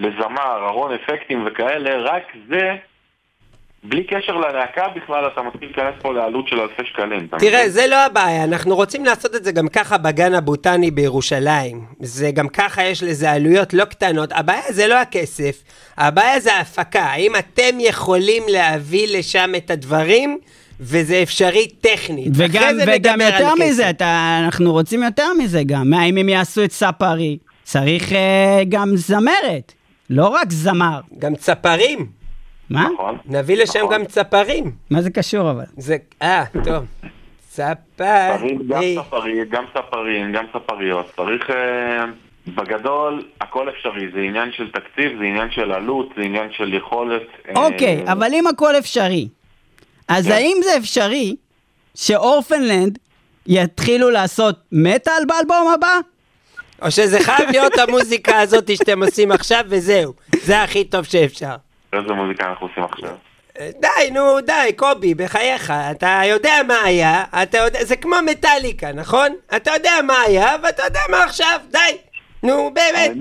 לזמר, 0.00 0.68
ארון 0.68 0.92
אפקטים 0.94 1.46
וכאלה, 1.46 1.96
רק 2.02 2.22
זה 2.48 2.76
בלי 3.84 4.04
קשר 4.04 4.32
ללהקה 4.32 4.88
בכלל, 4.96 5.26
אתה 5.26 5.42
מתחיל 5.42 5.68
להיכנס 5.68 5.94
פה 6.02 6.12
לעלות 6.12 6.48
של 6.48 6.60
אלפי 6.60 6.82
שקלים. 6.84 7.28
תראה, 7.38 7.68
זה 7.68 7.86
לא 7.86 7.96
הבעיה, 7.96 8.44
אנחנו 8.44 8.76
רוצים 8.76 9.04
לעשות 9.04 9.34
את 9.34 9.44
זה 9.44 9.52
גם 9.52 9.68
ככה 9.68 9.98
בגן 9.98 10.34
הבוטני 10.34 10.90
בירושלים. 10.90 11.84
זה 12.00 12.30
גם 12.30 12.48
ככה 12.48 12.84
יש 12.84 13.02
לזה 13.02 13.30
עלויות 13.30 13.74
לא 13.74 13.84
קטנות. 13.84 14.32
הבעיה 14.32 14.62
זה 14.68 14.86
לא 14.86 14.94
הכסף, 14.94 15.62
הבעיה 15.96 16.40
זה 16.40 16.54
ההפקה. 16.54 17.02
האם 17.02 17.36
אתם 17.36 17.80
יכולים 17.80 18.42
להביא 18.48 19.18
לשם 19.18 19.52
את 19.56 19.70
הדברים, 19.70 20.38
וזה 20.80 21.22
אפשרי 21.22 21.68
טכנית. 21.68 22.32
וגם, 22.34 22.62
אחרי 22.62 22.74
זה 22.74 22.84
וגם 22.96 23.20
יותר 23.20 23.36
כסף. 23.36 23.64
מזה, 23.64 23.90
אתה, 23.90 24.40
אנחנו 24.44 24.72
רוצים 24.72 25.02
יותר 25.02 25.32
מזה 25.38 25.62
גם. 25.66 25.90
מה 25.90 26.04
אם 26.04 26.16
הם 26.16 26.28
יעשו 26.28 26.64
את 26.64 26.72
ספארי? 26.72 27.38
צריך 27.62 28.12
אה, 28.12 28.62
גם 28.68 28.96
זמרת, 28.96 29.72
לא 30.10 30.28
רק 30.28 30.50
זמר. 30.50 31.00
גם 31.18 31.34
צפרים. 31.34 32.06
מה? 32.70 32.88
נכון. 32.94 33.18
נביא 33.26 33.56
לשם 33.56 33.78
נכון. 33.78 33.94
גם 33.94 34.04
צפרים. 34.04 34.72
מה 34.90 35.02
זה 35.02 35.10
קשור 35.10 35.50
אבל? 35.50 35.64
זה... 35.76 35.96
אה, 36.22 36.44
טוב. 36.64 36.84
ספרים, 37.50 38.58
גם 38.68 38.80
צפרי. 38.80 38.96
ספרים, 39.06 39.44
גם 39.50 39.64
ספרים, 39.70 40.32
גם 40.32 40.44
ספריות. 40.52 41.06
צריך... 41.16 41.50
אה, 41.50 42.04
בגדול, 42.46 43.24
הכל 43.40 43.68
אפשרי. 43.68 44.10
זה 44.14 44.20
עניין 44.20 44.52
של 44.52 44.70
תקציב, 44.70 45.18
זה 45.18 45.24
עניין 45.24 45.50
של 45.50 45.72
עלות, 45.72 46.08
זה 46.16 46.22
עניין 46.22 46.48
של 46.52 46.74
יכולת. 46.74 47.22
אה, 47.48 47.66
אוקיי, 47.66 48.04
אבל 48.12 48.28
אם 48.32 48.46
הכל 48.46 48.78
אפשרי, 48.78 49.28
אז 50.08 50.26
כן. 50.26 50.32
האם 50.32 50.56
זה 50.64 50.76
אפשרי 50.76 51.36
שאורפנלנד 51.94 52.98
יתחילו 53.46 54.10
לעשות 54.10 54.56
מטאל 54.72 55.24
באלבום 55.26 55.72
הבא? 55.74 55.98
או 56.82 56.90
שזה 56.90 57.20
חייב 57.20 57.50
להיות 57.50 57.78
המוזיקה 57.78 58.40
הזאת 58.40 58.76
שאתם 58.76 59.02
עושים 59.02 59.32
עכשיו 59.32 59.64
וזהו. 59.68 60.12
זה 60.42 60.62
הכי 60.62 60.84
טוב 60.84 61.04
שאפשר. 61.04 61.54
איזה 61.92 62.12
מוזיקה 62.12 62.46
אנחנו 62.46 62.66
עושים 62.66 62.84
עכשיו? 62.84 63.10
די, 63.58 64.10
נו, 64.12 64.40
די, 64.40 64.72
קובי, 64.76 65.14
בחייך, 65.14 65.72
אתה 65.90 66.20
יודע 66.26 66.54
מה 66.68 66.82
היה, 66.84 67.24
אתה 67.42 67.58
יודע, 67.58 67.84
זה 67.84 67.96
כמו 67.96 68.16
מטאליקה, 68.26 68.92
נכון? 68.92 69.28
אתה 69.56 69.70
יודע 69.70 69.92
מה 70.06 70.20
היה, 70.20 70.56
ואתה 70.62 70.82
יודע 70.82 71.00
מה 71.10 71.24
עכשיו, 71.24 71.60
די. 71.70 71.96
נו, 72.42 72.70
באמת. 72.74 73.12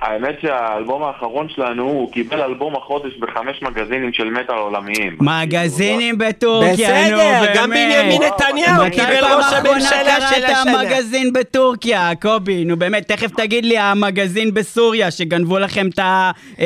האמת, 0.00 0.40
שהאלבום 0.42 1.02
האחרון 1.02 1.48
שלנו, 1.48 1.82
הוא 1.82 2.12
קיבל 2.12 2.42
אלבום 2.42 2.76
החודש 2.76 3.16
בחמש 3.18 3.62
מגזינים 3.62 4.12
של 4.12 4.30
מטאל 4.30 4.54
עולמיים. 4.54 5.16
מגזינים 5.20 6.18
בטורקיה, 6.18 6.88
נו 7.10 7.16
בסדר, 7.16 7.40
באמת. 7.40 7.56
גם 7.56 7.70
בנימין 7.70 8.22
נתניהו 8.22 8.86
מתי 8.86 8.90
קיבל 8.96 9.24
ראש 9.36 9.52
הממשלה 9.52 10.20
של 10.20 10.40
קראת 10.40 10.50
השנה. 10.50 10.82
מגזין 10.82 11.32
בטורקיה, 11.32 12.10
קובי? 12.22 12.64
נו 12.64 12.76
באמת, 12.76 13.08
תכף 13.12 13.30
תגיד 13.36 13.64
לי 13.64 13.78
המגזין 13.78 14.54
בסוריה, 14.54 15.10
שגנבו 15.10 15.58
לכם 15.58 15.86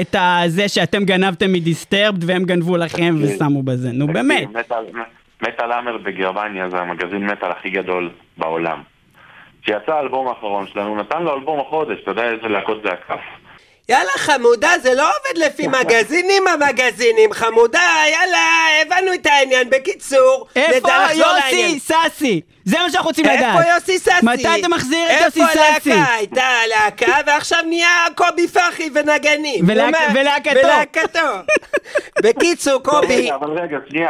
את 0.01 0.17
זה 0.47 0.69
שאתם 0.69 1.05
גנבתם 1.05 1.53
מדיסטרבד 1.53 2.25
והם 2.31 2.45
גנבו 2.45 2.77
לכם 2.77 3.15
ושמו 3.23 3.63
בזה, 3.63 3.89
נו 3.93 4.07
באמת. 4.07 4.49
מטאל- 5.43 5.73
האמר 5.73 5.99
בגרמניה 5.99 6.71
זה 6.71 6.77
המגזין 6.79 7.27
מטאל 7.27 7.51
הכי 7.51 7.71
גדול 7.71 8.11
בעולם. 8.39 8.79
כשיצא 9.63 9.93
האלבום 9.93 10.29
האחרון 10.29 10.67
שלנו, 10.67 10.89
הוא 10.89 10.97
נתן 10.97 11.23
לו 11.23 11.35
אלבום 11.35 11.61
החודש, 11.61 11.99
אתה 12.03 12.11
יודע 12.11 12.25
איזה 12.25 12.49
להקות 12.49 12.83
זה 12.83 12.89
עקף. 12.93 13.21
יאללה 13.89 14.13
חמודה, 14.17 14.71
זה 14.83 14.95
לא 14.95 15.03
עובד 15.03 15.47
לפי 15.47 15.67
מגזינים 15.81 16.43
המגזינים, 16.49 17.33
חמודה, 17.33 18.03
יאללה, 18.13 18.47
הבנו 18.83 19.15
את 19.15 19.27
העניין. 19.27 19.71
בקיצור, 19.71 20.47
איפה 20.57 20.89
יוסי. 21.15 21.79
סאסי? 21.81 22.41
זה 22.71 22.77
מה 22.79 22.91
שאנחנו 22.91 23.09
רוצים 23.09 23.25
לדעת. 23.25 23.41
איפה 23.59 23.75
יוסי 23.75 23.99
סאסי? 23.99 24.27
מתי 24.27 24.49
אתה 24.61 24.69
מחזיר 24.69 25.07
את 25.11 25.25
יוסי 25.25 25.41
איפה 25.43 25.53
סאסי? 25.53 25.93
הלהקה? 25.93 26.13
הייתה 26.15 26.49
להקה, 26.69 27.13
ועכשיו 27.27 27.59
נהיה 27.69 27.89
קובי 28.17 28.49
פחי 28.49 28.91
ונגנים. 28.95 29.65
ולהקתו. 30.15 30.59
ולהקתו. 30.65 31.19
בקיצור, 32.25 32.83
קובי, 32.83 33.31
אבל 33.33 33.59
רגע, 33.59 33.77
שנייה, 33.89 34.09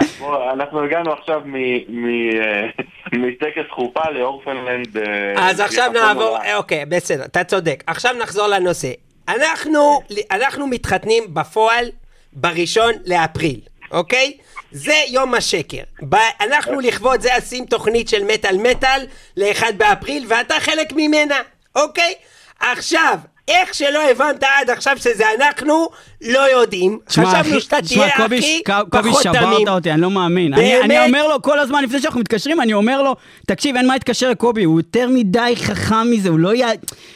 אנחנו 0.53 0.85
הגענו 0.85 1.13
עכשיו 1.13 1.41
מ- 1.45 2.07
מ- 2.07 2.31
מטקס 3.27 3.71
חופה 3.71 4.11
לאורפנלנד. 4.11 4.97
אה, 4.97 5.49
אז 5.51 5.61
עכשיו 5.61 5.91
נעבור, 5.93 6.39
אוקיי, 6.57 6.85
בסדר, 6.87 7.25
אתה 7.25 7.45
צודק. 7.45 7.85
עכשיו 7.87 8.13
נחזור 8.23 8.47
לנושא. 8.47 8.91
אנחנו, 9.29 10.01
אנחנו 10.31 10.67
מתחתנים 10.67 11.25
בפועל 11.35 11.85
בראשון 12.33 12.93
לאפריל, 13.07 13.61
אוקיי? 13.91 14.33
זה 14.73 14.95
יום 15.09 15.35
השקר. 15.35 15.83
ב- 16.09 16.17
אנחנו 16.41 16.81
לכבוד 16.81 17.21
זה 17.21 17.35
עושים 17.37 17.65
תוכנית 17.65 18.09
של 18.09 18.25
מטאל 18.25 18.57
מטאל 18.59 19.07
לאחד 19.37 19.73
באפריל, 19.77 20.27
ואתה 20.29 20.55
חלק 20.61 20.93
ממנה, 20.97 21.41
אוקיי? 21.75 22.15
עכשיו, 22.61 23.19
איך 23.51 23.75
שלא 23.75 24.11
הבנת 24.11 24.43
עד 24.43 24.71
עכשיו 24.71 24.97
שזה 24.99 25.25
אנחנו, 25.41 25.89
לא 26.21 26.51
יודעים. 26.51 26.99
תשמע, 27.09 27.27
חשבנו 27.27 27.41
אחי, 27.41 27.61
שאתה 27.61 27.77
תהיה 27.89 28.17
קובי, 28.17 28.39
הכי 28.39 28.47
ש- 28.67 28.71
קובי 28.91 29.11
פחות 29.11 29.23
שברת 29.23 29.37
תמים. 29.43 29.69
אותי, 29.69 29.91
אני 29.93 30.01
לא 30.01 30.11
מאמין. 30.11 30.55
אני, 30.55 30.81
אני 30.81 30.89
באמת? 30.89 31.07
אומר 31.09 31.29
לו 31.29 31.43
כל 31.43 31.59
הזמן, 31.59 31.85
לפני 31.85 32.01
שאנחנו 32.01 32.21
מתקשרים, 32.21 32.61
אני 32.61 32.73
אומר 32.73 33.03
לו, 33.03 33.17
תקשיב, 33.47 33.77
אין 33.77 33.87
מה 33.87 33.93
להתקשר 33.93 34.31
לקובי, 34.31 34.65
הוא 34.65 34.79
יותר 34.81 35.09
מדי 35.09 35.53
חכם 35.57 36.11
מזה, 36.11 36.29
הוא 36.29 36.39
לא 36.39 36.55
י... 36.55 36.63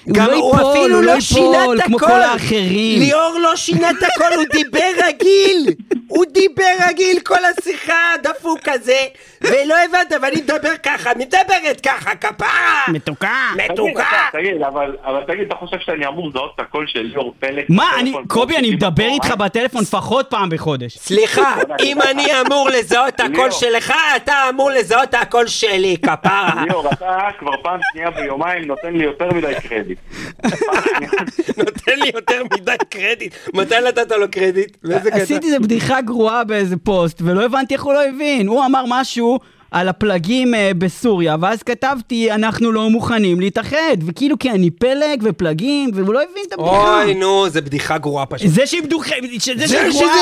הוא 0.05 0.17
לא 0.17 0.33
ייפול, 0.35 0.93
הוא 0.93 1.03
לא 1.03 1.21
שינה 1.21 1.57
ייפול, 1.59 1.81
כמו. 1.83 1.99
כל 1.99 2.11
האחרים. 2.23 2.99
ליאור 3.01 3.39
לא 3.43 3.57
שינה 3.57 3.91
את 3.91 3.97
הכל, 4.03 4.33
הוא 4.37 4.45
דיבר 4.53 4.91
רגיל. 5.09 5.67
הוא 6.09 6.25
דיבר 6.33 6.73
רגיל 6.89 7.21
כל 7.21 7.35
השיחה, 7.45 7.93
דפוק 8.23 8.59
כזה, 8.65 8.99
ולא 9.45 9.75
הבנת, 9.85 10.23
ואני 10.23 10.37
מדבר 10.43 10.77
ככה, 10.83 11.11
מדברת 11.19 11.81
ככה, 11.81 12.15
כפרה. 12.15 12.85
מתוקה. 12.89 13.51
מתוקה. 13.65 14.05
תגיד, 14.33 14.63
אבל 14.63 14.97
אבל 15.05 15.21
תגיד, 15.27 15.47
אתה 15.47 15.55
חושב 15.55 15.77
שאני 15.81 16.07
אמור 16.07 16.29
לזהות 16.29 16.53
את 16.55 16.61
הקול 16.61 16.87
של 16.87 17.01
ליאור 17.01 17.35
פלג? 17.41 17.65
מה, 17.69 17.91
אני, 17.99 18.13
קובי, 18.29 18.57
אני 18.57 18.71
מדבר? 18.71 19.05
איתך 19.05 19.31
בטלפון 19.31 19.83
לפחות 19.83 20.27
פעם 20.31 20.49
בחודש. 20.51 20.99
סליחה, 20.99 21.55
אם 21.85 22.03
אני 22.03 22.27
אמור 22.41 22.69
לזהות 22.69 23.09
את 23.15 23.21
הקול. 23.21 23.51
שלך, 23.51 23.93
אתה 24.17 24.35
אמור 24.49 24.71
לזהות 24.71 25.05
את 25.05 25.15
הקול 25.15 25.47
שלי, 25.47 25.97
כפרה. 26.03 26.63
ליאור, 26.69 26.93
אתה 26.93 27.29
כבר 27.39 27.63
פעם 27.63 27.81
שנייה 27.93 28.11
ביומיים 28.11 28.65
נותן 28.65 28.93
לי 28.93 29.05
יותר 29.05 29.29
מדי 29.33 29.55
קרדיט. 29.69 29.99
נותן 31.65 31.99
לי 31.99 32.11
יותר 32.15 32.43
מדי 32.55 32.73
קרדיט. 32.89 33.35
מתי 33.55 33.75
נתת 33.89 34.11
לו 34.11 34.31
קרדיט? 34.31 34.77
עשיתי 35.13 35.47
איזה 35.47 35.59
בדיחה 35.59 36.01
גרועה 36.01 36.45
באיזה 36.45 36.77
פוסט, 36.77 37.23
ולא 37.25 37.45
הבנתי 37.45 37.75
איך 37.75 37.83
הוא 37.83 37.93
לא 37.93 38.05
הבין. 38.09 38.47
הוא 38.47 38.65
אמר 38.67 38.85
משהו 38.89 39.34
על 39.75 39.89
הפלגים 39.89 40.55
אה, 40.55 40.71
בסוריה, 40.79 41.37
ואז 41.41 41.63
כתבתי, 41.63 42.33
אנחנו 42.33 42.73
לא 42.73 42.91
מוכנים 42.91 43.41
להתאחד, 43.41 43.97
וכאילו 44.07 44.39
כי 44.39 44.51
אני 44.51 44.71
פלג 44.71 45.21
ופלגים, 45.23 45.91
והוא 45.95 46.15
לא 46.15 46.23
הבין 46.23 46.45
את 46.49 46.53
הבדיחה. 46.53 47.03
אוי, 47.05 47.15
נו, 47.15 47.49
זה 47.49 47.61
בדיחה 47.61 47.99
גרועה 47.99 48.27
פשוט. 48.27 48.49
זה 48.51 48.67
שהיא 48.67 48.83
בדוחה, 48.83 49.15
זה 49.57 49.69
שהיא 49.69 49.91
גרועה. 49.91 50.15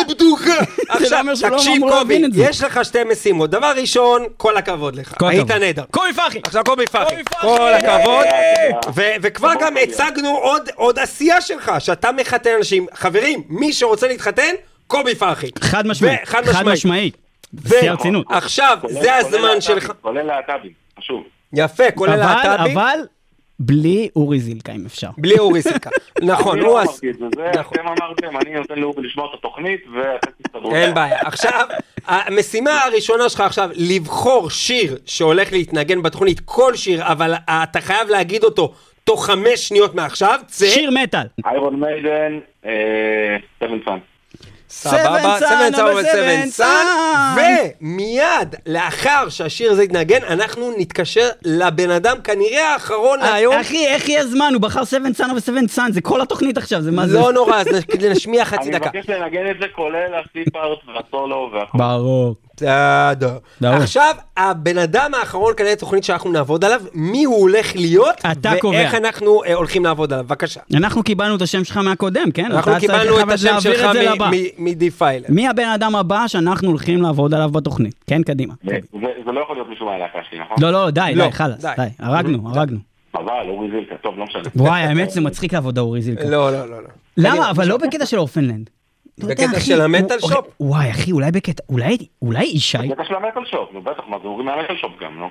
עכשיו, 0.88 1.18
אומר 1.22 1.34
שהוא 1.34 1.50
לא 1.50 1.56
תקשיב 1.56 1.72
אמור 1.76 1.90
קובי. 1.98 2.22
יש 2.34 2.62
לך 2.62 2.84
שתי 2.84 2.98
משימות. 3.12 3.50
דבר 3.50 3.72
ראשון, 3.76 4.22
כל 4.36 4.56
הכבוד 4.56 4.96
לך. 4.96 5.14
כל 5.18 5.28
היית. 5.28 5.50
נהדר. 5.50 5.82
קובי 5.90 6.12
פחי! 6.12 6.40
עכשיו 6.44 6.64
קובי 6.64 6.86
פחי! 6.86 7.14
כל 7.40 7.72
הכבוד, 7.72 8.26
ו- 8.94 9.10
וכבר 9.22 9.52
גם 9.60 9.74
הצגנו 9.82 10.28
עוד- 10.28 10.68
עוד 10.74 10.98
עשייה 10.98 11.40
שלך, 11.40 11.72
שאתה 11.78 12.12
מחתן 12.12 12.50
אנשים. 12.58 12.86
חברים, 12.94 13.42
מי 13.48 13.72
שרוצה 13.72 14.08
להתחתן, 14.08 14.52
קובי 14.86 15.14
פחי. 15.14 15.50
חד 15.60 15.86
משמעית. 15.86 16.20
חד 16.24 16.42
משמעית. 16.66 17.21
בשיא 17.54 17.90
הרצינות. 17.90 18.26
עכשיו, 18.30 18.78
זה 18.88 19.16
הזמן 19.16 19.40
להט"בים, 19.40 19.60
שלך. 19.60 19.92
כולל 20.00 20.22
להט"בים, 20.22 20.72
חשוב. 20.98 21.24
יפה, 21.52 21.90
כולל 21.94 22.22
אבל, 22.22 22.50
להט"בים. 22.50 22.78
אבל, 22.78 22.98
בלי 23.58 24.08
אורי 24.16 24.40
זילקה 24.40 24.72
אם 24.72 24.86
אפשר. 24.86 25.08
בלי 25.18 25.38
אורי 25.38 25.62
סילקה. 25.62 25.90
נכון, 26.22 26.58
אני 26.58 26.66
לא. 26.66 26.82
אמרתי 26.82 27.10
את 27.10 27.18
זה, 27.18 27.26
נכון. 27.60 27.78
אתם 27.78 27.86
אמרתם, 27.88 28.36
אני 28.36 28.54
נותן 28.54 28.78
לאורי 28.78 29.06
לשמוע 29.06 29.26
את 29.26 29.38
התוכנית 29.38 29.80
ואתם 29.94 30.30
תסתדרו. 30.42 30.74
אין 30.74 30.94
בעיה. 30.94 31.18
עכשיו, 31.20 31.66
המשימה 32.06 32.82
הראשונה 32.84 33.28
שלך 33.28 33.40
עכשיו, 33.40 33.70
לבחור 33.74 34.50
שיר 34.50 34.98
שהולך 35.06 35.52
להתנגן 35.52 36.02
בתוכנית, 36.02 36.40
כל 36.44 36.76
שיר, 36.76 37.02
אבל 37.02 37.34
אתה 37.34 37.80
חייב 37.80 38.08
להגיד 38.08 38.44
אותו 38.44 38.74
תוך 39.04 39.26
חמש 39.26 39.68
שניות 39.68 39.94
מעכשיו. 39.94 40.40
צא. 40.46 40.66
שיר 40.66 40.90
מטאל. 41.02 41.26
איירון 41.46 41.80
מיידן, 41.80 42.38
Seventh 43.60 43.78
Son. 43.84 43.98
סבבה, 44.72 45.36
Seventh 45.38 45.72
Son 45.76 45.90
of 45.90 46.00
a 46.00 46.42
Seventh 46.42 46.50
Son. 46.50 46.86
ומיד 47.80 48.54
לאחר 48.66 49.28
שהשיר 49.28 49.72
הזה 49.72 49.84
יתנגן, 49.84 50.24
אנחנו 50.28 50.72
נתקשר 50.78 51.28
לבן 51.44 51.90
אדם 51.90 52.16
כנראה 52.24 52.72
האחרון 52.72 53.20
להיום. 53.20 53.54
אחי, 53.54 53.86
איך 53.86 54.08
יהיה 54.08 54.26
זמן? 54.26 54.50
הוא 54.54 54.62
בחר 54.62 54.84
Seventh 54.84 55.08
Son 55.14 55.30
of 55.30 55.68
a 55.68 55.70
Seventh 55.70 55.84
Son, 55.84 55.92
זה 55.92 56.00
כל 56.00 56.20
התוכנית 56.20 56.58
עכשיו, 56.58 56.82
זה 56.82 56.90
מה 56.90 57.06
זה? 57.06 57.18
לא 57.18 57.32
נורא, 57.32 57.56
אז 57.56 57.66
נשמיע 58.10 58.44
חצי 58.44 58.62
אני 58.68 58.70
דקה. 58.78 58.90
מבקש 58.94 59.10
לנגן 59.10 59.50
את 59.50 59.56
זה 59.60 59.66
כולל 59.76 60.14
ה 60.14 60.21
slow 60.21 60.50
part 60.50 60.78
והסולו 60.86 61.50
והכל. 61.54 61.78
ברור. 61.78 62.34
בסדר. 62.62 63.38
עכשיו, 63.60 64.14
הבן 64.36 64.78
אדם 64.78 65.10
האחרון 65.14 65.52
כנראה 65.56 65.76
תוכנית 65.76 66.04
שאנחנו 66.04 66.32
נעבוד 66.32 66.64
עליו, 66.64 66.80
מי 66.94 67.24
הוא 67.24 67.40
הולך 67.40 67.76
להיות, 67.76 68.14
אתה 68.32 68.48
ואיך 68.50 68.60
קובע. 68.60 68.96
אנחנו 68.96 69.44
אה, 69.44 69.54
הולכים 69.54 69.84
לעבוד 69.84 70.12
עליו. 70.12 70.24
בבקשה. 70.24 70.60
אנחנו 70.74 71.02
קיבלנו 71.02 71.36
את 71.36 71.42
השם 71.42 71.64
שלך 71.64 71.76
מהקודם, 71.76 72.30
כן? 72.34 72.44
אנחנו 72.44 72.58
אתה 72.58 72.80
צריך 72.80 72.80
קיבלנו 72.80 73.18
את 73.18 73.22
אבל 73.22 73.32
השם 73.32 73.46
להעביר 73.46 73.74
שלך 73.74 73.86
את 73.86 73.92
זה 73.92 74.02
לבא. 74.02 74.30
מ-D-File. 74.58 75.24
מי 75.28 75.48
הבן 75.48 75.68
אדם 75.68 75.96
הבא 75.96 76.24
שאנחנו 76.26 76.68
הולכים 76.68 77.02
לעבוד 77.02 77.34
עליו 77.34 77.50
בתוכנית? 77.50 77.94
כן, 78.06 78.22
קדימה. 78.22 78.54
זה 78.64 78.78
זה 79.26 79.32
לא 79.32 79.40
יכול 79.40 79.56
להיות 79.56 79.68
מישהו 79.68 79.86
מהלהקה 79.86 80.18
שלי, 80.30 80.38
נכון? 80.40 80.56
לא, 80.60 80.70
לא, 80.70 80.90
די, 80.90 81.12
לא, 81.14 81.24
די, 81.26 81.32
חלאס, 81.32 81.60
די. 81.64 81.72
די, 81.76 81.88
הרגנו, 81.98 82.48
הרגנו. 82.54 82.78
אבל 83.14 83.48
אורי 83.48 83.68
זילקה, 83.70 83.94
טוב, 84.02 84.18
לא 84.18 84.24
משנה. 84.24 84.42
וואי, 84.56 84.80
האמת 84.80 85.10
שזה 85.10 85.20
מצחיק 85.20 85.52
לעבוד 85.52 85.78
אורי 85.78 86.02
זילקה. 86.02 86.24
לא, 86.24 86.52
לא, 86.52 86.70
לא. 86.70 86.82
לא. 86.82 86.88
למה? 87.16 87.50
אבל 87.50 87.68
לא 87.68 87.76
בקטע 87.76 88.06
של 88.06 88.18
אורפנלנד. 88.18 88.70
יודע, 89.30 89.46
בקטע 89.46 89.60
של 89.60 89.80
המטל 89.80 90.14
הוא- 90.20 90.30
שופ? 90.30 90.46
וואי, 90.60 90.90
אחי, 90.90 91.12
אולי 91.12 91.30
בקטע, 91.32 91.62
אולי, 91.68 91.96
אולי 92.22 92.44
ישי, 92.44 92.78
בקטע 92.88 93.04
של 93.04 93.14
המטל 93.14 93.44
שופ, 93.50 93.72
נו 93.72 93.82
בטח, 93.82 94.02
מה 94.08 94.16
זה 94.22 94.28
אומרים 94.28 94.46
מהמטל 94.46 94.76
שופ 94.76 94.92
גם, 95.00 95.18
נו. 95.18 95.28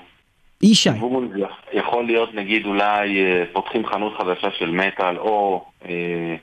ישי, 0.64 0.90
כיוון 0.94 1.30
זה 1.34 1.40
יכול 1.74 2.06
להיות 2.06 2.36
נגיד 2.36 2.66
אולי 2.66 3.20
אה, 3.26 3.44
פותחים 3.54 3.86
חנות 3.86 4.14
חדשה 4.18 4.48
של 4.60 4.72
מטאל 4.72 5.18
או 5.18 5.66
אה, 5.86 6.36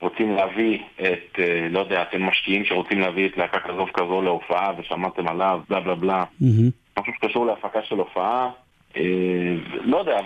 רוצים 0.00 0.34
להביא 0.36 0.78
את, 1.00 1.38
אה, 1.38 1.66
לא 1.70 1.78
יודע, 1.80 2.02
אתם 2.02 2.22
משקיעים 2.22 2.64
שרוצים 2.64 3.00
להביא 3.00 3.28
את 3.28 3.36
להקה 3.36 3.58
כזו 3.60 3.86
וכזו 3.90 4.22
להופעה 4.22 4.72
ושמעתם 4.78 5.28
עליו, 5.28 5.60
בלה 5.70 5.80
בלה 5.80 5.94
בלה. 5.94 6.24
משהו 6.98 7.12
שקשור 7.20 7.46
להפקה 7.46 7.78
של 7.82 7.94
הופעה, 7.98 8.48
אה, 8.96 9.02
לא 9.84 9.96
יודע. 9.98 10.16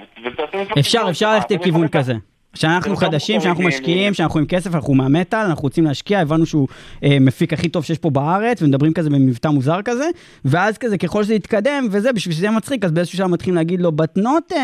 אפשר, 0.79 1.07
אפשר 1.11 1.35
ללכת 1.35 1.51
לכיוון 1.51 1.89
כזה. 1.89 2.15
שאנחנו 2.57 2.93
לא 2.93 2.97
חדשים, 2.97 3.41
שאנחנו 3.41 3.63
משקיעים, 3.63 4.15
שאנחנו 4.15 4.41
עם 4.41 4.47
כסף, 4.47 4.75
אנחנו 4.75 4.95
מהמטאל, 4.95 5.39
אנחנו 5.39 5.63
רוצים 5.63 5.85
להשקיע, 5.85 6.21
הבנו 6.21 6.47
שהוא 6.47 6.69
אה, 7.05 7.17
מפיק 7.21 7.53
הכי 7.53 7.69
טוב 7.69 7.85
שיש 7.85 7.99
פה 7.99 8.11
בארץ, 8.11 8.63
ומדברים 8.63 8.93
כזה 8.93 9.11
במבטא 9.11 9.49
מוזר 9.49 9.83
כזה, 9.83 10.09
ואז 10.45 10.79
כזה, 10.79 10.99
ככל 10.99 11.25
שזה 11.25 11.35
יתקדם, 11.35 11.89
וזה, 11.91 12.13
בשביל 12.13 12.35
שזה 12.35 12.47
יהיה 12.47 12.57
מצחיק, 12.57 12.85
אז 12.85 12.93
באיזשהו 12.93 13.19
שלב 13.19 13.27
מתחילים 13.27 13.57
להגיד 13.57 13.81
לו, 13.81 13.93
but 14.03 14.21
not, 14.21 14.53
uh, 14.53 14.55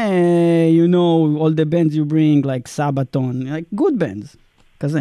you 0.78 0.92
know, 0.92 1.42
all 1.42 1.54
the 1.54 1.64
bands 1.64 1.94
you 1.96 2.12
bring, 2.12 2.46
like 2.46 2.78
Sabaton, 2.78 3.44
like 3.44 3.80
good 3.80 4.02
bands, 4.02 4.36
כזה. 4.80 5.00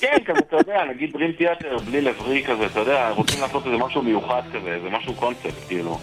כן, 0.00 0.16
כזה, 0.26 0.38
אתה 0.38 0.56
יודע, 0.56 0.84
נגיד 0.94 1.12
דרים 1.12 1.32
תיאטר, 1.32 1.76
בלי 1.90 2.00
לבריא 2.00 2.46
כזה, 2.46 2.66
אתה 2.66 2.80
יודע, 2.80 3.10
רוצים 3.10 3.40
לעשות 3.40 3.66
איזה 3.66 3.76
משהו 3.76 4.02
מיוחד 4.02 4.42
כזה, 4.52 4.68
איזה 4.74 4.88
משהו 4.90 5.14
קונספט, 5.14 5.68
כאילו. 5.68 5.98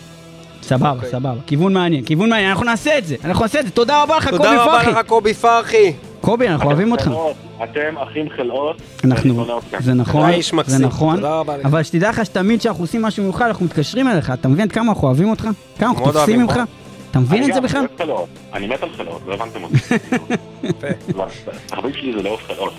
סבבה, 0.62 0.92
אוקיי. 0.92 1.10
סבבה, 1.10 1.34
כיוון 1.46 1.74
מעניין, 1.74 2.06
כיוון 2.06 2.30
מעניין, 2.30 2.50
אנחנו 2.50 2.66
נעשה 2.66 2.98
את 2.98 3.06
זה, 3.06 3.16
אנחנו 3.24 3.44
נעשה 3.46 3.60
את 3.60 3.66
זה, 3.66 3.72
תודה 3.72 4.04
רבה 4.04 4.18
לך, 4.18 4.24
קובי 4.30 4.38
תודה 4.38 4.64
רבה 4.64 4.72
פרחי. 4.80 4.92
לך, 4.92 4.98
קובי 5.08 5.34
פרחי. 5.34 5.94
קובי, 6.22 6.48
אנחנו 6.48 6.68
אוהבים 6.68 6.92
אותך. 6.92 7.04
חלאות, 7.04 7.36
אתם 7.64 7.98
אחים 7.98 8.30
חלאות. 8.38 8.82
אנחנו. 9.04 9.46
זה 9.80 9.94
נכון, 9.94 10.32
זה 10.66 10.86
נכון, 10.86 11.16
תודה. 11.16 11.42
אבל 11.66 11.84
שתדע 11.84 12.10
לך 12.10 12.26
שתמיד 12.26 12.60
כשאנחנו 12.60 12.84
עושים 12.84 13.02
משהו 13.02 13.24
מיוחד 13.24 13.46
אנחנו 13.46 13.66
מתקשרים 13.66 14.08
אליך, 14.08 14.32
אתה 14.32 14.48
מבין 14.48 14.64
עד 14.64 14.72
כמה 14.72 14.92
אנחנו 14.92 15.08
אוהבים 15.08 15.30
אותך? 15.30 15.48
כמה 15.80 15.90
אנחנו 15.90 16.12
תופסים 16.12 16.40
ממך? 16.42 16.60
אתה 17.12 17.20
מבין 17.20 17.50
את 17.50 17.54
זה 17.54 17.62
בכלל? 17.62 17.86
אני 18.54 18.68
מת 18.68 18.84
על 18.84 18.90
חלאות, 18.98 19.22
לא 19.28 19.34
הבנתם 19.34 19.64
אותי. 19.64 19.78
לא, 21.18 21.26
התחביב 21.66 21.96
שלי 21.96 22.14
זה 22.14 22.24
לאהוב 22.24 22.40
חלאות. 22.48 22.74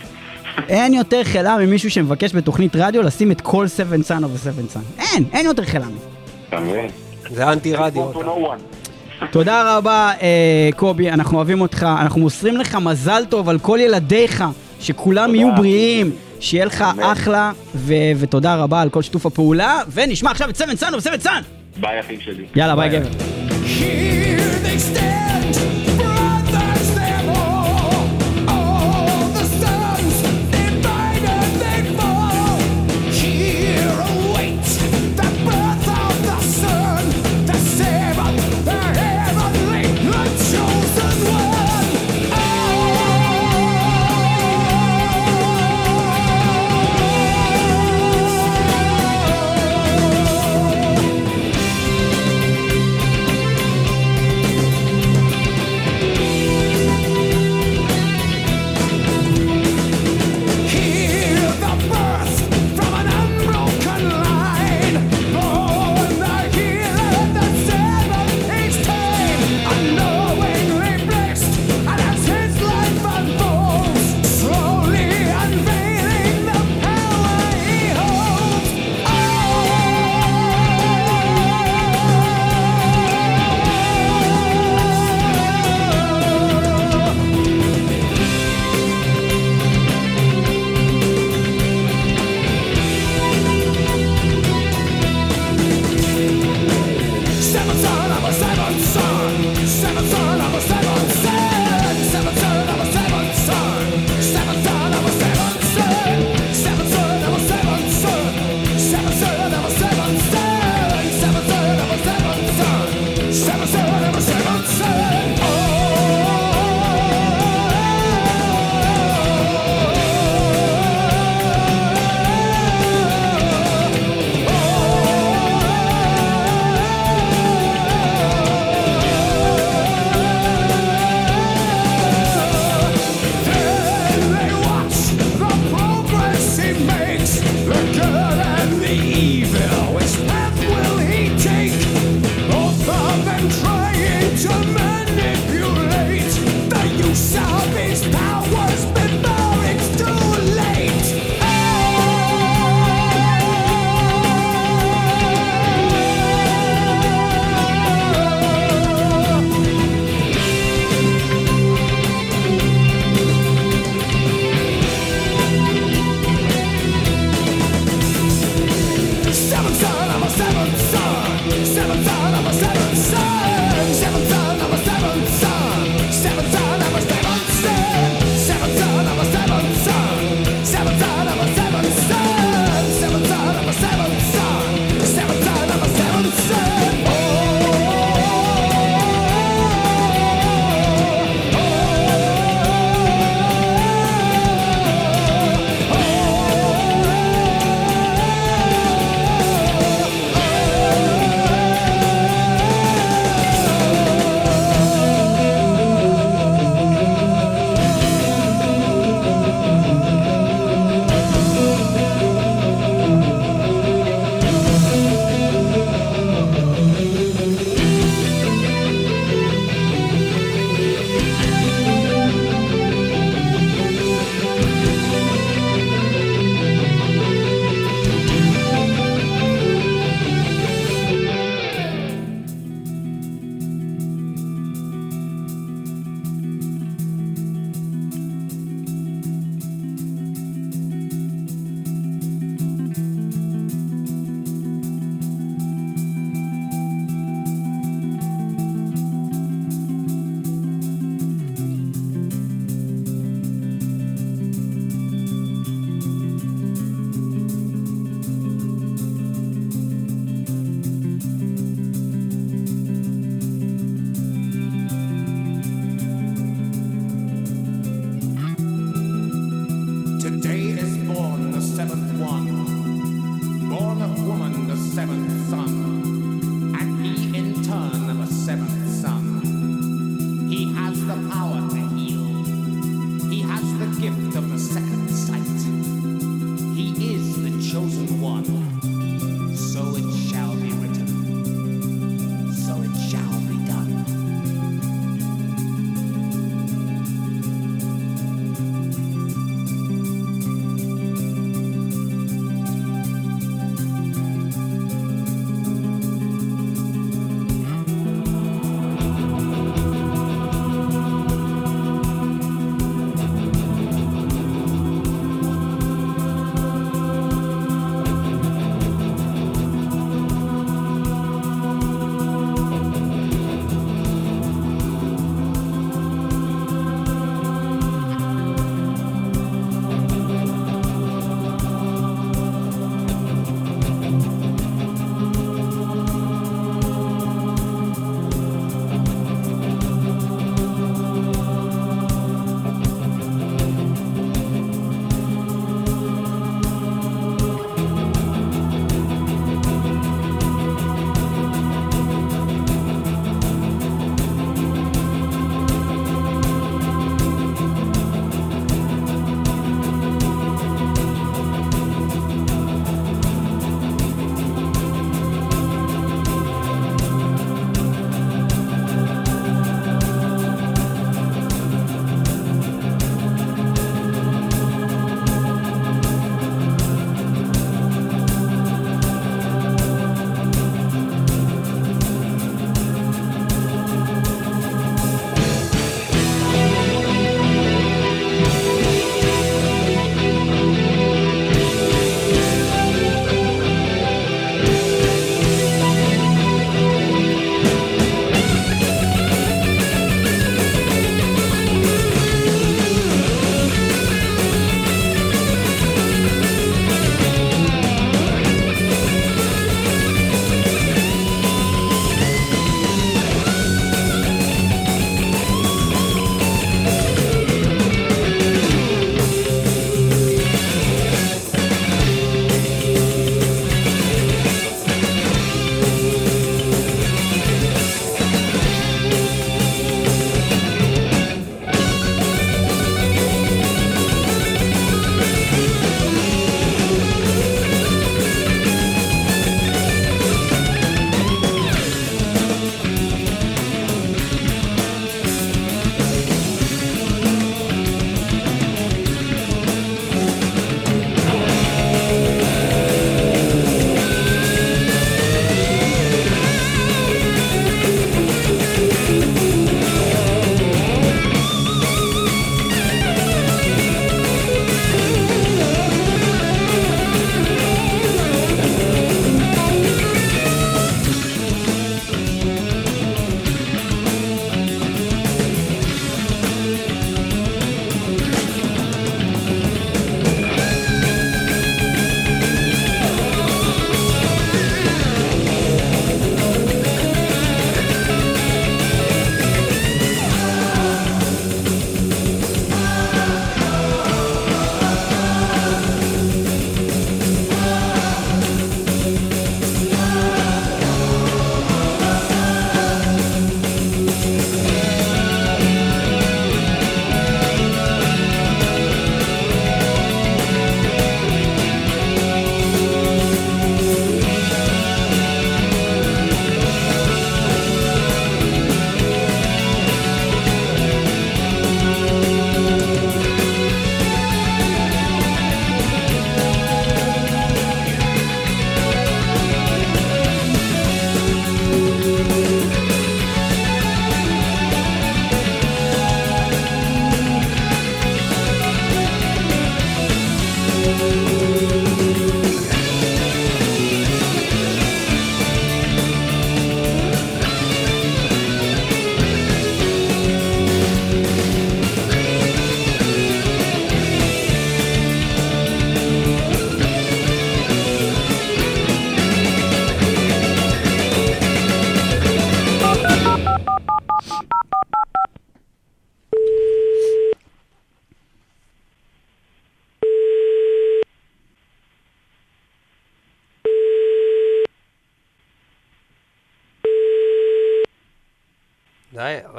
אין 0.69 0.95
יותר 0.95 1.25
חלאה 1.25 1.59
ממישהו 1.59 1.91
שמבקש 1.91 2.35
בתוכנית 2.35 2.77
רדיו 2.77 3.03
לשים 3.03 3.31
את 3.31 3.41
כל 3.41 3.69
7 3.69 3.97
Son 3.97 4.23
of 4.23 4.41
a 4.41 4.45
7 4.45 4.53
Son. 4.75 5.03
אין, 5.15 5.25
אין 5.33 5.47
יותר 5.47 5.65
חלאה. 5.65 5.87
מזה. 5.89 6.07
אתה 6.49 6.61
מבין? 6.61 6.91
זה 7.35 7.49
אנטי 7.53 7.75
רדיו. 7.75 8.03
תודה 9.31 9.77
רבה, 9.77 10.13
אה, 10.23 10.27
קובי, 10.77 11.11
אנחנו 11.11 11.37
אוהבים 11.37 11.61
אותך, 11.61 11.87
אנחנו 12.01 12.21
מוסרים 12.21 12.57
לך 12.57 12.75
מזל 12.75 13.25
טוב 13.29 13.49
על 13.49 13.59
כל 13.59 13.79
ילדיך, 13.83 14.45
שכולם 14.81 15.35
יהיו 15.35 15.49
בריאים, 15.57 16.11
שיהיה 16.41 16.65
לך. 16.65 16.85
אחלה, 17.01 17.53
ו- 17.75 17.95
ותודה 18.19 18.55
רבה 18.57 18.81
על 18.81 18.91
כל 18.91 19.03
שיתוף 19.03 19.27
הפעולה, 19.27 19.79
ונשמע 19.93 20.31
עכשיו 20.31 20.51
את 20.51 20.57
7 20.57 20.73
Son 20.73 20.95
of 20.95 21.01
7 21.01 21.15
Son! 21.25 21.43
ביי 21.81 22.01
אחים 22.01 22.21
שלי. 22.21 22.45
יאללה, 22.57 22.77
ביי 22.77 22.89
גבר. 22.89 23.09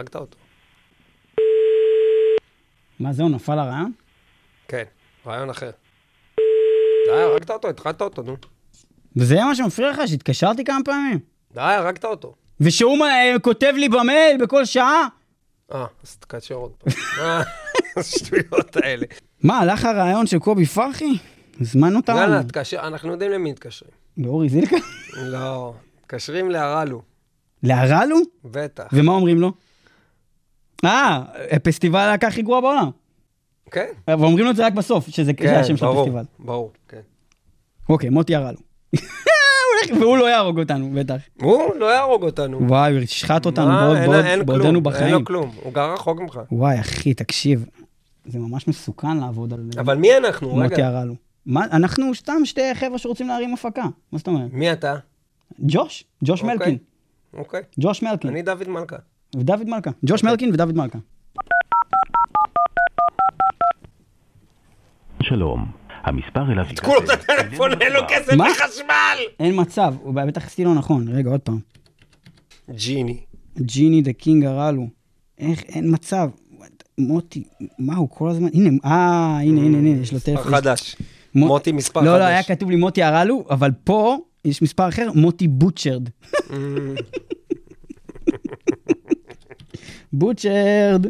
הרגת 0.02 0.16
אותו. 0.16 0.38
מה 3.00 3.14
זהו, 3.14 3.30
נפל 3.30 3.60
הרעיון? 3.60 3.92
כן, 4.68 4.84
רעיון 5.26 5.50
אחר. 5.50 5.72
די, 7.08 7.12
הרגת 7.12 7.52
אותו, 7.52 7.70
התחלת 7.70 8.02
אותו, 8.02 8.22
נו. 8.22 8.38
וזה 9.16 9.36
מה 9.36 9.56
שמפריע 9.56 9.92
לך, 9.92 10.02
שהתקשרתי 10.08 10.64
כמה 10.64 10.80
פעמים? 10.86 11.20
די, 11.54 11.62
הרגת 11.62 12.06
אותו. 12.06 12.36
ושהוא 12.60 13.06
אה, 13.06 13.40
כותב 13.42 13.74
לי 13.78 13.90
במייל 13.90 14.38
בכל 14.44 14.66
שעה? 14.66 15.08
אה, 15.74 15.86
אז 16.04 16.18
תקשר 16.18 16.56
עוד 16.56 16.72
פעם. 16.72 16.94
אה, 17.20 17.42
השטויות 17.98 18.76
האלה. 18.76 19.06
מה, 19.44 19.60
הלך 19.60 19.86
הרעיון 19.86 20.28
של 20.28 20.40
קובי 20.40 20.66
פרחי? 20.66 21.18
הזמנו 21.62 21.98
אותנו. 21.98 22.18
יאללה, 22.18 22.44
תקשר, 22.44 22.80
אנחנו 22.88 23.12
יודעים 23.12 23.32
למי 23.32 23.52
מתקשרים. 23.52 23.92
לאורי 24.18 24.50
זילקה? 24.50 24.76
לא, 25.18 25.74
מתקשרים 26.00 26.52
להרלו, 26.52 27.02
להרלו? 27.64 28.18
בטח. 28.44 28.88
ומה 28.94 29.12
אומרים 29.12 29.42
לו? 29.42 29.52
אה, 30.86 31.24
פסטיבל 31.64 32.00
הלהקה 32.00 32.28
הכי 32.28 32.42
גרוע 32.42 32.62
בעולם. 32.62 32.90
כן, 33.72 33.86
ואומרים 34.08 34.46
לו 34.46 34.52
את 34.52 34.56
זה 34.56 34.66
רק 34.66 34.74
בסוף, 34.74 35.08
שזה 35.08 35.24
זה 35.24 35.34
כן, 35.34 35.56
השם 35.60 35.78
של 35.78 35.86
הפסטיבל. 35.86 36.24
ברור, 36.40 36.72
כן. 36.88 37.00
אוקיי, 37.90 38.10
מוטי 38.10 38.36
הרלו. 38.36 38.58
הוא 38.96 39.00
הולך- 39.90 40.02
והוא 40.02 40.18
לא 40.18 40.30
יהרוג 40.30 40.60
אותנו, 40.60 40.92
בטח. 40.94 41.16
הוא 41.42 41.76
לא 41.76 41.86
יהרוג 41.86 42.24
אותנו. 42.24 42.68
וואי, 42.68 42.92
הוא 42.92 43.00
ישחט 43.00 43.46
אותנו 43.46 43.66
בעוד- 43.72 43.98
בעוד- 43.98 44.46
בעודנו 44.46 44.64
כלום, 44.64 44.76
אין 44.76 44.84
בחיים. 44.84 45.14
לו 45.14 45.26
כלום, 45.26 45.52
הוא 45.64 45.74
גר 45.74 45.94
רחוק 45.94 46.20
ממך. 46.20 46.40
וואי, 46.52 46.80
אחי, 46.80 47.14
תקשיב, 47.14 47.66
זה 48.26 48.40
ממש 48.40 48.68
מסוכן 48.68 49.18
לעבוד 49.18 49.54
על 49.54 49.60
אבל 49.80 49.98
מי 49.98 50.18
אנחנו? 50.18 50.56
מוטי. 50.56 50.82
הרלו. 50.82 51.14
מה, 51.46 51.66
אנחנו 51.72 52.16
סתם 52.16 52.42
שתי 52.46 52.76
חבר'ה 52.76 52.98
שרוצים 52.98 53.28
להרים 53.28 53.54
הפקה. 53.54 53.84
מה 54.12 54.18
זאת 54.18 54.28
אומרת? 54.28 54.54
מי 54.54 54.72
אתה? 54.72 54.96
ג'וש, 55.60 56.04
ג'וש 56.24 56.42
אוקיי. 56.42 56.56
מלקין. 56.58 56.78
אוקיי. 57.34 57.62
ג'וש 57.80 58.04
מלקין. 58.04 58.30
אני 58.30 58.42
דוד 58.42 58.68
מלכה. 58.70 58.96
ודוד 59.36 59.70
מלכה. 59.70 59.92
ג'וש 60.06 60.24
מלקין 60.24 60.54
ודוד 60.54 60.76
מלכה. 60.78 60.98
שלום, 65.24 65.72
המספר 66.04 66.52
אליו... 66.52 66.66
כולו 66.84 67.00
את 67.04 67.10
הטלפון, 67.10 67.72
אין 67.82 67.94
לו 67.94 68.00
כסף? 68.10 68.34
לחשמל! 68.34 69.18
אין 69.40 69.62
מצב, 69.62 69.94
הוא 70.02 70.14
בטח 70.14 70.46
עשיתי 70.46 70.64
לא 70.64 70.74
נכון. 70.76 71.08
רגע, 71.08 71.30
עוד 71.30 71.40
פעם. 71.40 71.60
ג'יני. 72.72 73.20
ג'יני 73.60 74.02
דה 74.02 74.14
קינג 74.14 74.46
הרלו. 74.46 74.88
איך, 75.40 75.64
אין 75.64 75.94
מצב. 75.94 76.30
מוטי, 76.98 77.44
מה 77.80 77.96
הוא 77.96 78.10
כל 78.10 78.30
הזמן? 78.30 78.50
הנה, 78.54 78.70
אה, 78.86 78.92
הנה, 79.42 79.62
הנה, 79.62 79.78
הנה, 79.78 79.90
יש 79.90 80.12
לו 80.12 80.18
מספר 80.18 80.36
טלפון. 80.36 80.52
חדש. 80.56 80.96
מו- 81.36 81.48
מוטי 81.48 81.72
מספר 81.72 82.02
לא, 82.02 82.06
לא, 82.06 82.24
חדש. 82.24 82.28
היה 82.28 82.44
כתוב 82.44 82.70
לי 82.70 82.76
מוטי 82.76 83.04
הרלו, 83.04 83.46
אבל 83.50 83.72
פה 83.84 84.18
יש 84.46 84.62
מספר 84.62 84.90
אחר, 84.90 85.10
מוטי 85.16 85.48
בוטשרד. 85.48 86.10
בוטשרד. 90.14 91.06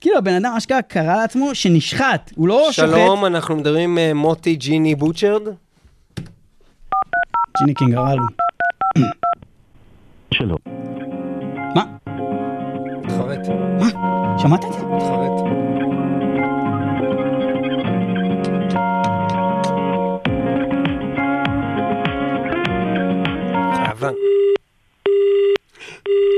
כאילו, 0.00 0.18
הבן 0.18 0.34
אדם 0.34 0.52
אשכרה 0.56 0.82
קרא 0.82 1.16
לעצמו 1.16 1.54
שנשחט, 1.54 2.32
הוא 2.34 2.48
לא 2.48 2.68
שוחט. 2.72 2.88
שלום, 2.88 3.24
אנחנו 3.24 3.56
מדברים 3.56 3.90
עם 3.90 3.98
אה, 3.98 4.14
מוטי 4.14 4.56
ג'יני 4.56 4.94
בוטשרד. 4.94 5.42
ג'יני 7.58 7.74
קינג 7.74 7.94
הרלו. 7.94 8.26
שלום. 10.34 10.58
מה? 11.74 11.84
תחרט, 13.08 13.48
מה? 13.80 13.88
שמעת 14.38 14.64
את 14.64 14.72
זה? 14.72 14.78
תחרט. 14.78 15.46
חייבן. 23.76 24.12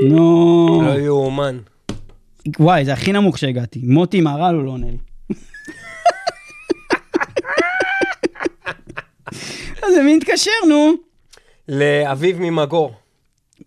נו. 0.09 0.83
לא 0.85 0.99
יאומן. 0.99 1.59
וואי, 2.59 2.85
זה 2.85 2.93
הכי 2.93 3.13
נמוך 3.13 3.39
שהגעתי. 3.39 3.81
מוטי 3.85 4.21
מהרלו 4.21 4.65
לא 4.65 4.71
עונה 4.71 4.87
לי. 4.87 4.97
אז 9.83 9.95
למי 9.99 10.17
נתקשר, 10.17 10.51
נו? 10.69 10.93
לאביב 11.69 12.41
ממגור. 12.41 12.93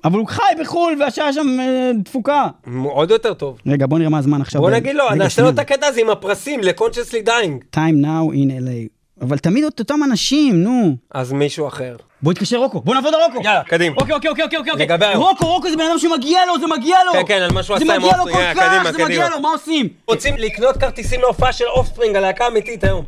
אבל 0.04 0.20
הוא 0.20 0.28
חי 0.28 0.42
בחו"ל 0.62 0.98
והשעה 1.00 1.34
שם 1.34 1.60
אה, 1.60 1.92
דפוקה. 2.04 2.48
עוד 2.84 3.12
יותר 3.12 3.34
טוב. 3.34 3.58
רגע, 3.68 3.86
בוא 3.86 4.00
נראה 4.00 4.10
מה 4.10 4.18
הזמן 4.18 4.42
עכשיו. 4.42 4.62
בוא 4.62 4.72
נגיד 4.72 4.96
לו, 4.96 5.10
נעשה 5.16 5.42
לו. 5.42 5.50
את 5.50 5.60
הקטע 5.60 5.88
הזה 5.88 6.02
עם 6.02 6.10
הפרסים 6.10 6.60
ל-consciously 6.64 7.28
dying. 7.28 7.76
time 7.76 8.04
now 8.04 8.34
in 8.34 8.50
LA. 8.50 8.90
אבל 9.22 9.38
תמיד 9.38 9.64
את 9.64 9.80
אותם 9.80 10.00
אנשים, 10.04 10.64
נו. 10.64 10.96
אז 11.12 11.32
מישהו 11.32 11.68
אחר. 11.68 11.96
בוא 12.24 12.32
נתקשר 12.32 12.58
רוקו, 12.58 12.82
בוא 12.82 12.96
נעבוד 12.96 13.14
על 13.14 13.22
רוקו. 13.22 13.42
יאללה, 13.44 13.64
קדימה. 13.64 13.96
אוקיי, 14.00 14.16
אוקיי, 14.16 14.30
אוקיי, 14.30 14.44
אוקיי. 14.46 14.58
אוקיי. 14.58 14.86
לגבי 14.86 15.06
היום. 15.06 15.24
רוקו, 15.24 15.46
רוקו 15.46 15.70
זה 15.70 15.78
בן 15.78 15.84
אדם 15.84 16.00
שמגיע 16.00 16.46
לו, 16.46 16.60
זה 16.60 16.68
מגיע 16.68 16.98
לו. 17.06 17.12
כן, 17.14 17.24
כן, 17.28 17.42
על 17.42 17.52
מה 17.52 17.64
שהוא 17.64 17.78
זה 17.78 17.84
עשה 17.84 17.96
עם 17.96 18.02
מגיע 18.02 18.18
לו. 18.18 18.24
כל 18.24 18.40
כך, 18.56 18.92
זה 18.92 19.06
מגיע. 19.06 19.30
לו, 19.30 19.40
מה 19.40 19.50
עושים? 19.50 19.88
רוצים 20.08 20.38
לקנות 20.38 20.78
כרטיסים 20.78 21.22
להופעה 21.22 21.54
של 21.54 21.66
אופספרינג, 21.66 22.16
הלהקה 22.16 22.46
האמיתית 22.46 22.84
היום. 22.84 23.06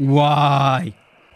וואי. 0.00 0.90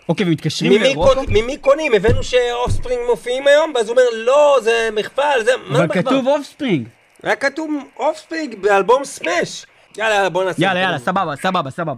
אוקיי, 0.08 0.26
ומתקשרים 0.26 0.82
לרוקו? 0.82 1.20
ממי 1.28 1.56
קונים? 1.56 1.94
הבאנו 1.94 2.22
שאופספרינג 2.22 3.00
מופיעים 3.10 3.46
היום? 3.46 3.72
ואז 3.74 3.88
הוא 3.88 3.92
אומר, 3.92 4.02
לא, 4.12 4.58
זה 4.62 4.88
מחווה, 4.92 5.32
זה... 5.44 5.50
אבל? 5.70 5.88
כתוב 5.88 6.26
אופספרינג. 6.28 6.88
היה 7.22 7.36
כתוב 7.36 7.70
אופספרינג 7.98 8.54
באלבום 8.60 9.04
סמאש. 9.04 9.66
יאללה, 9.96 10.28
בוא 10.28 10.44
נעשה. 10.44 10.62
יאללה, 10.62 10.80
יאללה, 10.80 10.98
זה. 10.98 11.04
סבבה, 11.04 11.36
סבבה, 11.36 11.70
סבבה. 11.70 11.94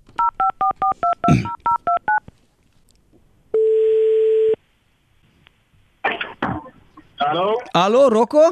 הלו? 7.24 7.54
הלו, 7.74 8.08
רוקו? 8.12 8.48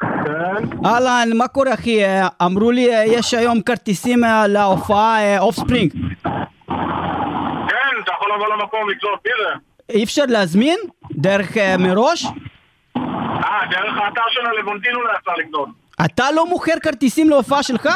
כן? 0.00 0.86
אהלן, 0.86 1.28
מה 1.36 1.48
קורה 1.48 1.74
אחי? 1.74 2.04
אה, 2.04 2.28
אמרו 2.42 2.70
לי 2.70 2.94
אה, 2.94 3.04
יש 3.06 3.34
היום 3.34 3.62
כרטיסים 3.62 4.24
אה, 4.24 4.46
להופעה 4.46 5.38
אופספרינג. 5.38 5.92
כן, 7.68 7.94
אתה 8.02 8.12
יכול 8.12 8.32
לבוא 8.34 8.46
למקום 8.54 8.80
מי 8.86 8.94
זה? 9.24 9.58
אי 9.88 10.04
אפשר 10.04 10.22
להזמין? 10.28 10.78
דרך 11.12 11.56
מראש? 11.78 12.24
אה, 12.24 13.66
דרך 13.70 13.96
האתר 13.96 14.22
של 14.30 14.46
הלוונטינו 14.46 15.00
אפשר 15.18 15.32
לקנות. 15.38 15.68
אתה 16.04 16.24
לא 16.36 16.46
מוכר 16.46 16.78
כרטיסים 16.82 17.30
להופעה 17.30 17.62
שלך? 17.62 17.86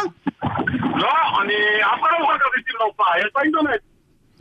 לא, 0.94 1.08
אני... 1.42 1.54
אף 1.82 2.00
אחד 2.00 2.08
לא 2.12 2.20
מוכר 2.20 2.38
כרטיסים 2.38 2.76
להופעה, 2.80 3.18
יש 3.18 3.26
באינטרנט. 3.34 3.80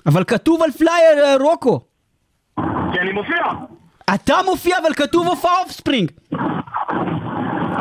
אבל 0.06 0.24
כתוב 0.24 0.64
על 0.64 0.72
פלייר 0.72 1.38
רוקו. 1.42 1.80
כי 2.94 3.00
אני 3.00 3.12
מופיע. 3.12 3.44
אתה 4.16 4.36
מופיע 4.46 4.78
אבל 4.82 4.94
כתוב 4.94 5.28
הופעה 5.28 5.60
אופספרינג. 5.64 6.12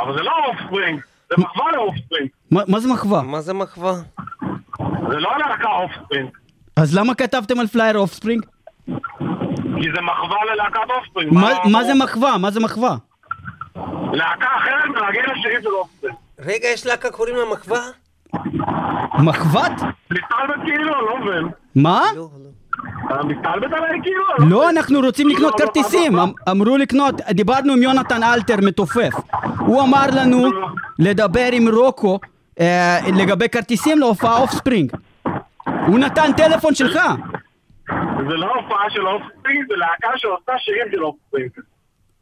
אבל 0.03 0.17
זה 0.17 0.23
לא 0.23 0.33
אופספרינג, 0.49 1.01
זה 1.31 1.35
מחווה 1.39 1.73
לאופספרינג. 1.73 2.29
מה 2.51 2.63
מה 2.69 2.81
זה 2.81 2.89
מחווה? 2.93 3.23
מה 3.23 3.41
זה 3.41 3.53
מחווה? 3.55 3.93
זה 5.11 5.17
לא 5.19 5.31
להקה 5.39 5.69
אופספרינג. 5.69 6.29
אז 6.77 6.97
למה 6.99 7.15
כתבתם 7.15 7.61
על 7.61 7.67
פלייר 7.67 7.99
אופספרינג? 7.99 8.45
כי 9.81 9.93
זה 9.95 10.01
מחווה 10.01 10.37
ללהקת 10.55 10.91
אופספרינג. 10.99 11.35
מה 11.35 11.51
מה 11.73 11.85
זה 11.85 11.95
מחווה? 11.95 12.39
מה 12.39 12.51
זה 12.51 12.61
מחווה? 12.61 12.97
להקה 14.13 14.47
אחרת 14.57 14.85
מנגן 14.85 15.31
השירים 15.31 15.63
של 15.63 15.69
אופספרינג. 15.69 16.17
רגע, 16.39 16.69
יש 16.69 16.87
להקה 16.87 17.11
קוראים 17.11 17.37
לה 17.37 17.43
מחווה? 17.53 17.81
מחוות? 19.25 19.73
מסתלבט 20.11 20.61
כאילו, 20.65 21.07
לא 21.07 21.19
מבין. 21.21 21.49
מה? 21.75 22.03
לא, 22.85 23.17
לא. 23.17 23.21
אתה 23.21 23.27
מסתלבט 23.27 23.73
עליי 23.73 24.01
כאילו? 24.03 24.23
לא, 24.39 24.47
מבין. 24.47 24.77
אנחנו 24.77 25.01
רוצים 25.01 25.29
לקנות 25.29 25.43
לא, 25.61 25.67
לא, 25.67 25.73
כרטיסים. 25.73 26.17
לא, 26.17 26.19
לא. 26.19 26.25
אמ- 26.25 26.33
אמרו 26.51 26.77
לקנות, 26.77 27.15
דיברנו 27.31 27.73
עם 27.73 27.83
יונתן 27.83 28.23
אלתר 28.23 28.57
מתופף. 28.63 29.13
הוא 29.59 29.83
אמר 29.83 30.07
לנו 30.13 30.49
לדבר 30.99 31.49
עם 31.53 31.69
רוקו 31.69 32.19
אה, 32.61 32.99
לגבי 33.17 33.49
כרטיסים 33.49 33.99
להופעה 33.99 34.39
אופספרינג. 34.39 34.93
הוא 35.87 35.99
נתן 35.99 36.33
טלפון 36.37 36.75
שלך. 36.75 36.99
זה 38.29 38.35
לא 38.37 38.55
הופעה 38.55 38.91
של 38.91 39.07
אופספרינג, 39.07 39.65
זה 39.69 39.75
להקה 39.77 40.19
שעושה 40.19 40.53
שירים 40.59 40.87
של 40.93 41.05
אופספרינג. 41.05 41.51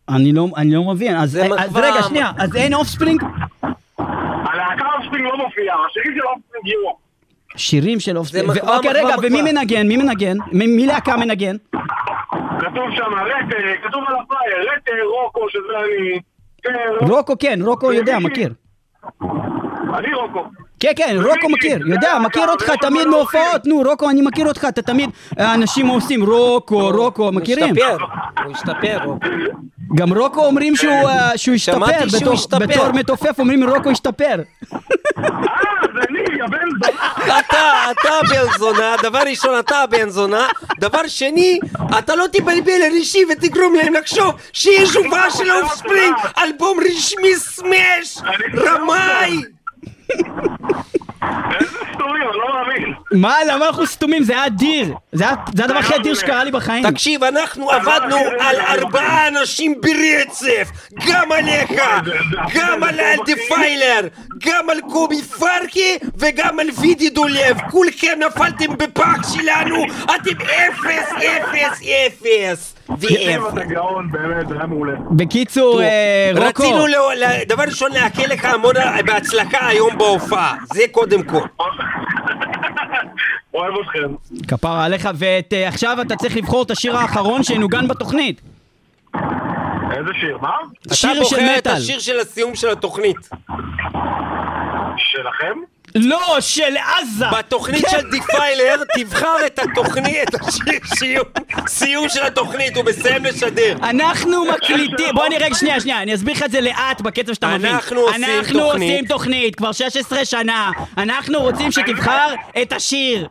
אני 0.09 0.33
לא, 0.33 0.47
אני 0.57 0.75
לא 0.75 0.85
מבין. 0.85 1.17
אז, 1.17 1.31
זה 1.31 1.49
אז. 1.59 1.77
רגע, 1.77 2.03
שנייה, 2.03 2.33
אז 2.39 2.57
אין 2.57 2.75
אופספרינג? 2.75 3.23
הלהקה 3.63 4.85
אופספרינג 4.99 5.25
לא 5.27 5.37
מופיעה, 5.45 5.77
השירים 5.87 6.13
של 6.15 6.27
אופספרינג 6.27 6.67
יהיו. 6.67 7.04
שירים 7.57 8.01
של 8.01 8.19
מחווה, 8.19 8.77
אוקיי, 8.77 8.91
רגע, 8.93 9.15
ומי. 9.23 9.43
מנגן? 9.43 9.89
מי 9.89 9.97
מנגן? 9.97 10.37
מי 10.53 10.67
מי 10.67 10.87
להקה 10.87 11.17
מנגן? 11.17 11.57
כתוב 12.61 12.91
שם 12.97 13.15
רטה, 13.15 13.57
כתוב 13.89 14.05
על 14.09 14.15
הפלייר, 14.23 14.73
רטה 14.73 14.93
רוקו, 15.05 15.49
שזה 15.49 15.79
אני. 15.85 16.21
כן, 16.63 17.07
רוקו, 17.07 17.35
כן, 17.39 17.59
רוקו 17.63 17.93
יודע, 17.93 18.19
מכיר. 18.19 18.55
אני 19.95 20.15
רוקו. 20.15 20.45
כן, 20.85 20.93
כן, 20.97 21.17
רוקו 21.23 21.49
מכיר, 21.49 21.79
יודע, 21.87 22.19
מכיר 22.19 22.49
אותך 22.49 22.71
תמיד 22.81 23.07
מהופעות, 23.07 23.67
נו, 23.67 23.83
רוקו, 23.87 24.11
אני 24.11 24.23
מכיר 24.23 24.47
אותך, 24.49 24.65
אתה 24.69 24.83
תמיד, 24.83 25.11
אה, 25.41 25.55
אנשים 25.55 25.87
עושים 25.87 26.23
רוקו, 26.25 26.89
רוקו, 26.91 27.33
מכירים? 27.33 27.75
הוא 27.77 27.85
השתפר, 27.85 28.05
הוא 28.45 28.53
השתפר. 28.53 28.99
רוקו. 29.05 29.27
גם 29.95 30.13
רוקו 30.13 30.47
אומרים 30.47 30.77
שהוא 30.77 30.93
אה, 31.09 31.31
השתפר, 31.55 32.59
בתור- 32.59 32.93
מתופף 32.93 33.39
אומרים 33.39 33.65
רוקו 33.71 33.91
השתפר. 33.91 34.25
אה, 34.35 34.41
זה 35.95 36.01
אני, 36.11 36.25
זונה. 36.49 37.39
אתה, 37.39 37.91
אתה 37.91 38.11
בן 38.31 38.59
זונה, 38.59 38.95
דבר 39.03 39.19
ראשון 39.31 39.59
אתה 39.59 39.85
בן 39.91 40.09
זונה, 40.09 40.47
דבר 40.81 41.07
שני, 41.07 41.59
אתה 41.99 42.17
לא 42.17 42.25
תבלבל 42.33 42.81
אנשים 42.97 43.29
ותגרום 43.33 43.75
להם 43.75 43.95
לחשוב 43.95 44.35
שיש 44.53 44.97
הופעה 44.97 45.31
של 45.31 45.51
אופספרינג, 45.51 46.15
אלבום 46.39 46.79
רשמי 46.91 47.37
סמאש, 47.37 48.19
רמאי! 48.57 49.54
איזה 51.61 51.79
סטורי, 51.95 52.21
אני 52.23 52.39
לא 52.39 52.49
מאמין. 52.55 52.95
מה, 53.15 53.35
למה 53.49 53.67
אנחנו 53.67 53.87
סתומים? 53.87 54.23
זה 54.23 54.33
היה 54.33 54.47
אדיר. 54.47 54.95
זה 55.13 55.25
היה- 55.25 55.35
זה 55.57 55.65
הדבר 55.65 55.79
הכי 55.79 55.95
אדיר 55.97 56.15
שקרה 56.15 56.45
לי 56.45 56.51
בחיים. 56.51 56.91
תקשיב, 56.91 57.25
אנחנו 57.25 57.71
עבדנו 57.71 58.17
על 58.41 58.57
ארבעה 58.61 59.29
אנשים 59.29 59.75
ברצף, 59.81 60.69
גם 61.09 61.33
עליך, 61.33 61.71
גם 62.55 62.83
על 62.83 63.01
אלדיפיילר, 63.01 64.09
גם 64.47 64.71
על 64.71 64.81
קובי 64.93 65.23
פרקי 65.23 65.99
וגם 66.19 66.61
על 66.61 66.67
וידי 66.81 67.11
דולב, 67.11 67.57
כולכם 67.71 68.19
נפלתם 68.27 68.77
בפח 68.79 69.35
שלנו, 69.35 69.85
אתם 70.05 70.31
אפס, 70.45 71.13
אפס, 71.13 71.81
אפס. 72.07 72.75
בקיצור, 75.11 75.83
אה, 75.83 76.31
רוקו, 76.35 76.47
רצינו, 76.63 76.87
ל- 76.87 77.45
דבר 77.49 77.63
ראשון, 77.65 77.93
לאחל 77.93 78.27
לך 78.29 78.45
המון 78.45 78.75
בהצלחה 79.07 79.67
היום 79.69 79.99
בהופעה, 79.99 80.55
זה 80.75 80.83
קודם 80.93 81.23
כל. 81.23 81.41
אוהב 83.55 83.75
אתכם. 83.83 84.15
כפרה 84.49 84.85
עליך, 84.85 85.09
ועכשיו 85.15 85.99
אתה 86.03 86.17
צריך 86.17 86.37
לבחור 86.37 86.63
את 86.63 86.71
השיר 86.71 86.97
האחרון 86.97 87.43
שינוגן 87.43 87.89
בתוכנית. 87.89 88.41
איזה 89.91 90.11
שיר, 90.21 90.39
מה? 90.39 90.51
שיר 90.93 91.11
אתה 91.13 91.25
של 91.25 91.37
בוחר 91.37 91.55
את 91.55 91.59
מטאל. 91.59 91.73
השיר 91.73 91.99
של 91.99 92.21
הסיום 92.21 92.55
של 92.55 92.69
התוכנית. 92.71 93.29
שלכם? 94.97 95.59
לא, 95.99 96.37
של 96.41 96.77
עזה! 96.77 97.25
בתוכנית 97.39 97.85
של 97.91 98.11
דיפיילר, 98.11 98.77
תבחר 98.99 99.37
את 99.47 99.59
התוכנית, 99.59 100.29
את 100.29 100.41
השיר 100.41 100.79
סיום, 100.85 101.25
סיום 101.67 102.09
של 102.09 102.23
התוכנית, 102.23 102.77
הוא 102.77 102.85
מסיים 102.85 103.25
לשדר. 103.25 103.77
אנחנו 103.83 104.45
מקליטים, 104.45 105.15
בוא 105.15 105.29
נראה, 105.29 105.55
שנייה, 105.55 105.81
שנייה, 105.81 106.03
אני 106.03 106.15
אסביר 106.15 106.35
לך 106.35 106.43
את 106.43 106.51
זה 106.51 106.61
לאט 106.61 107.01
בקצב 107.01 107.33
שאתה 107.35 107.49
מבין. 107.49 107.71
אנחנו 107.75 108.01
עושים 108.01 108.25
אנחנו 108.25 108.61
תוכנית. 108.61 108.91
עושים 108.91 109.07
תוכנית 109.07 109.57
כבר 109.57 109.73
16 109.73 110.25
שנה. 110.25 110.71
אנחנו 110.99 111.41
רוצים 111.41 111.73
שתבחר 111.73 112.35
את 112.63 112.73
השיר. 112.73 113.29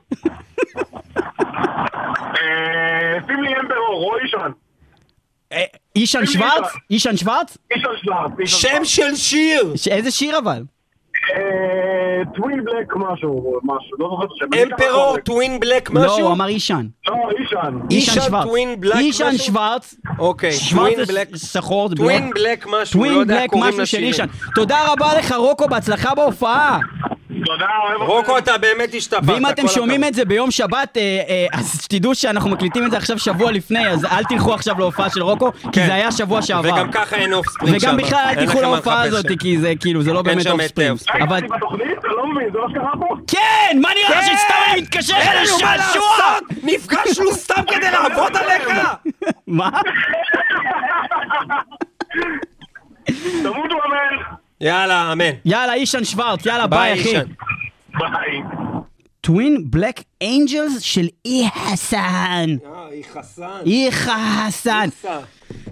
אה, 2.10 3.20
שים 3.28 3.44
לי 3.44 3.54
אמברור, 3.62 4.02
רועי 4.02 4.26
ישן. 4.26 4.52
אה, 5.52 5.64
אישן 5.96 6.26
שוורץ? 6.26 6.72
אישן 6.92 7.18
שוורץ? 7.18 7.58
ישן 7.76 7.90
שלב. 8.04 8.46
שם 8.46 8.86
של 8.86 9.16
שיר! 9.16 9.74
איזה 9.92 10.12
שיר 10.12 10.38
אבל? 10.38 10.62
טווין 12.36 12.64
בלק 12.64 12.96
משהו, 12.96 13.60
משהו, 13.64 13.98
לא 14.00 14.10
זוכר 14.10 14.26
את 14.26 14.30
השם. 14.32 14.72
אמפרור. 14.72 15.18
טווין 15.18 15.60
בלק 15.60 15.90
לא, 15.92 16.02
משהו? 16.06 16.20
הוא 16.20 16.32
אמר 16.34 16.48
אישן. 16.48 16.86
לא, 17.08 17.16
אישן. 17.40 17.80
אישן 17.92 18.22
שוורץ. 18.22 18.44
טווין 18.44 18.80
בלק 18.80 18.96
אישן 18.96 19.28
משהו? 19.28 19.46
שוורץ. 19.46 19.96
אוקיי, 20.20 20.52
שוורץ 20.52 20.92
טווין 20.94 21.06
זה 21.06 21.14
בלק, 21.14 21.36
שחור, 21.36 21.90
זה 21.90 21.96
טווין 21.96 22.30
בלק. 22.36 22.66
משהו, 22.68 23.00
לא 23.00 23.06
טווין 23.06 23.20
יודע 23.20 23.48
קוראים 23.48 23.74
משהו 23.74 23.86
של 23.86 23.98
אישן. 23.98 24.24
לשירים. 24.24 24.52
תודה 24.56 24.78
רבה 24.92 25.08
לך 25.18 25.32
רוקו, 25.32 25.68
בהצלחה 25.68 26.16
בהופעה. 26.16 26.80
תודה, 27.54 27.68
אוהב 27.84 28.02
אתכם. 28.02 28.12
רוקו, 28.12 28.38
אתה 28.38 28.58
באמת 28.58 28.94
השתפרת, 28.94 29.24
ואם 29.26 29.50
אתם 29.50 29.68
שומעים. 29.68 30.04
את 30.04 30.14
זה 30.14 30.26
ביום 30.26 30.52
שבת, 30.52 30.98
אה, 30.98 31.02
אה, 31.30 31.46
אז 31.54 31.82
שתדעו 31.84 32.16
שאנחנו 32.16 32.50
מקליטים 32.50 32.86
את 32.86 32.92
זה 32.92 32.98
עכשיו 32.98 33.20
שבוע 33.20 33.52
לפני, 33.52 33.88
אז 33.88 34.06
אל 34.06 34.24
תלכו 34.24 34.54
עכשיו 34.54 34.80
להופעה 34.80 35.10
של 35.10 35.24
רוקו, 35.24 35.52
כי 35.52 35.68
כן. 35.72 35.86
זה 35.86 35.94
היה 35.94 36.12
שבוע 36.12 36.42
שעבר. 36.42 36.74
וגם 36.74 36.92
ככה 36.92 37.16
אין 37.16 37.34
אופספרינג 37.34 37.78
שם. 37.78 37.88
וגם 37.88 37.98
בכלל 37.98 38.26
אל 38.30 38.36
תלכו 38.36 38.62
להופעה 38.62 39.02
הזאת. 39.02 39.26
כי 39.40 39.58
זה 39.58 39.74
כאילו, 39.80 40.02
זה 40.02 40.14
לא 40.14 40.22
באמת 40.22 40.48
אופספרינג. 40.48 40.92
אופספרינג. 40.92 41.28
אבל 41.28 41.36
הייתי 41.36 41.48
בתוכנית? 41.48 42.06
אני 42.06 42.14
לא 42.18 42.28
מבין, 42.28 42.50
זה 42.54 42.60
מה 42.60 42.70
שקרה 42.70 42.92
פה? 43.00 43.16
כן! 43.28 43.78
מה 43.82 43.90
נראה 43.96 44.20
לך 44.20 44.26
כן! 44.26 44.38
שסתם 44.38 44.54
אני 44.72 44.82
מתקשר 44.82 45.14
מה 45.14 45.42
לשעשוע? 45.44 45.76
לעשות! 45.76 46.44
נפגשנו 46.64 47.32
סתם 47.44 47.62
כדי 47.68 47.92
לעבוד 47.92 48.38
עליך! 48.38 48.70
מה? 49.48 49.70
תמותו 53.44 53.76
אמן. 53.86 54.43
יאללה, 54.64 55.12
אמן. 55.12 55.32
יאללה, 55.46 55.74
אישן 55.74 56.04
שוורץ, 56.04 56.46
יאללה, 56.46 56.68
ביי 56.68 56.94
אחי. 56.94 57.14
ביי. 58.00 58.42
Twin 59.22 59.64
Black 59.66 60.02
Angels 60.24 60.82
של 60.82 61.08
אי 61.26 61.46
חסן. 61.56 62.00
אה, 62.66 62.86
היא 62.92 63.04
חסן. 63.14 63.60
אי 63.66 63.90
חסן. 63.92 64.90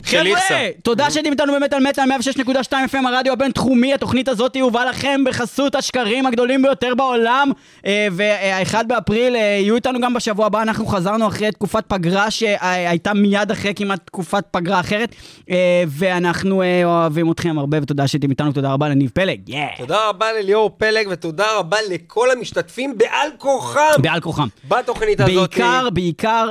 חבר'ה. 0.04 0.70
תודה 0.84 1.12
שהייתם 1.12 1.32
איתנו 1.32 1.54
באמת 1.54 1.74
על 1.74 1.88
מטאל 1.88 2.04
106.2 2.48 2.72
FM 2.72 3.08
הרדיו 3.08 3.34
הבינתחומי, 3.34 3.94
התוכנית 3.94 4.28
הזאת 4.28 4.56
הובאה 4.62 4.86
לכם 4.86 5.22
בחסות 5.26 5.76
השקרים 5.76 6.26
הגדולים 6.26 6.62
ביותר 6.62 6.96
בעולם 6.96 7.52
אה, 7.86 8.08
והאחד 8.12 8.88
באפריל 8.88 9.36
אה, 9.36 9.42
יהיו 9.42 9.76
איתנו 9.76 10.02
גם 10.02 10.14
בשבוע 10.14 10.46
הבא, 10.46 10.62
אנחנו 10.62 10.86
חזרנו 10.86 11.28
אחרי 11.28 11.52
תקופת 11.52 11.84
פגרה 11.88 12.32
שהייתה 12.32 13.14
מיד 13.14 13.52
אחרי 13.52 13.74
כמעט 13.76 14.00
תקופת 14.06 14.44
פגרה 14.52 14.80
אחרת 14.80 15.16
אה, 15.50 15.84
ואנחנו 15.88 16.62
אה, 16.62 16.82
אוהבים 16.86 17.32
אתכם 17.32 17.60
הרבה 17.60 17.78
ותודה 17.82 18.08
שהייתם 18.08 18.30
איתנו, 18.30 18.52
תודה 18.52 18.74
רבה 18.74 18.90
לניב 18.90 19.10
פלג! 19.14 19.40
תודה 19.78 20.10
רבה 20.10 20.26
לליאור 20.34 20.70
פלג 20.78 21.08
ותודה 21.10 21.46
רבה 21.58 21.78
לכל 21.90 22.32
המשתתפים 22.32 22.98
בעל 22.98 23.30
כורחם 23.38 23.80
בעל 24.02 24.20
כוחם. 24.20 24.48
בתוכנית 24.68 25.20
הזאת. 25.20 25.36
בעיקר, 25.36 25.90
בעיקר 25.94 26.50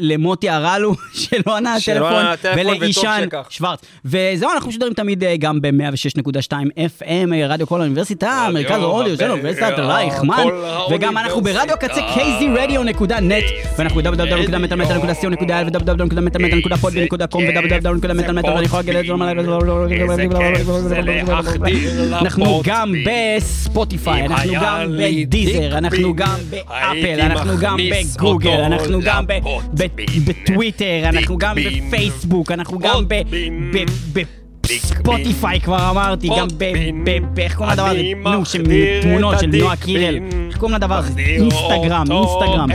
למוטי 0.00 0.50
הרלו, 0.50 0.94
שלא 1.12 1.56
ענה 1.56 1.74
הטלפון, 1.74 2.24
שכך. 2.92 3.46
שוורץ. 3.50 3.80
וזהו, 4.04 4.50
אנחנו 4.54 4.68
משודרים 4.68 4.94
תמיד 4.94 5.24
אה, 5.24 5.36
גם 5.36 5.60
ב-106.2 5.60 6.52
FM, 6.76 7.32
אה, 7.32 7.46
רדיו 7.48 7.66
כל 7.66 7.80
האוניברסיטה, 7.80 8.48
מרכז 8.52 8.82
האודיו 8.82 9.16
של 9.16 9.30
אוניברסיטת 9.30 9.72
רייכמן, 9.78 10.44
וגם 10.90 11.18
אנחנו 11.18 11.40
ברדיו 11.40 11.76
קצה 11.80 12.00
kzradio.net, 12.00 13.44
ואנחנו 13.78 14.00
www.מטאלמטאל.co.il 14.00 15.64
ו-www.מטאלמטאל.podbean.com 15.66 17.36
ו-www.מטאלמטאל, 17.36 18.52
ואני 18.52 18.64
יכול 18.64 18.78
להגיד 18.78 18.96
את 18.96 19.06
זה, 19.06 19.12
אנחנו 22.18 22.62
גם 22.64 22.92
בספוטיפיי, 23.06 24.26
אנחנו 24.26 24.52
גם 24.62 24.92
בדיזר, 24.98 25.78
אנחנו 25.78 26.14
גם 26.14 26.36
באפל, 26.50 27.20
אנחנו 27.20 27.52
גם 27.60 27.76
בגוגל, 27.90 28.60
אנחנו 28.60 29.00
גם 29.04 29.24
בטוויטר, 30.26 31.00
אנחנו 31.04 31.38
גם 31.38 31.56
בפייסבוק, 31.56 32.50
אנחנו 32.60 32.78
גם 32.78 33.08
ב... 33.08 33.14
ספוטיפיי 34.66 35.60
כבר 35.60 35.90
אמרתי, 35.90 36.28
גם 36.38 36.48
ב... 36.58 36.64
איך 37.38 37.54
קוראים 37.56 37.72
לדבר 37.72 37.86
הזה? 37.86 38.02
נו, 38.24 38.44
של 38.44 38.62
תמונות 39.02 39.38
של 39.40 39.46
נועה 39.46 39.76
קירל. 39.76 40.18
איך 40.48 40.58
קוראים 40.58 40.76
לדבר 40.76 40.94
הזה? 40.94 41.20
אינסטגרם, 41.20 42.04
אינסטגרם. 42.10 42.68